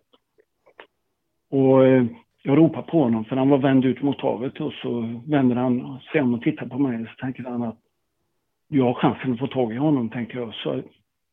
Och 1.52 1.86
eh, 1.86 2.06
jag 2.44 2.58
ropar 2.58 2.82
på 2.82 3.04
honom 3.04 3.26
för 3.26 3.36
han 3.36 3.50
var 3.50 3.58
vänd 3.58 3.86
ut 3.86 4.02
mot 4.02 4.22
havet 4.22 4.62
och 4.62 4.74
så 4.74 5.22
vänder 5.28 5.56
han 5.56 6.00
sig 6.12 6.22
om 6.22 6.34
och 6.34 6.42
tittar 6.42 6.66
på 6.66 6.78
mig 6.80 7.02
och 7.02 7.08
så 7.08 7.16
tänker 7.16 7.44
han 7.44 7.64
att 7.64 7.80
jag 8.68 8.86
har 8.86 8.94
chansen 8.94 9.34
att 9.34 9.40
få 9.40 9.48
tag 9.48 9.74
i 9.74 9.78
honom, 9.78 10.10
tänker 10.10 10.40
jag. 10.40 10.54
Så 10.54 10.82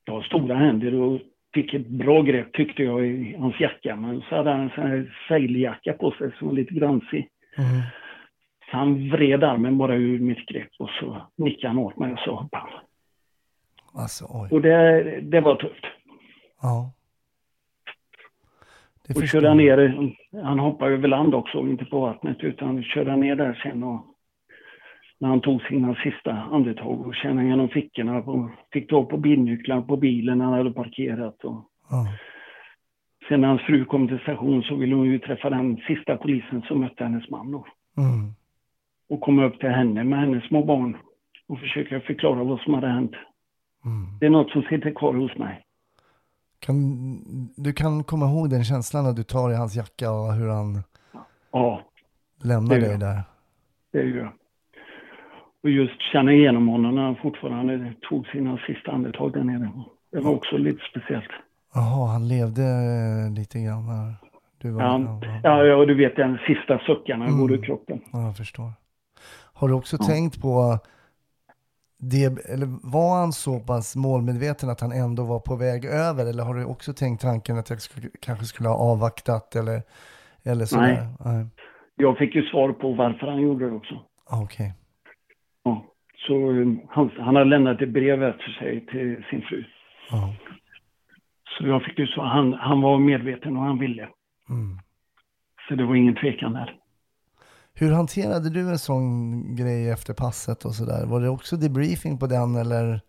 jag 0.04 0.14
har 0.14 0.22
stora 0.22 0.54
händer 0.54 0.94
och 0.94 1.20
fick 1.54 1.74
ett 1.74 1.86
bra 1.86 2.22
grepp 2.22 2.52
tyckte 2.52 2.82
jag 2.82 3.06
i 3.06 3.36
hans 3.38 3.60
jacka. 3.60 3.96
Men 3.96 4.22
så 4.28 4.36
hade 4.36 4.50
han 4.50 4.60
en 4.60 4.70
sån 4.70 4.86
här 4.86 5.18
sailjacka 5.28 5.92
på 5.92 6.10
sig 6.10 6.30
som 6.38 6.48
var 6.48 6.54
lite 6.54 6.74
glansig. 6.74 7.28
Mm. 7.58 7.82
Så 8.70 8.76
han 8.76 9.10
vred 9.10 9.44
armen 9.44 9.78
bara 9.78 9.94
ur 9.94 10.18
mitt 10.18 10.46
grepp 10.46 10.70
och 10.78 10.90
så 10.90 11.22
nickade 11.36 11.68
han 11.68 11.78
åt 11.78 11.98
mig 11.98 12.12
och 12.12 12.18
så 12.18 12.34
hoppade 12.34 12.62
han. 12.62 12.80
Alltså. 14.02 14.24
Och 14.24 14.60
det, 14.60 15.02
det 15.20 15.40
var 15.40 15.56
tufft. 15.56 15.84
Ja. 16.62 16.92
Det 19.06 19.16
Och 19.16 19.28
körde 19.28 19.48
han 19.48 19.56
ner, 19.56 20.12
han 20.42 20.58
hoppade 20.58 20.94
över 20.94 21.08
land 21.08 21.34
också, 21.34 21.58
inte 21.58 21.84
på 21.84 22.00
vattnet, 22.00 22.36
utan 22.40 22.82
körde 22.82 23.16
ner 23.16 23.36
där 23.36 23.60
sen 23.62 23.82
och 23.82 24.11
när 25.22 25.28
han 25.28 25.40
tog 25.40 25.62
sina 25.62 25.94
sista 25.94 26.32
andetag 26.32 27.06
och 27.06 27.14
kände 27.14 27.42
igenom 27.42 27.68
fickorna 27.68 28.16
och 28.18 28.50
fick 28.72 28.90
tag 28.90 29.08
på 29.08 29.16
bilnycklar 29.16 29.80
på 29.82 29.96
bilen 29.96 30.40
han 30.40 30.52
hade 30.52 30.72
parkerat. 30.72 31.44
Och 31.44 31.64
Ja. 31.90 32.06
sen 33.28 33.40
när 33.40 33.48
hans 33.48 33.62
fru 33.62 33.84
kom 33.84 34.08
till 34.08 34.18
station 34.18 34.62
så 34.62 34.74
ville 34.76 34.94
hon 34.94 35.06
ju 35.06 35.18
träffa 35.18 35.50
den 35.50 35.76
sista 35.76 36.16
polisen 36.16 36.62
som 36.62 36.80
mötte 36.80 37.04
hennes 37.04 37.30
man 37.30 37.50
då. 37.52 37.66
Mm. 37.96 38.32
Och 39.08 39.20
komma 39.20 39.44
upp 39.44 39.58
till 39.60 39.68
henne 39.68 40.04
med 40.04 40.18
hennes 40.20 40.44
små 40.44 40.64
barn 40.64 40.96
och 41.48 41.58
försöka 41.58 42.00
förklara 42.00 42.44
vad 42.44 42.60
som 42.60 42.74
hade 42.74 42.88
hänt. 42.88 43.12
Mm. 43.84 44.18
Det 44.20 44.26
är 44.26 44.30
något 44.30 44.50
som 44.50 44.62
sitter 44.62 44.94
kvar 44.94 45.14
hos 45.14 45.36
mig. 45.38 45.64
Kan, 46.58 46.76
du 47.56 47.72
kan 47.72 48.04
komma 48.04 48.26
ihåg 48.26 48.50
den 48.50 48.64
känslan 48.64 49.04
när 49.04 49.12
du 49.12 49.22
tar 49.22 49.50
i 49.50 49.54
hans 49.54 49.76
jacka 49.76 50.10
och 50.12 50.32
hur 50.34 50.48
han 50.48 50.82
Ja, 51.52 51.82
lämnar 52.44 52.68
Det 52.74 52.80
gör 52.80 52.82
dig 52.82 52.90
jag. 52.90 53.00
där. 53.00 53.22
det 53.92 53.98
är 53.98 54.04
ju 54.04 54.28
Och 55.62 55.70
just 55.70 56.00
känna 56.12 56.32
igenom 56.32 56.68
honom 56.68 56.94
när 56.94 57.02
han 57.02 57.16
fortfarande 57.16 57.92
tog 58.08 58.26
sina 58.26 58.58
sista 58.66 58.90
andetag 58.92 59.32
där 59.32 59.44
nere. 59.44 59.70
Det 60.12 60.20
var 60.20 60.30
också 60.32 60.56
lite 60.56 60.80
speciellt. 60.90 61.30
Jaha, 61.74 62.06
han 62.12 62.28
levde 62.28 62.62
eh, 62.62 63.32
lite 63.34 63.60
grann 63.60 63.86
när 63.86 64.14
du 64.58 64.70
var... 64.70 64.82
Ja, 64.82 65.20
ja, 65.42 65.64
ja, 65.64 65.84
du 65.86 65.94
vet 65.94 66.16
den 66.16 66.38
sista 66.46 66.78
suckarna 66.78 67.24
Mm. 67.26 67.38
går 67.40 67.52
ur 67.52 67.62
kroppen. 67.62 68.00
ja, 68.12 68.22
jag 68.22 68.36
förstår. 68.36 68.70
Har 69.54 69.68
du 69.68 69.74
också 69.74 69.96
Ja. 70.00 70.06
tänkt 70.06 70.42
på 70.42 70.78
det, 71.98 72.24
eller 72.24 72.90
var 72.92 73.20
han 73.20 73.32
så 73.32 73.60
pass 73.60 73.96
målmedveten 73.96 74.70
att 74.70 74.80
han 74.80 74.92
ändå 74.92 75.24
var 75.24 75.40
på 75.40 75.56
väg 75.56 75.84
över? 75.84 76.26
Eller 76.26 76.44
har 76.44 76.54
du 76.54 76.64
också 76.64 76.92
tänkt 76.92 77.20
tanken 77.22 77.58
att 77.58 77.70
jag 77.70 77.80
skulle, 77.80 78.08
kanske 78.20 78.44
skulle 78.44 78.68
ha 78.68 78.76
avvaktat 78.76 79.56
eller, 79.56 79.82
eller 80.42 80.64
sådär? 80.64 81.06
Nej. 81.24 81.46
Jag 81.96 82.18
fick 82.18 82.34
ju 82.34 82.42
svar 82.42 82.72
på 82.72 82.92
varför 82.92 83.26
han 83.26 83.40
gjorde 83.40 83.66
det 83.70 83.76
också. 83.76 83.94
Ah, 84.30 84.42
Okej. 84.42 84.74
Ja. 85.62 85.84
Så 86.26 86.50
eh, 86.50 86.66
han, 86.88 87.10
han 87.18 87.36
har 87.36 87.44
lämnat 87.44 87.82
ett 87.82 87.88
brev 87.88 88.22
efter 88.22 88.50
sig 88.50 88.86
till 88.86 89.24
sin 89.30 89.42
fru. 89.42 89.64
Ja. 90.10 90.34
Så 91.58 91.66
jag 91.66 91.82
fick 91.82 91.98
ju 91.98 92.06
svar. 92.06 92.24
Han, 92.24 92.52
han 92.52 92.80
var 92.80 92.98
medveten 92.98 93.56
och 93.56 93.62
han 93.62 93.78
ville. 93.78 94.02
Mm. 94.48 94.78
Så 95.68 95.74
det 95.74 95.84
var 95.84 95.94
ingen 95.94 96.14
tvekan 96.14 96.52
där. 96.52 96.76
Hur 97.74 97.92
hanterade 97.92 98.50
du 98.50 98.60
en 98.60 98.78
sån 98.78 99.56
grej 99.56 99.90
efter 99.90 100.14
passet 100.14 100.64
och 100.64 100.74
sådär? 100.74 101.06
Var 101.06 101.20
det 101.20 101.28
också 101.28 101.56
debriefing 101.56 102.18
på 102.18 102.26
den 102.26 102.56
eller? 102.56 103.00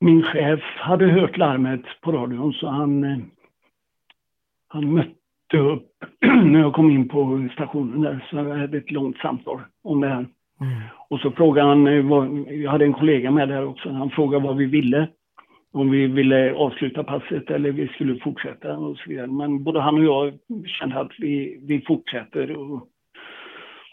Min 0.00 0.22
chef 0.22 0.60
hade 0.76 1.06
hört 1.06 1.36
larmet 1.36 1.82
på 2.00 2.12
radion 2.12 2.52
så 2.52 2.68
han, 2.68 3.04
eh, 3.04 3.18
han 4.68 4.94
mötte 4.94 5.58
upp 5.58 5.92
när 6.44 6.60
jag 6.60 6.74
kom 6.74 6.90
in 6.90 7.08
på 7.08 7.48
stationen 7.52 8.00
där. 8.00 8.26
Så 8.30 8.36
jag 8.36 8.58
hade 8.58 8.78
ett 8.78 8.90
långt 8.90 9.16
samtal 9.18 9.60
om 9.82 10.00
det 10.00 10.08
här. 10.08 10.26
Mm. 10.60 10.72
Och 11.08 11.20
så 11.20 11.30
frågade 11.30 11.68
han, 11.68 11.86
eh, 11.86 12.04
vad, 12.04 12.46
jag 12.48 12.70
hade 12.70 12.84
en 12.84 12.92
kollega 12.92 13.30
med 13.30 13.48
där 13.48 13.64
också, 13.64 13.90
han 13.90 14.10
frågade 14.10 14.44
vad 14.44 14.56
vi 14.56 14.66
ville. 14.66 15.08
Om 15.72 15.90
vi 15.90 16.06
ville 16.06 16.54
avsluta 16.54 17.04
passet 17.04 17.50
eller 17.50 17.72
vi 17.72 17.88
skulle 17.88 18.20
fortsätta 18.20 18.76
och 18.76 18.96
så 18.96 19.10
vidare. 19.10 19.26
Men 19.26 19.64
både 19.64 19.80
han 19.80 19.94
och 19.94 20.04
jag 20.04 20.34
kände 20.66 21.00
att 21.00 21.12
vi, 21.18 21.60
vi 21.62 21.80
fortsätter 21.80 22.56
och 22.56 22.88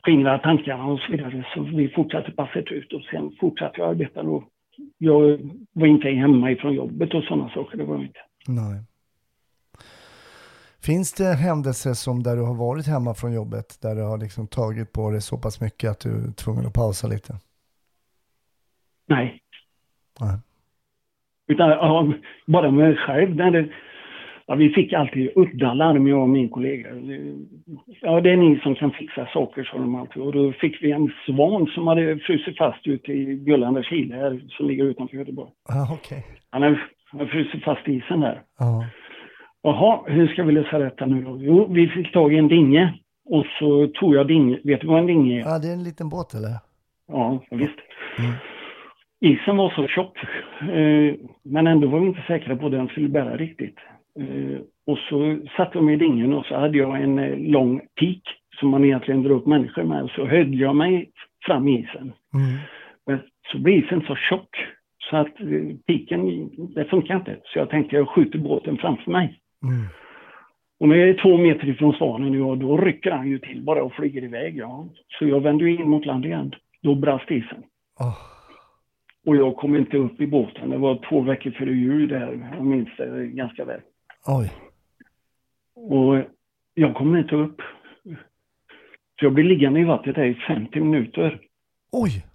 skingrar 0.05 0.37
tankarna 0.37 0.85
och 0.85 0.99
så 0.99 1.11
vidare. 1.11 1.45
Så 1.53 1.61
vi 1.61 1.89
fortsatte 1.89 2.31
passet 2.31 2.71
ut 2.71 2.93
och 2.93 3.01
sen 3.01 3.31
fortsatte 3.39 3.81
jag 3.81 3.89
arbeta 3.89 4.23
då. 4.23 4.43
Jag 4.97 5.39
var 5.73 5.87
inte 5.87 6.09
hemma 6.09 6.51
ifrån 6.51 6.73
jobbet 6.73 7.13
och 7.13 7.23
sådana 7.23 7.49
saker, 7.49 7.77
det 7.77 7.83
var 7.83 7.95
jag 7.95 8.03
inte. 8.03 8.19
Nej. 8.47 8.81
Finns 10.85 11.13
det 11.13 11.35
händelser 11.35 11.93
som 11.93 12.23
där 12.23 12.35
du 12.35 12.41
har 12.41 12.55
varit 12.55 12.87
hemma 12.87 13.13
från 13.13 13.33
jobbet 13.33 13.81
där 13.81 13.95
du 13.95 14.01
har 14.01 14.17
liksom 14.17 14.47
tagit 14.47 14.93
på 14.93 15.11
dig 15.11 15.21
så 15.21 15.37
pass 15.37 15.61
mycket 15.61 15.91
att 15.91 15.99
du 15.99 16.09
är 16.09 16.31
tvungen 16.31 16.65
att 16.65 16.73
pausa 16.73 17.07
lite? 17.07 17.33
Nej. 19.07 19.39
Nej. 20.21 20.37
Utan 21.47 22.13
bara 22.45 22.71
med 22.71 22.87
mig 22.87 22.95
själv. 22.95 23.35
Det, 23.35 23.69
ja, 24.45 24.55
vi 24.55 24.69
fick 24.69 24.93
alltid 24.93 25.31
udda 25.35 25.73
larm, 25.73 26.07
jag 26.07 26.21
och 26.21 26.29
min 26.29 26.49
kollega. 26.49 26.89
Ja, 28.01 28.21
det 28.21 28.31
är 28.31 28.37
ni 28.37 28.59
som 28.59 28.75
kan 28.75 28.91
fixa 28.91 29.27
saker, 29.33 29.63
sa 29.63 29.77
de 29.77 29.95
alltid. 29.95 30.21
Och 30.23 30.33
då 30.33 30.51
fick 30.51 30.83
vi 30.83 30.91
en 30.91 31.11
svan 31.25 31.67
som 31.67 31.87
hade 31.87 32.19
frusit 32.19 32.57
fast 32.57 32.87
ute 32.87 33.11
i 33.11 33.35
Gullanda 33.35 33.81
här, 33.81 34.41
som 34.49 34.67
ligger 34.67 34.83
utanför 34.83 35.17
Göteborg. 35.17 35.51
Ah, 35.69 35.93
Okej. 35.93 36.25
Han 36.49 36.61
hade, 36.63 36.79
frusit 37.27 37.63
fast 37.63 37.87
i 37.87 37.93
isen 37.93 38.19
där. 38.19 38.41
Ja. 38.59 38.85
Jaha, 39.63 40.03
hur 40.05 40.27
ska 40.27 40.43
vi 40.43 40.51
lösa 40.51 40.79
detta 40.79 41.05
nu 41.05 41.21
då? 41.23 41.37
Jo, 41.39 41.67
vi 41.73 41.87
fick 41.87 42.13
tag 42.13 42.33
i 42.33 42.37
en 42.37 42.47
dinge. 42.47 42.93
Och 43.25 43.45
så 43.59 43.87
tog 43.87 44.15
jag 44.15 44.27
dinge. 44.27 44.59
Vet 44.63 44.81
du 44.81 44.87
vad 44.87 44.99
en 44.99 45.05
dinge 45.05 45.39
är? 45.39 45.39
ja, 45.39 45.59
det 45.59 45.67
är 45.67 45.73
en 45.73 45.83
liten 45.83 46.09
båt 46.09 46.33
eller? 46.33 46.49
Ja, 47.07 47.43
visst. 47.51 47.79
Mm. 48.19 48.31
Isen 49.21 49.57
var 49.57 49.69
så 49.69 49.87
tjock, 49.87 50.17
eh, 50.61 51.15
men 51.43 51.67
ändå 51.67 51.87
var 51.87 51.99
vi 51.99 52.07
inte 52.07 52.23
säkra 52.27 52.55
på 52.55 52.65
att 52.65 52.71
den 52.71 52.87
skulle 52.87 53.09
bära 53.09 53.37
riktigt. 53.37 53.77
Eh, 54.19 54.59
och 54.87 54.97
så 54.97 55.39
satte 55.57 55.77
jag 55.77 55.83
mig 55.83 55.93
i 55.93 55.97
dingen 55.97 56.33
och 56.33 56.45
så 56.45 56.55
hade 56.55 56.77
jag 56.77 57.01
en 57.01 57.19
eh, 57.19 57.37
lång 57.37 57.81
pik 57.99 58.23
som 58.59 58.69
man 58.69 58.85
egentligen 58.85 59.23
drar 59.23 59.31
upp 59.31 59.45
människor 59.45 59.83
med. 59.83 60.09
Så 60.15 60.25
höll 60.25 60.59
jag 60.59 60.75
mig 60.75 61.09
fram 61.45 61.67
i 61.67 61.79
isen. 61.79 62.13
Mm. 62.33 62.57
Men 63.05 63.19
så 63.51 63.57
blev 63.57 63.83
isen 63.83 64.01
så 64.07 64.15
tjock 64.15 64.49
så 65.09 65.17
att 65.17 65.37
piken, 65.87 66.49
det 66.75 66.85
funkar 66.85 67.15
inte. 67.15 67.37
Så 67.43 67.59
jag 67.59 67.69
tänkte 67.69 67.95
jag 67.95 68.09
skjuter 68.09 68.39
båten 68.39 68.77
framför 68.77 69.11
mig. 69.11 69.39
Mm. 69.63 69.85
Och 70.79 70.89
när 70.89 70.95
jag 70.95 71.09
är 71.09 71.21
två 71.21 71.37
meter 71.37 71.69
ifrån 71.69 71.93
svanen, 71.93 72.33
ja, 72.33 72.55
då 72.55 72.77
rycker 72.77 73.11
han 73.11 73.29
ju 73.29 73.39
till 73.39 73.61
bara 73.61 73.83
och 73.83 73.93
flyger 73.93 74.23
iväg. 74.23 74.57
Ja. 74.57 74.87
Så 75.07 75.27
jag 75.27 75.39
vände 75.39 75.69
in 75.69 75.89
mot 75.89 76.05
land 76.05 76.25
igen. 76.25 76.55
Då 76.81 76.95
brast 76.95 77.31
isen. 77.31 77.63
Åh, 77.99 78.17
Och 79.25 79.35
jag 79.35 79.55
kom 79.55 79.75
inte 79.75 79.97
upp 79.97 80.21
i 80.21 80.27
båten. 80.27 80.69
Det 80.69 80.77
var 80.77 81.05
två 81.09 81.21
veckor 81.21 81.51
före 81.51 81.71
jul 81.73 82.07
där. 82.07 82.51
Jag 82.55 82.65
minns 82.65 82.89
det 82.97 83.27
ganska 83.27 83.65
väl. 83.65 83.81
oj. 84.25 84.51
Och 85.75 86.23
jag 86.73 86.95
kom 86.95 87.17
inte 87.17 87.35
upp. 87.35 87.61
Så 89.19 89.25
jag 89.25 89.33
blev 89.33 89.45
liggande 89.45 89.79
i 89.79 89.83
vattnet 89.83 90.15
där 90.15 90.25
i 90.25 90.33
50 90.33 90.79
minuter. 90.79 91.39
Oj! 91.91 92.25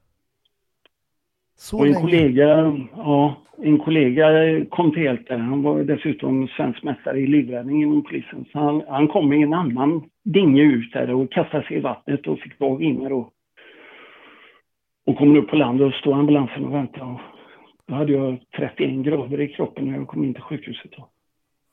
Så 1.60 1.78
Och 1.78 1.86
en 1.86 1.92
länge? 1.92 2.02
kollega, 2.02 2.76
ja, 2.96 3.36
en 3.62 3.78
kollega 3.78 4.26
kom 4.70 4.92
till 4.92 5.02
hjälp 5.02 5.28
där. 5.28 5.38
Han 5.38 5.62
var 5.62 5.84
dessutom 5.84 6.48
svensk 6.48 6.82
mästare 6.82 7.18
i 7.20 7.26
livräddning 7.26 7.82
inom 7.82 8.04
polisen. 8.04 8.44
Så 8.52 8.58
han, 8.58 8.82
han 8.88 9.08
kom 9.08 9.28
med 9.28 9.38
en 9.42 9.54
annan 9.54 10.02
dinge 10.24 10.62
ut 10.62 10.92
där 10.92 11.14
och 11.14 11.32
kastade 11.32 11.64
sig 11.66 11.76
i 11.76 11.80
vattnet 11.80 12.26
och 12.26 12.38
fick 12.38 12.58
tag 12.58 12.82
i 12.82 12.92
mig 12.92 13.08
då. 13.08 13.30
Och 15.06 15.16
kom 15.18 15.36
upp 15.36 15.48
på 15.50 15.56
land 15.56 15.82
och 15.82 15.92
stod 15.92 16.14
ambulansen 16.14 16.64
och 16.64 16.74
väntade. 16.74 17.04
Och 17.04 17.20
då 17.86 17.94
hade 17.94 18.12
jag 18.12 18.38
31 18.56 19.04
grader 19.04 19.40
i 19.40 19.48
kroppen 19.48 19.84
när 19.86 19.98
jag 19.98 20.08
kom 20.08 20.24
in 20.24 20.34
till 20.34 20.42
sjukhuset. 20.42 20.90
Då. 20.96 21.08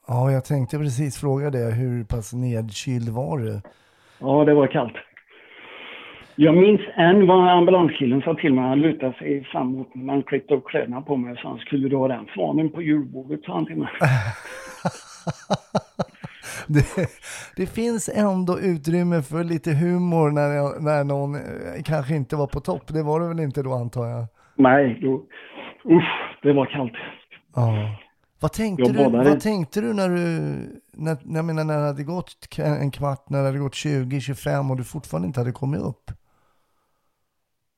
Ja, 0.07 0.31
jag 0.31 0.45
tänkte 0.45 0.77
precis 0.77 1.17
fråga 1.21 1.49
det. 1.49 1.73
Hur 1.75 2.03
pass 2.03 2.33
nedkyld 2.33 3.09
var 3.09 3.37
du? 3.37 3.61
Ja, 4.19 4.45
det 4.45 4.53
var 4.53 4.67
kallt. 4.67 4.93
Jag 6.35 6.55
minns 6.57 6.81
en 6.95 7.27
vad 7.27 7.49
ambulanskillen 7.49 8.21
sa 8.21 8.33
till 8.33 8.53
mig. 8.53 8.63
Han 8.63 8.79
lutade 8.79 9.13
sig 9.13 9.43
framåt 9.43 9.95
när 9.95 10.13
han 10.13 10.23
klippte 10.23 10.53
upp 10.53 10.65
kläderna 10.67 11.01
på 11.01 11.15
mig. 11.15 11.35
Så 11.41 11.47
han 11.47 11.57
skulle 11.57 11.89
du 11.89 11.95
ha 11.95 12.07
den 12.07 12.25
svanen 12.33 12.69
på 12.69 12.81
julbordet, 12.81 13.43
sa 13.43 13.53
han 13.53 13.65
till 13.65 13.77
mig. 13.77 13.89
Det, 16.67 16.85
det 17.55 17.65
finns 17.65 18.09
ändå 18.15 18.59
utrymme 18.59 19.21
för 19.21 19.43
lite 19.43 19.71
humor 19.71 20.31
när, 20.31 20.49
jag, 20.55 20.83
när 20.83 21.03
någon 21.03 21.35
eh, 21.35 21.41
kanske 21.85 22.15
inte 22.15 22.35
var 22.35 22.47
på 22.47 22.59
topp. 22.59 22.83
Det 22.87 23.03
var 23.03 23.19
det 23.19 23.27
väl 23.27 23.39
inte 23.39 23.63
då 23.63 23.73
antar 23.73 24.05
jag? 24.05 24.25
Nej, 24.55 24.99
då, 25.01 25.13
usch, 25.91 26.37
det 26.43 26.53
var 26.53 26.65
kallt. 26.65 26.93
Ja. 27.55 27.95
Vad 28.39 28.53
tänkte, 28.53 28.83
Jag 28.83 28.93
du, 28.93 29.03
badade. 29.03 29.29
vad 29.29 29.39
tänkte 29.39 29.81
du 29.81 29.93
när 29.93 30.09
du, 30.09 30.19
när, 30.93 31.17
jag 31.35 31.45
menar 31.45 31.63
när 31.63 31.77
det 31.79 31.85
hade 31.85 32.03
gått 32.03 32.57
en 32.59 32.91
kvart, 32.91 33.29
när 33.29 33.39
det 33.39 33.45
hade 33.45 33.59
gått 33.59 33.75
20, 33.75 34.21
25 34.21 34.71
och 34.71 34.77
du 34.77 34.83
fortfarande 34.83 35.27
inte 35.27 35.39
hade 35.39 35.51
kommit 35.51 35.81
upp? 35.81 36.11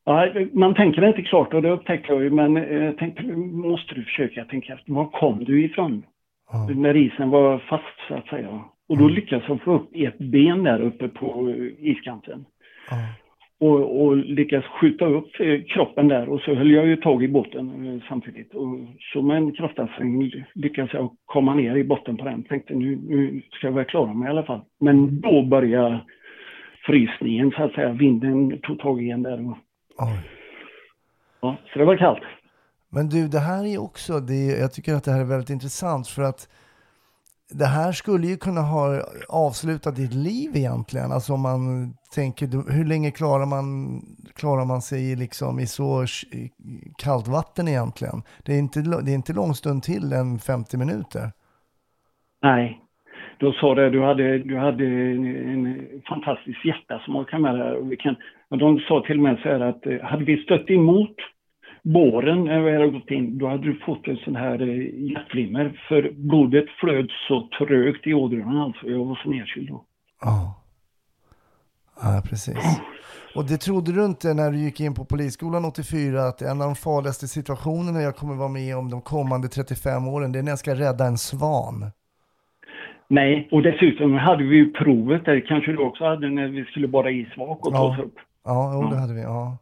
Ja, 0.10 0.28
man 0.54 0.74
tänker 0.76 1.08
inte 1.08 1.22
klart 1.22 1.54
och 1.54 1.62
det 1.62 1.70
upptäckte 1.72 2.14
jag 2.14 2.24
ju, 2.24 2.30
men 2.30 2.58
eh, 2.58 2.84
jag 2.84 2.98
tänkte 2.98 3.24
måste 3.24 3.96
du 3.96 4.04
försöka 4.04 4.46
tänka 4.46 4.74
efter. 4.74 4.94
Var 4.94 5.06
kom 5.06 5.44
du 5.44 5.64
ifrån? 5.64 6.04
Ja. 6.52 6.70
När 6.76 6.96
isen 6.98 7.30
var 7.30 7.58
fast, 7.60 8.00
så 8.08 8.14
att 8.14 8.28
säga. 8.28 8.50
Och 8.90 8.98
då 8.98 9.04
Mm. 9.04 9.16
lyckades 9.16 9.46
jag 9.48 9.62
få 9.62 9.74
upp 9.74 9.90
ett 9.94 10.18
ben 10.18 10.64
där 10.64 10.82
uppe 10.82 11.08
på 11.08 11.50
eh, 11.50 11.88
iskanten. 11.92 12.46
Ja. 12.90 12.96
och, 13.60 14.02
och 14.06 14.18
lyckas 14.18 14.66
skjuta 14.66 15.06
upp 15.06 15.40
eh, 15.40 15.62
kroppen 15.68 16.08
där 16.08 16.30
och 16.30 16.42
så 16.42 16.54
höll 16.56 16.72
jag 16.72 16.88
ju 16.88 16.96
tag 16.96 17.24
i 17.24 17.28
båten 17.28 18.02
samtidigt. 18.10 18.54
Och 18.56 18.80
så 19.14 19.22
med 19.22 19.38
en 19.38 19.52
kraftansträngning 19.52 20.32
lyckades 20.56 20.94
jag 20.94 21.10
komma 21.26 21.54
ner 21.56 21.76
i 21.76 21.84
botten 21.84 22.18
på 22.18 22.26
den. 22.26 22.44
Tänkte 22.44 22.74
nu, 22.76 22.96
nu 22.96 23.42
ska 23.52 23.68
jag 23.68 23.74
väl 23.74 23.86
klara 23.86 24.14
mig 24.14 24.28
i 24.28 24.30
alla 24.30 24.44
fall. 24.44 24.62
Men 24.80 25.22
då 25.22 25.42
började 25.44 26.00
frysningen 26.86 27.52
så 27.52 27.64
att 27.64 27.74
säga. 27.74 27.92
Vinden 27.92 28.60
tog 28.62 28.80
tag 28.80 29.04
i 29.04 29.10
en 29.10 29.24
där. 29.24 29.50
Och, 29.50 29.58
Oj. 29.98 30.30
ja, 31.42 31.58
så 31.74 31.80
det 31.80 31.86
var 31.86 31.98
kallt. 31.98 32.24
Men 32.90 33.10
du, 33.10 33.28
det 33.28 33.40
här 33.40 33.66
är 33.66 33.78
också, 33.82 34.20
det, 34.20 34.60
jag 34.60 34.74
tycker 34.74 34.94
att 34.94 35.04
det 35.04 35.12
här 35.12 35.22
är 35.22 35.26
väldigt 35.26 35.50
intressant 35.50 36.08
för 36.08 36.22
att 36.22 36.50
det 37.50 37.66
här 37.66 37.92
skulle 37.92 38.28
ju 38.28 38.38
kunna 38.38 38.62
ha 38.62 39.02
avslutat 39.30 39.96
ditt 39.96 40.14
liv 40.14 40.56
egentligen. 40.56 41.12
Alltså 41.12 41.34
om 41.34 41.42
man 41.42 41.94
tänker, 42.16 42.72
hur 42.72 42.86
länge 42.86 43.12
klarar 43.12 43.46
man, 43.46 43.68
klarar 44.36 44.66
man 44.66 44.82
sig 44.82 45.16
liksom 45.16 45.60
i 45.60 45.68
så 45.68 46.06
kallt 46.98 47.28
vatten 47.28 47.68
egentligen? 47.68 48.22
Det 48.46 48.54
är 48.54 48.60
inte, 48.60 48.80
det 48.80 49.12
är 49.12 49.16
inte 49.16 49.34
lång 49.34 49.54
stund 49.54 49.84
till 49.84 50.14
än 50.14 50.40
50 50.40 50.78
minuter. 50.78 51.32
Nej, 52.42 52.82
då 53.40 53.52
sa 53.54 53.76
det, 53.76 53.90
du 53.90 54.04
hade, 54.04 54.38
du 54.38 54.58
hade 54.58 54.86
en, 54.86 55.26
en 55.26 56.02
fantastisk 56.10 56.66
hjärta 56.66 57.00
som 57.00 57.16
orkar 57.16 57.40
med 57.40 57.56
det 57.56 57.64
här. 57.64 57.76
Och 57.76 57.92
vi 57.92 57.98
kan, 57.98 58.16
och 58.50 58.58
de 58.58 58.80
sa 58.80 59.04
till 59.08 59.20
mig 59.22 59.40
så 59.44 59.50
här 59.50 59.60
att 59.60 59.86
eh, 59.86 60.02
hade 60.02 60.24
vi 60.26 60.44
stött 60.44 60.70
emot 60.70 61.16
båren 61.84 62.44
när 62.46 62.62
vi 62.62 62.72
hade 62.74 62.88
gått 62.88 63.12
in, 63.12 63.38
då 63.38 63.48
hade 63.48 63.64
du 63.64 63.76
fått 63.80 64.08
en 64.08 64.18
sån 64.18 64.36
här 64.36 64.62
eh, 64.62 65.10
hjärtflimmer. 65.12 65.82
För 65.88 66.12
blodet 66.16 66.66
flöt 66.80 67.10
så 67.28 67.50
trögt 67.58 68.08
i 68.08 68.14
ådrorna 68.14 68.64
alltså. 68.64 68.88
Jag 68.90 69.06
var 69.06 69.20
så 69.24 69.30
nedkyld 69.30 69.68
då. 69.70 69.84
Ja. 70.22 70.64
Ja, 72.02 72.22
precis. 72.30 72.82
Och 73.36 73.46
det 73.46 73.58
trodde 73.58 73.92
du 73.92 74.06
inte 74.06 74.34
när 74.34 74.52
du 74.52 74.58
gick 74.58 74.80
in 74.80 74.94
på 74.94 75.06
polisskolan 75.06 75.66
84 75.66 76.22
att 76.24 76.42
en 76.42 76.62
av 76.62 76.68
de 76.68 76.76
farligaste 76.76 77.28
situationerna 77.28 78.02
jag 78.02 78.16
kommer 78.16 78.36
vara 78.36 78.50
med 78.50 78.78
om 78.78 78.90
de 78.90 79.02
kommande 79.02 79.48
35 79.48 80.08
åren, 80.08 80.32
det 80.32 80.40
är 80.40 80.44
när 80.44 80.52
jag 80.52 80.60
ska 80.60 80.74
rädda 80.76 81.06
en 81.06 81.18
svan. 81.18 81.92
Nej, 83.08 83.48
och 83.52 83.62
dessutom 83.62 84.14
hade 84.14 84.44
vi 84.44 84.56
ju 84.56 84.72
provet 84.72 85.26
där, 85.26 85.46
kanske 85.48 85.72
du 85.72 85.78
också 85.78 86.06
hade 86.06 86.30
när 86.30 86.48
vi 86.48 86.66
skulle 86.66 86.88
borra 86.88 87.12
isvak 87.12 87.66
och 87.66 87.74
ta 87.74 87.78
Ja. 87.78 87.94
oss 87.94 88.00
upp. 88.06 88.16
Ja, 88.48 88.74
jo, 88.74 88.82
det 88.90 88.96
Ja. 88.96 89.02
hade 89.02 89.14
vi. 89.14 89.22
Ja. 89.22 89.58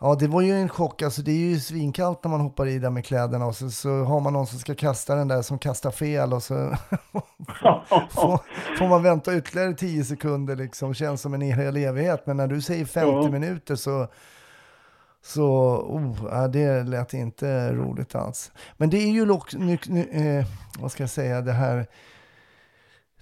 ja, 0.00 0.14
det 0.14 0.26
var 0.28 0.40
ju 0.40 0.52
en 0.52 0.68
chock. 0.68 1.02
Alltså, 1.02 1.22
det 1.22 1.30
är 1.32 1.36
ju 1.50 1.60
svinkallt 1.60 2.24
när 2.24 2.30
man 2.30 2.40
hoppar 2.40 2.66
i 2.66 2.78
där 2.78 2.90
med 2.90 3.04
kläderna 3.04 3.46
och 3.46 3.56
så, 3.56 3.70
så 3.70 4.04
har 4.04 4.20
man 4.20 4.32
någon 4.32 4.46
som 4.46 4.58
ska 4.58 4.74
kasta 4.74 5.14
den 5.14 5.28
där 5.28 5.42
som 5.42 5.58
kastar 5.58 5.90
fel 5.90 6.32
och 6.32 6.42
så 6.42 6.54
får, 8.10 8.40
får 8.78 8.88
man 8.88 9.02
vänta 9.02 9.36
ytterligare 9.36 9.74
10 9.74 10.04
sekunder 10.04 10.56
liksom. 10.56 10.94
Känns 10.94 11.20
som 11.20 11.34
en 11.34 11.40
hel 11.40 11.76
evighet. 11.76 12.26
Men 12.26 12.36
när 12.36 12.46
du 12.46 12.60
säger 12.62 12.84
50 12.84 13.10
Ja. 13.24 13.30
minuter 13.30 13.76
så 13.76 14.08
så, 15.22 15.46
oh, 15.88 16.46
det 16.48 16.82
lät 16.82 17.14
inte 17.14 17.72
roligt 17.72 18.14
alls. 18.14 18.52
Men 18.76 18.90
det 18.90 18.96
är 18.96 19.10
ju 19.10 19.26
ny, 19.58 19.78
ny, 19.86 20.00
eh, 20.00 20.44
vad 20.78 20.92
ska 20.92 21.02
jag 21.02 21.10
säga, 21.10 21.40
det 21.40 21.52
här 21.52 21.86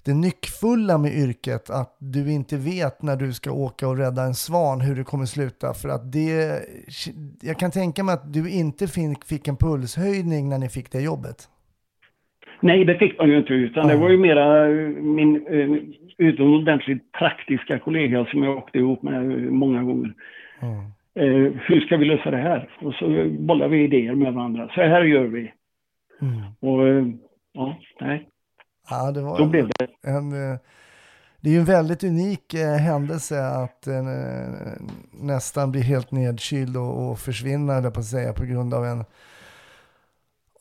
det 0.05 0.13
nyckfulla 0.13 0.97
med 0.97 1.11
yrket 1.13 1.69
att 1.69 1.95
du 1.99 2.31
inte 2.31 2.57
vet 2.57 3.01
när 3.01 3.15
du 3.15 3.33
ska 3.33 3.51
åka 3.51 3.87
och 3.87 3.97
rädda 3.97 4.23
en 4.23 4.33
svan 4.33 4.81
hur 4.81 4.95
det 4.95 5.03
kommer 5.03 5.25
sluta. 5.25 5.73
För 5.73 5.89
att 5.89 6.11
det, 6.11 6.59
jag 7.41 7.59
kan 7.59 7.71
tänka 7.71 8.03
mig 8.03 8.13
att 8.13 8.33
du 8.33 8.49
inte 8.49 8.87
fick, 9.29 9.47
en 9.47 9.57
pulshöjning 9.57 10.49
när 10.49 10.57
ni 10.59 10.69
fick 10.69 10.91
det 10.91 11.01
jobbet. 11.01 11.49
Nej, 12.59 12.85
det 12.85 12.97
fick 12.97 13.17
man 13.19 13.29
ju 13.29 13.37
inte, 13.37 13.53
utan 13.53 13.87
det 13.87 13.93
Ja. 13.93 13.99
var 13.99 14.09
ju 14.09 14.17
mera 14.17 14.67
eh, 14.69 14.87
min 15.17 15.47
eh, 15.47 15.69
utomordentligt 16.17 17.11
praktiska 17.11 17.79
kollega 17.79 18.25
som 18.25 18.43
jag 18.43 18.57
åkte 18.57 18.77
ihop 18.77 19.03
med 19.03 19.31
eh, 19.31 19.37
många 19.51 19.83
gånger. 19.83 20.13
Mm. 20.61 20.79
Eh, 21.15 21.51
hur 21.61 21.81
ska 21.81 21.97
vi 21.97 22.05
lösa 22.05 22.31
det 22.31 22.37
här? 22.37 22.69
Och 22.81 22.93
så 22.93 23.05
bollar 23.39 23.67
vi 23.67 23.83
idéer 23.83 24.15
med 24.15 24.33
varandra. 24.33 24.67
Så 24.75 24.81
här 24.81 25.03
gör 25.03 25.23
vi. 25.23 25.51
Mm. 26.21 26.41
Och 26.59 26.87
eh, 26.87 27.05
ja, 27.53 27.77
nej, 28.01 28.27
Ja, 28.89 29.11
det 29.11 29.21
var 29.21 29.37
då 29.37 29.45
blev 29.45 29.67
det. 29.79 30.09
en, 30.09 30.31
eh, 30.51 30.57
det 31.41 31.49
är 31.49 31.53
ju 31.53 31.59
en 31.59 31.65
väldigt 31.65 32.03
unik 32.03 32.53
eh, 32.53 32.75
händelse 32.77 33.35
att 33.47 33.87
eh, 33.87 33.93
nästan 35.21 35.71
bli 35.71 35.81
helt 35.81 36.11
nedkyld 36.11 36.77
och, 36.77 37.11
och 37.11 37.19
försvinna, 37.19 37.73
eller 37.73 37.89
på 37.89 37.99
att 37.99 38.05
säga, 38.05 38.33
på 38.33 38.45
grund 38.45 38.73
av 38.73 38.85
en 38.85 39.05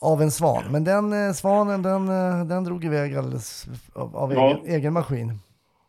av 0.00 0.22
en 0.22 0.30
svan. 0.30 0.62
Men 0.70 0.84
den 0.84 1.34
svanen, 1.34 1.82
den, 1.82 2.06
den 2.48 2.64
drog 2.64 2.84
iväg 2.84 3.16
alldeles 3.16 3.66
av, 3.94 4.16
av 4.16 4.32
Ja. 4.34 4.46
egen, 4.48 4.74
egen 4.76 4.92
maskin. 4.92 5.32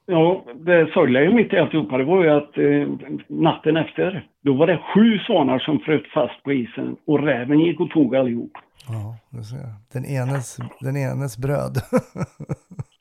Ja, 0.05 0.43
det 0.55 0.91
sorgliga 0.93 1.31
mitt 1.31 1.53
i 1.53 1.57
alltihopa 1.57 1.97
det 1.97 2.03
var 2.03 2.23
ju 2.23 2.29
att 2.29 2.57
eh, 2.57 3.09
natten 3.27 3.77
efter, 3.77 4.27
då 4.41 4.53
var 4.53 4.67
det 4.67 4.77
sju 4.93 5.19
svanar 5.27 5.59
som 5.59 5.79
fröt 5.79 6.07
fast 6.13 6.43
på 6.43 6.53
isen 6.53 6.95
och 7.07 7.23
räven 7.23 7.59
gick 7.59 7.79
och 7.79 7.89
tog 7.89 8.15
allihop. 8.15 8.51
Ja, 8.87 9.17
du 9.29 9.43
ser. 9.43 9.73
Den 9.93 10.05
enes, 10.05 10.57
den 10.81 10.97
enes 10.97 11.37
bröd. 11.37 11.77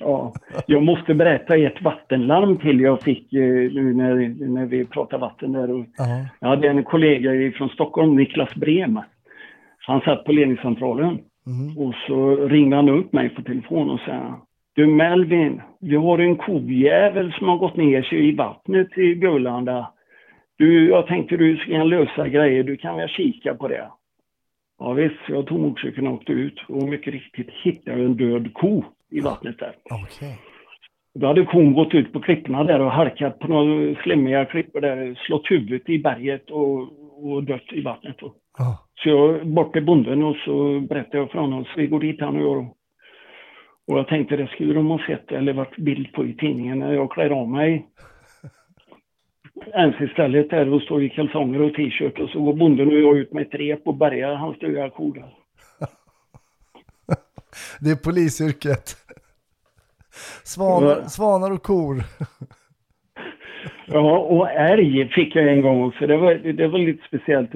Ja, 0.04 0.32
jag 0.66 0.82
måste 0.82 1.14
berätta 1.14 1.56
ett 1.56 1.82
vattenlarm 1.82 2.58
till 2.58 2.80
jag 2.80 3.02
fick 3.02 3.32
eh, 3.32 3.40
nu 3.72 3.94
när, 3.94 4.14
när 4.48 4.66
vi 4.66 4.84
pratar 4.84 5.18
vatten 5.18 5.52
där. 5.52 5.70
Och 5.70 5.86
ja. 5.96 6.26
jag 6.40 6.48
hade 6.48 6.68
en 6.68 6.84
kollega 6.84 7.52
från 7.58 7.68
Stockholm, 7.68 8.16
Niklas 8.16 8.54
Brem. 8.54 9.00
Han 9.86 10.00
satt 10.00 10.24
på 10.24 10.32
ledningscentralen 10.32 11.18
Mhm. 11.46 11.78
och 11.78 11.94
så 12.06 12.36
ringde 12.36 12.76
han 12.76 12.88
upp 12.88 13.12
mig 13.12 13.28
på 13.28 13.42
telefon 13.42 13.90
och 13.90 14.00
sa 14.00 14.46
Du 14.74 14.86
Melvin, 14.86 15.62
vi 15.80 15.96
har 15.96 16.18
en 16.18 16.36
kojävel 16.36 17.32
som 17.32 17.48
har 17.48 17.56
gått 17.56 17.76
ner 17.76 18.02
sig 18.02 18.28
i 18.28 18.34
vattnet 18.36 18.98
i 18.98 19.14
Gullanda. 19.14 19.92
Du, 20.58 20.88
jag 20.88 21.06
tänkte 21.06 21.36
du 21.36 21.56
ska 21.56 21.72
lösa 21.72 22.28
grejer, 22.28 22.62
du 22.64 22.76
kan 22.76 22.96
väl 22.96 23.08
kika 23.08 23.54
på 23.54 23.68
det? 23.68 23.88
Ja 24.84 24.92
visst, 24.92 25.28
jag 25.28 25.46
tog 25.46 25.60
motorcykeln 25.60 26.06
och 26.06 26.14
åkte 26.14 26.32
ut 26.32 26.60
och 26.68 26.88
mycket 26.88 27.12
riktigt 27.12 27.50
hittade 27.62 27.98
jag 27.98 28.06
en 28.06 28.16
död 28.16 28.54
ko 28.54 28.84
i 29.10 29.20
vattnet 29.20 29.58
där. 29.58 29.74
Okej. 29.90 30.38
Då 31.14 31.26
hade 31.26 31.44
kon 31.44 31.72
gått 31.72 31.94
ut 31.94 32.12
på 32.12 32.20
klipporna 32.20 32.64
där 32.64 32.80
och 32.80 32.90
halkat 32.90 33.38
på 33.38 33.48
några 33.48 34.02
slemmiga 34.02 34.44
klippor 34.44 34.80
där, 34.80 35.18
slått 35.26 35.50
huvudet 35.50 35.88
i 35.88 35.98
berget 35.98 36.50
och, 36.50 36.78
och 37.22 37.44
dött 37.44 37.72
i 37.72 37.80
vattnet. 37.80 38.16
Ja. 38.58 38.78
Så 38.94 39.08
jag 39.08 39.46
bort 39.46 39.72
till 39.72 39.84
bonden 39.84 40.22
och 40.22 40.36
så 40.36 40.80
berättade 40.80 41.18
jag 41.18 41.30
för 41.30 41.38
honom, 41.38 41.64
så 41.64 41.70
vi 41.76 41.86
går 41.86 42.00
dit 42.00 42.20
han 42.20 42.36
och 42.36 42.42
jag. 42.42 42.74
Och 43.86 43.98
jag 43.98 44.08
tänkte 44.08 44.36
det 44.36 44.46
skulle 44.46 44.74
de 44.74 44.90
ha 44.90 44.98
sett 45.06 45.32
eller 45.32 45.52
varit 45.52 45.76
bild 45.76 46.12
på 46.12 46.24
i 46.24 46.34
tidningen 46.34 46.78
när 46.78 46.92
jag 46.92 47.10
klär 47.10 47.30
av 47.30 47.48
mig. 47.48 47.86
Ens 49.74 50.00
istället 50.00 50.50
där 50.50 50.72
och 50.72 50.82
står 50.82 51.02
i 51.02 51.08
kalsonger 51.08 51.62
och 51.62 51.74
t-shirt 51.74 52.18
och 52.18 52.28
så 52.30 52.40
går 52.42 52.54
bonden 52.54 52.88
och 52.88 52.94
jag 53.00 53.18
ut 53.18 53.32
med 53.32 53.42
ett 53.46 53.54
rep 53.54 53.80
och 53.86 53.96
bärgar 53.96 54.34
hans 54.34 54.58
döda 54.58 54.90
ko 54.90 55.12
där. 55.12 55.24
Det 57.80 57.90
är 57.90 57.96
polisyrket. 58.04 58.96
Svanar, 60.44 60.88
Ja. 61.02 61.08
svanar 61.08 61.50
och 61.50 61.62
kor. 61.62 61.96
Ja, 63.86 64.18
och 64.18 64.50
älg 64.50 65.08
fick 65.08 65.36
jag 65.36 65.48
en 65.48 65.62
gång 65.62 65.82
också. 65.84 66.06
Det 66.06 66.16
var, 66.16 66.34
det 66.34 66.68
var 66.68 66.78
lite 66.78 67.06
speciellt. 67.06 67.50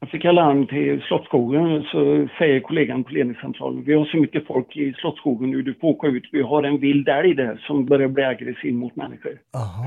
Jag 0.00 0.08
fick 0.10 0.24
alarm 0.24 0.66
till 0.66 1.00
Slottsskogen 1.02 1.82
så 1.82 2.28
säger 2.38 2.60
kollegan 2.60 3.04
på 3.04 3.10
ledningscentralen 3.10 3.84
vi 3.84 3.94
har 3.94 4.04
så 4.04 4.16
mycket 4.16 4.46
folk 4.46 4.76
i 4.76 4.92
Slottsskogen 4.92 5.50
nu, 5.50 5.62
du 5.62 5.74
får 5.74 5.88
åka 5.88 6.06
ut. 6.08 6.28
Vi 6.32 6.42
har 6.42 6.62
en 6.62 6.78
vild 6.80 7.08
älg 7.08 7.34
där 7.34 7.64
som 7.66 7.86
börjar 7.86 8.08
bli 8.08 8.24
aggressiv 8.24 8.74
mot 8.74 8.96
människor. 8.96 9.38
Aha. 9.56 9.86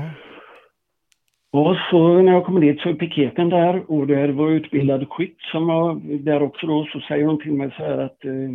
Och 1.54 1.76
så 1.90 2.22
när 2.22 2.32
jag 2.32 2.44
kommer 2.44 2.60
dit 2.60 2.80
så 2.80 2.88
är 2.88 2.94
piketen 2.94 3.48
där 3.48 3.90
och 3.90 4.06
där 4.06 4.28
var 4.28 4.50
utbildad 4.50 5.08
skytt 5.08 5.40
som 5.40 5.66
var 5.66 6.00
där 6.18 6.42
också 6.42 6.66
då. 6.66 6.86
Så 6.92 7.00
säger 7.00 7.26
de 7.26 7.38
till 7.38 7.52
mig 7.52 7.70
så 7.76 7.82
här 7.84 7.98
att 7.98 8.24
eh, 8.24 8.50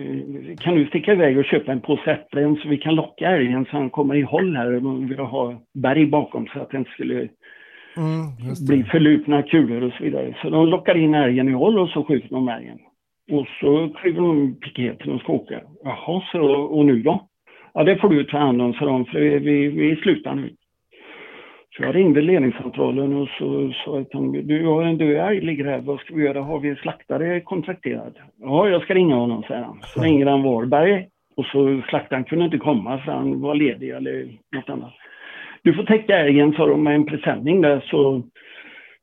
eh, 0.00 0.56
kan 0.60 0.74
du 0.74 0.86
sticka 0.86 1.12
iväg 1.12 1.38
och 1.38 1.44
köpa 1.44 1.72
en 1.72 1.80
påse 1.80 2.10
äpplen 2.12 2.56
så 2.56 2.68
vi 2.68 2.76
kan 2.78 2.94
locka 2.94 3.30
älgen 3.30 3.64
så 3.64 3.76
han 3.76 3.90
kommer 3.90 4.14
i 4.14 4.22
håll 4.22 4.56
här. 4.56 4.72
De 4.72 5.08
vill 5.08 5.18
ha 5.18 5.54
berg 5.74 6.06
bakom 6.06 6.46
så 6.46 6.60
att 6.60 6.70
den 6.70 6.84
skulle 6.84 7.28
Mm, 7.96 8.56
bli 8.68 8.76
det. 8.76 8.84
förlupna 8.84 9.42
kulor 9.42 9.82
och 9.82 9.92
så 9.92 10.04
vidare. 10.04 10.36
Så 10.42 10.50
de 10.50 10.66
lockar 10.66 10.94
in 10.96 11.14
älgen 11.14 11.48
i 11.48 11.52
håll 11.52 11.78
och 11.78 11.88
så 11.88 12.04
skjuter 12.04 12.28
de 12.28 12.48
älgen. 12.48 12.78
Och 13.32 13.46
så 13.60 13.88
kliver 13.88 14.20
de 14.20 14.54
piketen 14.60 15.12
och 15.12 15.20
ska 15.20 15.32
åka. 15.32 15.60
Jaha, 15.84 16.22
så 16.32 16.42
och 16.50 16.84
nu 16.86 17.02
då? 17.02 17.28
Ja, 17.74 17.84
det 17.84 17.96
får 17.96 18.08
du 18.08 18.24
ta 18.24 18.38
hand 18.38 18.62
om, 18.62 18.72
sa 18.74 18.84
de, 18.84 19.04
för 19.04 19.20
vi, 19.20 19.38
vi, 19.38 19.68
vi 19.68 19.96
slutar 19.96 20.34
nu. 20.34 20.50
Så 21.76 21.82
jag 21.82 21.94
ringde 21.94 22.20
ledningscentralen 22.20 23.16
och 23.16 23.28
så 23.38 23.72
sa 23.84 23.98
att 23.98 24.10
de, 24.10 24.32
du 24.32 24.62
jag 24.62 24.74
har 24.74 24.82
en 24.82 24.98
död 24.98 25.16
älg 25.16 25.40
ligger 25.40 25.64
här, 25.64 25.80
vad 25.80 26.00
ska 26.00 26.14
vi 26.14 26.24
göra? 26.24 26.40
Har 26.40 26.60
vi 26.60 26.68
en 26.68 26.76
slaktare 26.76 27.40
kontrakterad? 27.40 28.18
Ja, 28.40 28.68
jag 28.68 28.82
ska 28.82 28.94
ringa 28.94 29.14
honom, 29.14 29.42
säger 29.42 29.62
han. 29.62 29.80
Så 29.82 30.00
ringer 30.00 30.26
han 30.26 30.42
Varberg 30.42 31.08
och 31.36 31.44
så 31.44 31.82
slaktaren 31.88 32.24
kunde 32.24 32.44
inte 32.44 32.58
komma 32.58 32.98
för 32.98 33.12
han 33.12 33.40
var 33.40 33.54
ledig 33.54 33.90
eller 33.90 34.28
något 34.56 34.68
annat. 34.68 34.92
Du 35.62 35.74
får 35.74 35.82
täcka 35.82 36.18
älgen, 36.18 36.52
sa 36.52 36.66
de, 36.66 36.82
med 36.82 36.94
en 36.94 37.06
presenning 37.06 37.60
där 37.60 37.84
så 37.86 38.16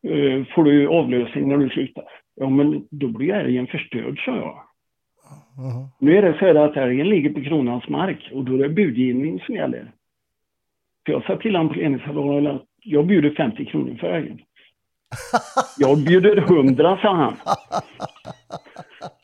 eh, 0.08 0.46
får 0.56 0.64
du 0.64 0.88
avlösning 0.88 1.50
när 1.50 1.58
du 1.58 1.70
slutar. 1.70 2.04
Ja, 2.36 2.50
men 2.50 2.88
då 2.92 3.08
blir 3.08 3.34
älgen 3.34 3.68
förstörd, 3.68 4.26
sa 4.26 4.36
jag. 4.36 4.64
Mhm. 5.58 5.88
Nu 6.00 6.18
är 6.18 6.22
det 6.22 6.40
så 6.40 6.46
här 6.46 6.56
att 6.56 6.78
älgen 6.78 7.10
ligger 7.10 7.30
på 7.30 7.42
kronans 7.42 7.90
mark 7.90 8.30
och 8.34 8.46
då 8.46 8.54
är 8.54 8.58
det 8.58 8.70
budgivning 8.70 9.40
som 9.40 9.56
gäller. 9.56 9.92
För 11.06 11.14
jag 11.14 11.26
sa 11.26 11.38
till 11.38 11.56
honom 11.56 11.74
på 11.74 11.80
ledningscentralen 11.80 12.56
att 12.56 12.66
jag 12.84 13.06
bjuder 13.06 13.30
50 13.30 13.66
kronor 13.66 13.98
för 14.00 14.08
älgen. 14.08 14.40
Jag 15.78 15.98
bjuder 15.98 16.38
100, 16.38 17.00
sa 17.02 17.14
han. 17.14 17.36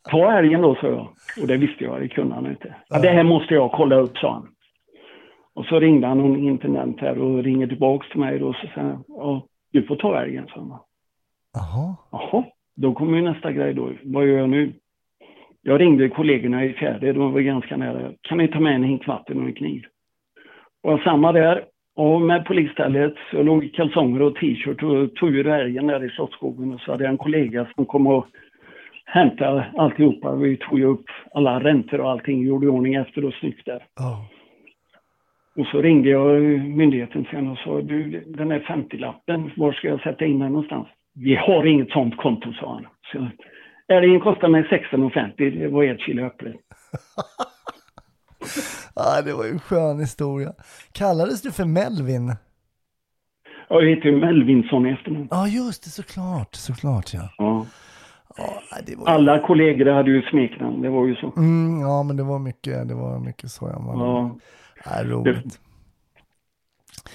Ta 0.09 0.32
älgen 0.32 0.61
då, 0.61 0.75
sa 0.75 0.88
jag. 0.88 1.07
Och 1.41 1.47
det 1.47 1.57
visste 1.57 1.84
jag, 1.84 2.01
det 2.01 2.07
kunde 2.07 2.36
han 2.36 2.47
inte. 2.47 2.75
Ja, 2.89 2.99
det 2.99 3.09
här 3.09 3.23
måste 3.23 3.53
jag 3.53 3.71
kolla 3.71 3.95
upp, 3.95 4.17
sa 4.17 4.34
han. 4.34 4.47
Och 5.53 5.65
så 5.65 5.80
ringde 5.80 6.07
han 6.07 6.17
någon 6.17 6.38
intendent 6.38 6.99
här 6.99 7.19
och 7.19 7.43
ringer 7.43 7.67
tillbaks 7.67 8.09
till 8.09 8.19
mig 8.19 8.39
då 8.39 8.47
och 8.47 8.55
så 8.55 8.67
säger 8.67 8.88
han, 8.88 9.03
ja, 9.07 9.45
du 9.71 9.84
får 9.84 9.95
ta 9.95 10.21
älgen, 10.21 10.47
sa 10.47 10.59
han. 10.59 10.80
Jaha. 11.53 11.95
Jaha, 12.11 12.43
Då 12.75 12.93
kommer 12.93 13.17
ju 13.17 13.23
nästa 13.23 13.51
grej 13.51 13.73
då. 13.73 13.91
Vad 14.03 14.28
gör 14.28 14.38
jag 14.38 14.49
nu? 14.49 14.73
Jag 15.61 15.82
ringde 15.82 16.09
kollegorna 16.09 16.65
i 16.65 16.73
fjärde, 16.73 17.13
de 17.13 17.34
var 17.34 17.41
ganska 17.41 17.78
nära. 17.78 18.11
Kan 18.21 18.38
ni 18.38 18.47
ta 18.47 18.59
med 18.59 18.75
en 18.75 18.84
hink 18.84 19.07
vatten 19.07 19.41
och 19.41 19.47
en 19.47 19.53
kniv? 19.53 19.84
Och 20.88 20.99
samma 20.99 21.31
där. 21.31 21.65
Och 21.95 22.21
med 22.21 22.45
polisstället, 22.45 23.13
jag 23.31 23.45
låg 23.45 23.63
i 23.63 23.69
kalsonger 23.69 24.21
och 24.21 24.35
t-shirt 24.35 24.83
och 24.83 25.15
tog 25.15 25.35
ur 25.35 25.47
älgen 25.47 25.88
där 25.88 26.05
i 26.05 26.09
Slottsskogen. 26.09 26.73
Och 26.73 26.81
så 26.81 26.91
hade 26.91 27.03
jag 27.03 27.11
en 27.11 27.17
kollega 27.17 27.67
som 27.75 27.85
kom 27.85 28.07
och 28.07 28.27
hämtade 29.05 29.65
alltihopa. 29.77 30.35
Vi 30.35 30.57
tog 30.57 30.79
ju 30.79 30.85
upp 30.85 31.05
alla 31.33 31.59
räntor 31.59 32.01
och 32.01 32.11
allting, 32.11 32.47
gjorde 32.47 32.65
i 32.65 32.69
ordning 32.69 32.95
efter 32.95 33.25
och 33.25 33.33
snyggt 33.33 33.65
där. 33.65 33.83
Ja. 33.95 34.27
Och 35.55 35.67
så 35.67 35.81
ringde 35.81 36.09
jag 36.09 36.41
myndigheten 36.59 37.27
sen 37.31 37.47
och 37.47 37.57
sa, 37.57 37.81
du 37.81 38.23
den 38.27 38.51
här 38.51 38.59
50-lappen, 38.59 39.51
var 39.57 39.71
ska 39.71 39.88
jag 39.88 40.01
sätta 40.01 40.25
in 40.25 40.39
den 40.39 40.51
någonstans? 40.51 40.88
Vi 41.15 41.35
har 41.35 41.65
inget 41.65 41.91
sånt 41.91 42.17
konto, 42.17 42.53
sa 42.53 42.73
han. 42.73 42.88
Så, 43.11 43.27
älgen 43.93 44.19
kostar 44.19 44.47
mig 44.47 44.63
16,50, 44.63 45.59
det 45.59 45.67
var 45.67 45.83
ett 45.83 46.01
kilo 46.01 46.25
äpplen. 46.25 46.57
ja, 48.97 49.21
det 49.21 49.33
var 49.33 49.45
ju 49.45 49.51
en 49.51 49.59
skön 49.59 49.99
historia. 49.99 50.53
Kallades 50.91 51.41
du 51.41 51.51
för 51.51 51.65
Melvin? 51.65 52.35
Jag 53.69 53.89
heter 53.89 54.11
Melvinsson 54.11 54.85
i 54.85 54.91
efternamn. 54.91 55.27
Ja, 55.31 55.47
just 55.47 55.83
det, 55.83 55.89
såklart, 55.89 56.55
såklart 56.55 57.13
ja. 57.13 57.29
Ja. 57.37 57.65
ja 58.37 58.77
det 58.85 58.95
var... 58.95 59.07
Alla 59.07 59.39
kollegor 59.39 59.85
hade 59.85 60.11
ju 60.11 60.21
smeknamn, 60.21 60.81
det 60.81 60.89
var 60.89 61.07
ju 61.07 61.15
så. 61.15 61.33
Mm, 61.37 61.81
ja, 61.81 62.03
men 62.03 62.17
det 62.17 62.23
var 62.23 62.39
mycket, 62.39 62.87
det 62.87 62.93
var 62.95 63.19
mycket 63.19 63.49
så. 63.49 63.69
Ja, 63.73 63.79
man... 63.79 63.99
Ja. 63.99 64.35
ja, 64.85 65.03
roligt. 65.03 65.59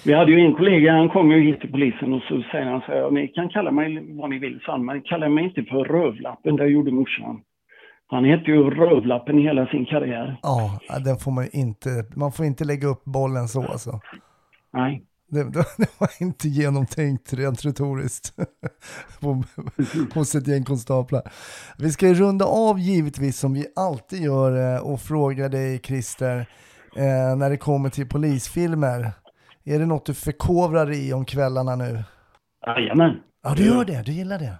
Vi 0.05 0.15
hade 0.15 0.33
ju 0.33 0.41
en 0.41 0.55
kollega, 0.55 0.93
han 0.93 1.09
kom 1.09 1.31
ju 1.31 1.41
hit 1.41 1.61
till 1.61 1.71
polisen 1.71 2.13
och 2.13 2.23
så 2.23 2.43
säger 2.53 2.67
han 2.67 2.81
så 2.81 2.87
här, 2.87 3.11
ni 3.11 3.29
kan 3.29 3.49
kalla 3.49 3.71
mig 3.71 4.05
vad 4.09 4.31
ni 4.31 4.39
vill, 4.39 4.61
han, 4.63 4.85
men 4.85 5.03
kalla 5.03 5.29
mig 5.29 5.45
inte 5.45 5.63
för 5.63 5.85
Rövlappen, 5.85 6.57
det 6.57 6.67
gjorde 6.67 6.91
morsan. 6.91 7.41
Han 8.13 8.25
hette 8.25 8.51
ju 8.51 8.71
Rövlappen 8.71 9.39
i 9.39 9.43
hela 9.43 9.67
sin 9.67 9.87
karriär. 9.87 10.39
Ja, 10.43 10.81
den 11.05 11.17
får 11.17 11.31
man 11.31 11.49
inte, 11.53 12.05
man 12.17 12.33
får 12.33 12.47
inte 12.47 12.65
lägga 12.65 12.89
upp 12.89 13.05
bollen 13.05 13.49
så 13.49 13.63
alltså. 13.63 14.01
Nej. 14.73 15.03
Det, 15.29 15.45
det, 15.45 15.65
var 15.99 16.09
inte 16.21 16.49
genomtänkt 16.49 17.33
rent 17.33 17.65
retoriskt 17.65 18.35
hos 20.15 20.35
ett 20.35 20.49
gäng 20.49 20.65
konstaplar. 20.65 21.23
Vi 21.79 21.91
ska 21.91 22.09
ju 22.09 22.15
runda 22.15 22.45
av 22.45 22.79
givetvis 22.79 23.39
som 23.39 23.55
vi 23.55 23.67
alltid 23.77 24.23
gör 24.23 24.75
eh, 24.75 24.93
och 24.93 25.01
fråga 25.01 25.49
dig 25.49 25.79
Christer, 25.79 26.39
eh, 26.97 27.37
när 27.37 27.51
det 27.51 27.57
kommer 27.57 27.89
till 27.89 28.09
polisfilmer. 28.09 29.11
Är 29.65 29.79
det 29.79 29.87
något 29.87 30.07
du 30.07 30.15
förkovrar 30.15 30.91
i 30.91 31.13
om 31.13 31.25
kvällarna 31.25 31.77
nu? 31.77 32.05
Jajamän. 32.67 33.21
Ja, 33.43 33.55
du 33.57 33.65
gör 33.65 33.85
det. 33.85 34.03
Du 34.03 34.13
gillar 34.13 34.39
det. 34.39 34.55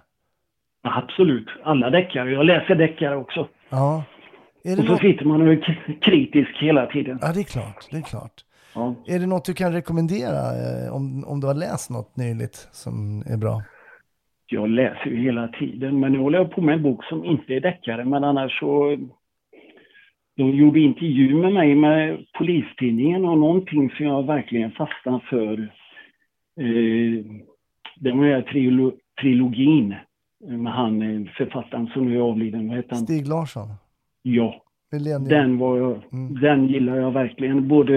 Absolut. 0.83 1.47
Alla 1.63 1.89
deckare. 1.89 2.31
Jag 2.31 2.45
läser 2.45 2.75
deckare 2.75 3.15
också. 3.15 3.47
Ja. 3.69 4.03
Och 4.63 4.85
så 4.85 4.91
något... 4.91 5.01
sitter 5.01 5.25
man 5.25 5.41
och 5.41 5.47
är 5.53 5.99
kritisk 6.01 6.57
hela 6.61 6.85
tiden. 6.85 7.19
Ja, 7.21 7.31
det 7.33 7.39
är 7.39 7.43
klart. 7.43 7.87
Det 7.91 7.97
är 7.97 8.01
klart. 8.01 8.33
Ja. 8.75 8.95
Är 9.07 9.19
det 9.19 9.25
något 9.25 9.45
du 9.45 9.53
kan 9.53 9.73
rekommendera 9.73 10.37
eh, 10.37 10.95
om, 10.95 11.23
om 11.27 11.39
du 11.39 11.47
har 11.47 11.53
läst 11.53 11.89
något 11.89 12.17
nyligt 12.17 12.55
som 12.71 13.23
är 13.33 13.37
bra? 13.37 13.61
Jag 14.47 14.69
läser 14.69 15.05
ju 15.05 15.17
hela 15.17 15.47
tiden, 15.47 15.99
men 15.99 16.11
nu 16.11 16.19
håller 16.19 16.37
jag 16.37 16.51
på 16.51 16.61
med 16.61 16.75
en 16.75 16.83
bok 16.83 17.03
som 17.05 17.25
inte 17.25 17.53
är 17.53 17.59
deckare, 17.59 18.05
men 18.05 18.23
annars 18.23 18.59
så... 18.59 18.97
De 20.35 20.49
gjorde 20.49 20.79
intervju 20.79 21.35
med 21.35 21.53
mig 21.53 21.75
med 21.75 22.25
Polistidningen 22.37 23.25
och 23.25 23.37
någonting 23.37 23.89
som 23.89 24.05
jag 24.05 24.25
verkligen 24.25 24.71
fastnade 24.71 25.19
för. 25.29 25.53
Eh, 26.59 27.25
det 27.95 28.11
var 28.11 28.25
den 28.25 28.33
här 28.33 28.41
trilo- 28.41 28.97
trilogin 29.21 29.95
med 30.47 30.73
han 30.73 31.29
författaren 31.37 31.87
som 31.87 32.05
nu 32.09 32.15
är 32.17 32.21
avliden. 32.21 32.67
Vad 32.67 32.77
heter 32.77 32.95
han? 32.95 33.03
Stig 33.03 33.27
Larsson? 33.27 33.67
Ja, 34.21 34.63
Millennium? 34.91 35.29
den, 35.29 35.57
var 35.57 35.77
jag, 35.77 36.01
Mm. 36.13 36.41
den 36.41 36.67
gillar 36.67 36.95
jag 36.97 37.11
verkligen. 37.11 37.67
Både 37.67 37.93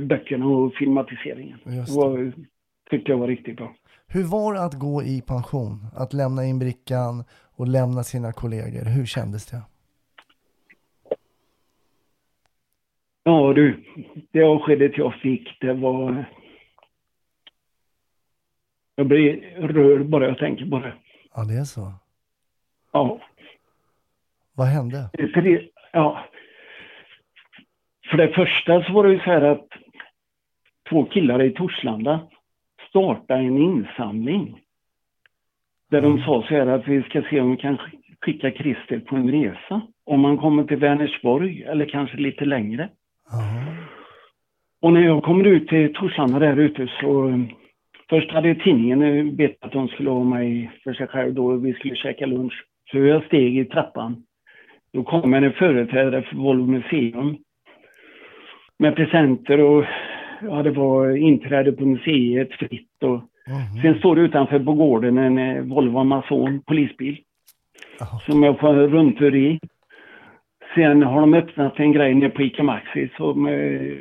böckerna 0.00 0.46
och 0.46 0.74
filmatiseringen. 0.74 1.58
Just 1.66 1.94
det. 1.94 2.00
var, 2.00 2.32
tyckte 2.90 3.10
jag 3.12 3.18
var 3.18 3.26
riktigt 3.28 3.56
bra. 3.56 3.74
Hur 4.06 4.24
var 4.24 4.54
det 4.54 4.64
att 4.64 4.74
gå 4.78 5.02
i 5.02 5.22
pension? 5.26 5.86
Att 5.96 6.12
lämna 6.12 6.44
in 6.44 6.58
brickan 6.58 7.24
och 7.56 7.68
lämna 7.68 8.02
sina 8.02 8.32
kollegor? 8.32 8.84
Hur 8.96 9.06
kändes 9.06 9.46
det? 9.46 9.62
Ja 13.24 13.52
du, 13.52 13.84
det 14.32 14.42
avskedet 14.42 14.98
jag 14.98 15.14
fick, 15.14 15.60
det 15.60 15.72
var... 15.74 16.24
Jag 18.94 19.06
blir 19.06 19.40
rörd 19.60 20.06
bara 20.06 20.26
jag 20.28 20.38
tänker 20.38 20.66
på 20.66 20.78
det. 20.78 20.92
Ja, 21.34 21.44
det 21.44 21.54
är 21.54 21.64
så. 21.64 21.92
Ja, 22.92 23.20
Vad 24.54 24.66
hände? 24.66 25.10
för 25.34 25.42
det, 25.42 25.62
ja. 25.92 26.24
För 28.10 28.16
det 28.16 28.28
första 28.28 28.84
så 28.84 28.92
var 28.92 29.04
det 29.04 29.12
ju 29.12 29.18
så 29.18 29.24
här 29.24 29.42
att 29.42 29.66
två 30.88 31.04
killar 31.04 31.42
i 31.42 31.50
Torslanda 31.50 32.20
startade 32.88 33.40
en 33.40 33.58
insamling. 33.58 34.60
Där 35.90 36.02
de 36.02 36.18
sa 36.22 36.42
så 36.42 36.54
här 36.54 36.66
att 36.66 36.88
vi 36.88 37.02
ska 37.02 37.22
se 37.22 37.40
om 37.40 37.50
vi 37.50 37.56
kan 37.56 37.78
sk- 37.78 38.14
skicka 38.20 38.50
Christer 38.50 39.00
på 39.00 39.16
en 39.16 39.30
resa. 39.30 39.80
Om 40.04 40.24
han 40.24 40.36
kommer 40.38 40.64
till 40.64 40.76
Vänersborg 40.76 41.62
eller 41.62 41.86
kanske 41.88 42.16
lite 42.16 42.44
längre. 42.44 42.88
Ja. 43.30 43.64
Och 44.80 44.92
när 44.92 45.00
jag 45.00 45.22
kommer 45.22 45.44
ut 45.44 45.68
till 45.68 45.94
Torslanda 45.94 46.38
där 46.38 46.56
ute 46.56 46.86
så 47.00 47.44
Först 48.10 48.30
hade 48.30 48.48
ju 48.48 48.54
tidningen 48.54 49.36
bett 49.36 49.56
att 49.60 49.72
de 49.72 49.88
skulle 49.88 50.10
ha 50.10 50.24
mig 50.24 50.70
för 50.84 50.92
sig 50.92 51.06
själv 51.06 51.34
då 51.34 51.56
vi 51.56 51.72
skulle 51.72 51.96
käka 51.96 52.26
lunch. 52.26 52.64
Så 52.90 52.98
jag 52.98 53.24
steg 53.24 53.58
i 53.58 53.64
trappan. 53.64 54.22
Då 54.92 55.02
kom 55.02 55.34
en 55.34 55.52
företrädare 55.52 56.22
för 56.22 56.36
Volvo 56.36 56.66
Museum 56.66 57.36
med 58.78 58.96
presenter 58.96 59.60
och 59.60 59.84
ja, 60.42 60.62
det 60.62 60.70
var 60.70 61.16
inträde 61.16 61.72
på 61.72 61.84
museet 61.86 62.52
fritt. 62.52 63.02
Och 63.02 63.20
Mhm. 63.46 63.82
sen 63.82 63.98
står 63.98 64.16
det 64.16 64.22
utanför 64.22 64.58
på 64.58 64.72
gården 64.72 65.18
en 65.18 65.38
eh, 65.38 65.62
Volvo 65.62 65.98
Amazon 65.98 66.62
polisbil 66.66 67.18
Jaha. 67.98 68.18
som 68.26 68.42
jag 68.42 68.58
får 68.60 68.72
rundtur 68.74 69.34
i. 69.36 69.58
Sen 70.74 71.02
har 71.02 71.20
de 71.20 71.34
öppnat 71.34 71.80
en 71.80 71.92
grej 71.92 72.14
nere 72.14 72.30
på 72.30 72.42
ICA 72.42 72.62
Maxi 72.62 73.08
som, 73.16 73.46
eh, 73.46 73.92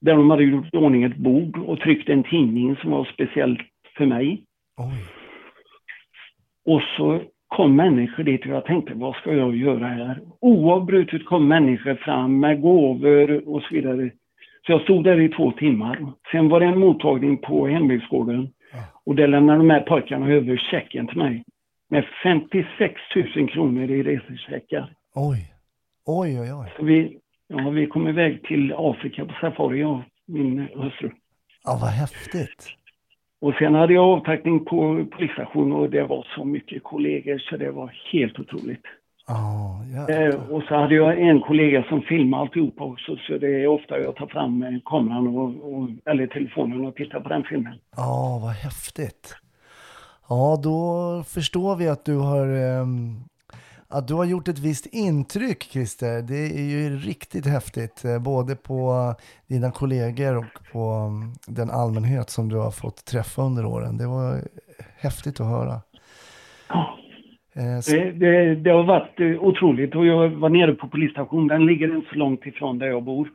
där 0.00 0.16
de 0.16 0.30
hade 0.30 0.44
gjort 0.44 0.74
i 0.74 0.76
ordning 0.76 1.02
ett 1.02 1.16
bord 1.16 1.58
och 1.58 1.80
tryckt 1.80 2.08
en 2.08 2.22
tidning 2.22 2.76
som 2.76 2.90
var 2.90 3.04
speciellt 3.04 3.60
för 3.96 4.06
mig. 4.06 4.42
Oj. 4.76 5.04
Och 6.66 6.82
så 6.96 7.20
kom 7.48 7.76
människor 7.76 8.24
dit 8.24 8.40
och 8.40 8.52
jag 8.52 8.64
tänkte, 8.64 8.94
vad 8.94 9.14
ska 9.14 9.34
jag 9.34 9.56
göra 9.56 9.86
här? 9.86 10.20
Oavbrutet 10.40 11.24
kom 11.24 11.48
människor 11.48 11.94
fram 11.94 12.40
med 12.40 12.60
gåvor 12.60 13.48
och 13.48 13.62
så 13.62 13.74
vidare. 13.74 14.10
Så 14.66 14.72
jag 14.72 14.82
stod 14.82 15.04
där 15.04 15.20
i 15.20 15.28
två 15.28 15.52
timmar. 15.52 16.12
Sen 16.30 16.48
var 16.48 16.60
det 16.60 16.66
en 16.66 16.78
mottagning 16.78 17.36
på 17.38 17.66
hembygdsgården. 17.66 18.48
Och 19.04 19.14
där 19.14 19.28
lämnade 19.28 19.58
de 19.58 19.70
här 19.70 19.80
pojkarna 19.80 20.28
över 20.28 20.56
checken 20.56 21.06
till 21.06 21.18
mig. 21.18 21.44
Med 21.90 22.04
56 22.22 22.94
000 23.36 23.48
kronor 23.48 23.90
i 23.90 24.02
resecheckar. 24.02 24.92
Oj. 25.14 25.52
Oj, 26.06 26.40
oj, 26.40 26.52
oj. 26.52 26.72
Så 26.76 26.84
vi, 26.84 27.18
ja, 27.48 27.70
vi 27.70 27.86
kom 27.86 28.08
iväg 28.08 28.42
till 28.42 28.74
Afrika 28.76 29.24
på 29.24 29.32
safari, 29.40 29.80
jag 29.80 29.90
och 29.90 30.02
min 30.26 30.68
hustru. 30.74 31.10
Ja, 31.64 31.78
vad 31.80 31.90
häftigt. 31.90 32.68
Och 33.40 33.54
sen 33.54 33.74
hade 33.74 33.94
jag 33.94 34.04
avtackning 34.04 34.64
på 34.64 35.06
polisstationen 35.10 35.72
och 35.72 35.90
det 35.90 36.02
var 36.02 36.26
så 36.34 36.44
mycket 36.44 36.82
kollegor 36.84 37.38
så 37.38 37.56
det 37.56 37.70
var 37.70 37.92
helt 38.12 38.38
otroligt. 38.38 38.84
Ja, 39.26 39.68
Eh, 40.08 40.34
och 40.50 40.62
så 40.62 40.74
hade 40.74 40.94
jag 40.94 41.20
en 41.20 41.40
kollega 41.40 41.84
som 41.88 42.02
filmade 42.02 42.42
alltihopa 42.42 42.84
också 42.84 43.16
så 43.16 43.38
det 43.38 43.62
är 43.62 43.66
ofta 43.66 43.98
jag 43.98 44.16
tar 44.16 44.26
fram 44.26 44.62
eh, 44.62 44.78
kameran 44.84 45.26
och, 45.28 45.72
och, 45.72 45.88
eller 46.04 46.26
telefonen 46.26 46.86
och 46.86 46.94
tittar 46.94 47.20
på 47.20 47.28
den 47.28 47.44
filmen. 47.44 47.74
Ja, 47.96 48.40
vad 48.42 48.52
häftigt. 48.52 49.36
Ja, 50.28 50.60
då 50.62 51.22
förstår 51.26 51.76
vi 51.76 51.88
att 51.88 52.04
du 52.04 52.16
har 52.16 52.46
ehm, 52.46 53.16
att 53.90 54.08
du 54.08 54.14
har 54.14 54.24
gjort 54.24 54.48
ett 54.48 54.58
visst 54.58 54.86
intryck, 54.86 55.62
Christer. 55.62 56.22
Det 56.22 56.60
är 56.60 56.62
ju 56.62 56.96
riktigt 56.96 57.46
häftigt, 57.46 58.04
eh, 58.04 58.18
både 58.22 58.56
på 58.56 59.14
dina 59.46 59.70
kollegor 59.70 60.36
och 60.36 60.72
på 60.72 60.80
mm, 60.80 61.32
den 61.46 61.70
allmänhet 61.70 62.30
som 62.30 62.48
du 62.48 62.56
har 62.56 62.70
fått 62.70 63.04
träffa 63.04 63.42
under 63.42 63.66
åren. 63.66 63.96
Det 63.96 64.06
var 64.06 64.40
häftigt 64.98 65.40
att 65.40 65.46
höra. 65.46 65.74
Eh, 67.58 67.78
det, 67.88 68.12
det, 68.12 68.54
det 68.54 68.70
har 68.70 68.84
varit 68.84 69.20
eh, 69.20 69.26
otroligt 69.26 69.94
och 69.94 70.06
jag 70.06 70.28
var 70.28 70.48
nere 70.48 70.74
på 70.74 70.88
polisstationen, 70.88 71.46
den 71.46 71.66
ligger 71.66 71.96
inte 71.96 72.08
så 72.12 72.18
långt 72.18 72.46
ifrån 72.46 72.78
där 72.78 72.86
jag 72.86 73.02
bor. 73.02 73.28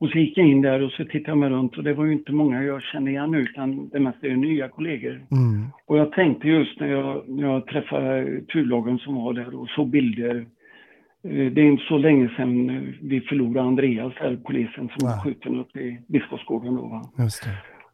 Och 0.00 0.08
så 0.10 0.18
gick 0.18 0.38
jag 0.38 0.46
in 0.46 0.62
där 0.62 0.82
och 0.82 0.90
så 0.92 1.04
tittade 1.04 1.30
jag 1.30 1.38
mig 1.38 1.48
runt 1.50 1.76
och 1.76 1.84
det 1.84 1.94
var 1.94 2.04
ju 2.04 2.12
inte 2.12 2.32
många 2.32 2.62
jag 2.62 2.82
kände 2.82 3.10
igen 3.10 3.34
utan 3.34 3.88
det 3.88 4.00
mesta 4.00 4.26
är 4.26 4.36
nya 4.36 4.68
kollegor. 4.68 5.12
mm, 5.30 5.66
Och 5.86 5.98
jag 5.98 6.12
tänkte 6.12 6.48
just 6.48 6.80
när 6.80 6.86
jag, 6.88 7.28
när 7.28 7.42
jag 7.52 7.66
träffade 7.66 8.40
turlagen 8.40 8.98
som 8.98 9.14
var 9.14 9.32
där 9.32 9.54
och 9.60 9.68
såg 9.68 9.88
bilder. 9.90 10.36
eh, 11.24 11.52
Det 11.52 11.60
är 11.60 11.64
inte 11.64 11.84
så 11.84 11.98
länge 11.98 12.28
sedan 12.36 12.66
vi 13.02 13.20
förlorade 13.20 13.68
Andreas 13.68 14.12
här, 14.16 14.38
polisen 14.44 14.88
som 14.96 15.08
var 15.08 15.24
skjuten 15.24 15.60
upp 15.60 15.76
i 15.76 15.98
Biskopsgården 16.08 16.74
då. 16.74 16.82
Va? 16.86 17.02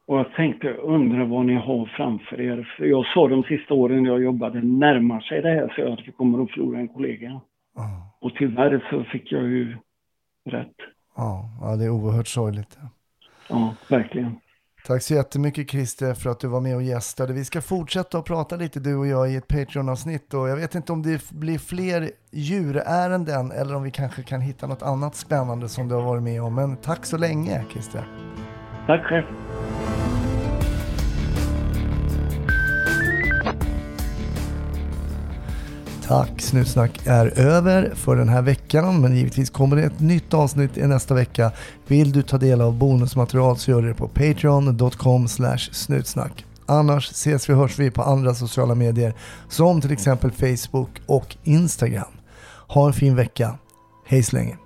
Och 0.06 0.18
jag 0.18 0.32
tänkte, 0.32 0.72
undrar 0.72 1.24
vad 1.24 1.46
ni 1.46 1.54
har 1.54 1.86
framför 1.96 2.40
er. 2.40 2.74
För 2.76 2.84
jag 2.86 3.06
sa 3.06 3.28
de 3.28 3.42
sista 3.42 3.74
åren 3.74 4.04
jag 4.04 4.22
jobbade, 4.22 4.60
närmar 4.62 5.20
sig 5.20 5.42
det 5.42 5.48
här 5.48 5.72
så 5.74 5.80
jag 5.80 5.92
att 5.92 6.08
vi 6.08 6.12
kommer 6.12 6.42
att 6.42 6.50
förlora 6.50 6.78
en 6.78 6.88
kollega. 6.88 7.40
Ja, 7.76 8.16
Och 8.20 8.34
tyvärr 8.34 8.86
så 8.90 9.04
fick 9.04 9.32
jag 9.32 9.42
ju 9.42 9.76
rätt. 10.50 10.76
Ja, 11.16 11.50
ja, 11.60 11.76
det 11.76 11.84
är 11.84 11.90
oerhört 11.90 12.28
sorgligt. 12.28 12.78
Ja, 13.48 13.74
verkligen. 13.88 14.36
Tack 14.86 15.02
så 15.02 15.14
jättemycket 15.14 15.70
Christer 15.70 16.14
för 16.14 16.30
att 16.30 16.40
du 16.40 16.46
var 16.48 16.60
med 16.60 16.76
och 16.76 16.82
gästade. 16.82 17.32
Vi 17.32 17.44
ska 17.44 17.60
fortsätta 17.60 18.18
att 18.18 18.24
prata 18.24 18.56
lite 18.56 18.80
du 18.80 18.96
och 18.96 19.06
jag 19.06 19.30
i 19.30 19.36
ett 19.36 19.48
Patreon-avsnitt 19.48 20.34
och 20.34 20.48
jag 20.48 20.56
vet 20.56 20.74
inte 20.74 20.92
om 20.92 21.02
det 21.02 21.30
blir 21.30 21.58
fler 21.58 22.10
djurärenden 22.30 23.52
eller 23.52 23.74
om 23.74 23.82
vi 23.82 23.90
kanske 23.90 24.22
kan 24.22 24.40
hitta 24.40 24.66
något 24.66 24.82
annat 24.82 25.14
spännande 25.14 25.68
som 25.68 25.88
du 25.88 25.94
har 25.94 26.02
varit 26.02 26.22
med 26.22 26.42
om. 26.42 26.54
Men 26.54 26.76
tack 26.76 27.06
så 27.06 27.16
länge 27.18 27.64
Christer. 27.70 28.08
Tack 28.86 29.04
själv. 29.04 29.24
Tack, 36.08 36.40
Snutsnack 36.40 37.06
är 37.06 37.38
över 37.38 37.92
för 37.94 38.16
den 38.16 38.28
här 38.28 38.42
veckan, 38.42 39.00
men 39.00 39.16
givetvis 39.16 39.50
kommer 39.50 39.76
det 39.76 39.82
ett 39.82 40.00
nytt 40.00 40.34
avsnitt 40.34 40.78
i 40.78 40.86
nästa 40.86 41.14
vecka. 41.14 41.52
Vill 41.86 42.12
du 42.12 42.22
ta 42.22 42.38
del 42.38 42.60
av 42.60 42.78
bonusmaterial 42.78 43.56
så 43.56 43.70
gör 43.70 43.82
du 43.82 43.88
det 43.88 43.94
på 43.94 44.08
patreon.com 44.08 45.28
snutsnack. 45.72 46.44
Annars 46.66 47.10
ses 47.10 47.48
vi 47.48 47.52
och 47.54 47.58
hörs 47.58 47.78
vi 47.78 47.90
på 47.90 48.02
andra 48.02 48.34
sociala 48.34 48.74
medier 48.74 49.14
som 49.48 49.80
till 49.80 49.92
exempel 49.92 50.30
Facebook 50.30 51.00
och 51.06 51.36
Instagram. 51.44 52.12
Ha 52.68 52.86
en 52.86 52.92
fin 52.92 53.16
vecka. 53.16 53.58
Hej 54.06 54.22
så 54.22 54.36
länge. 54.36 54.56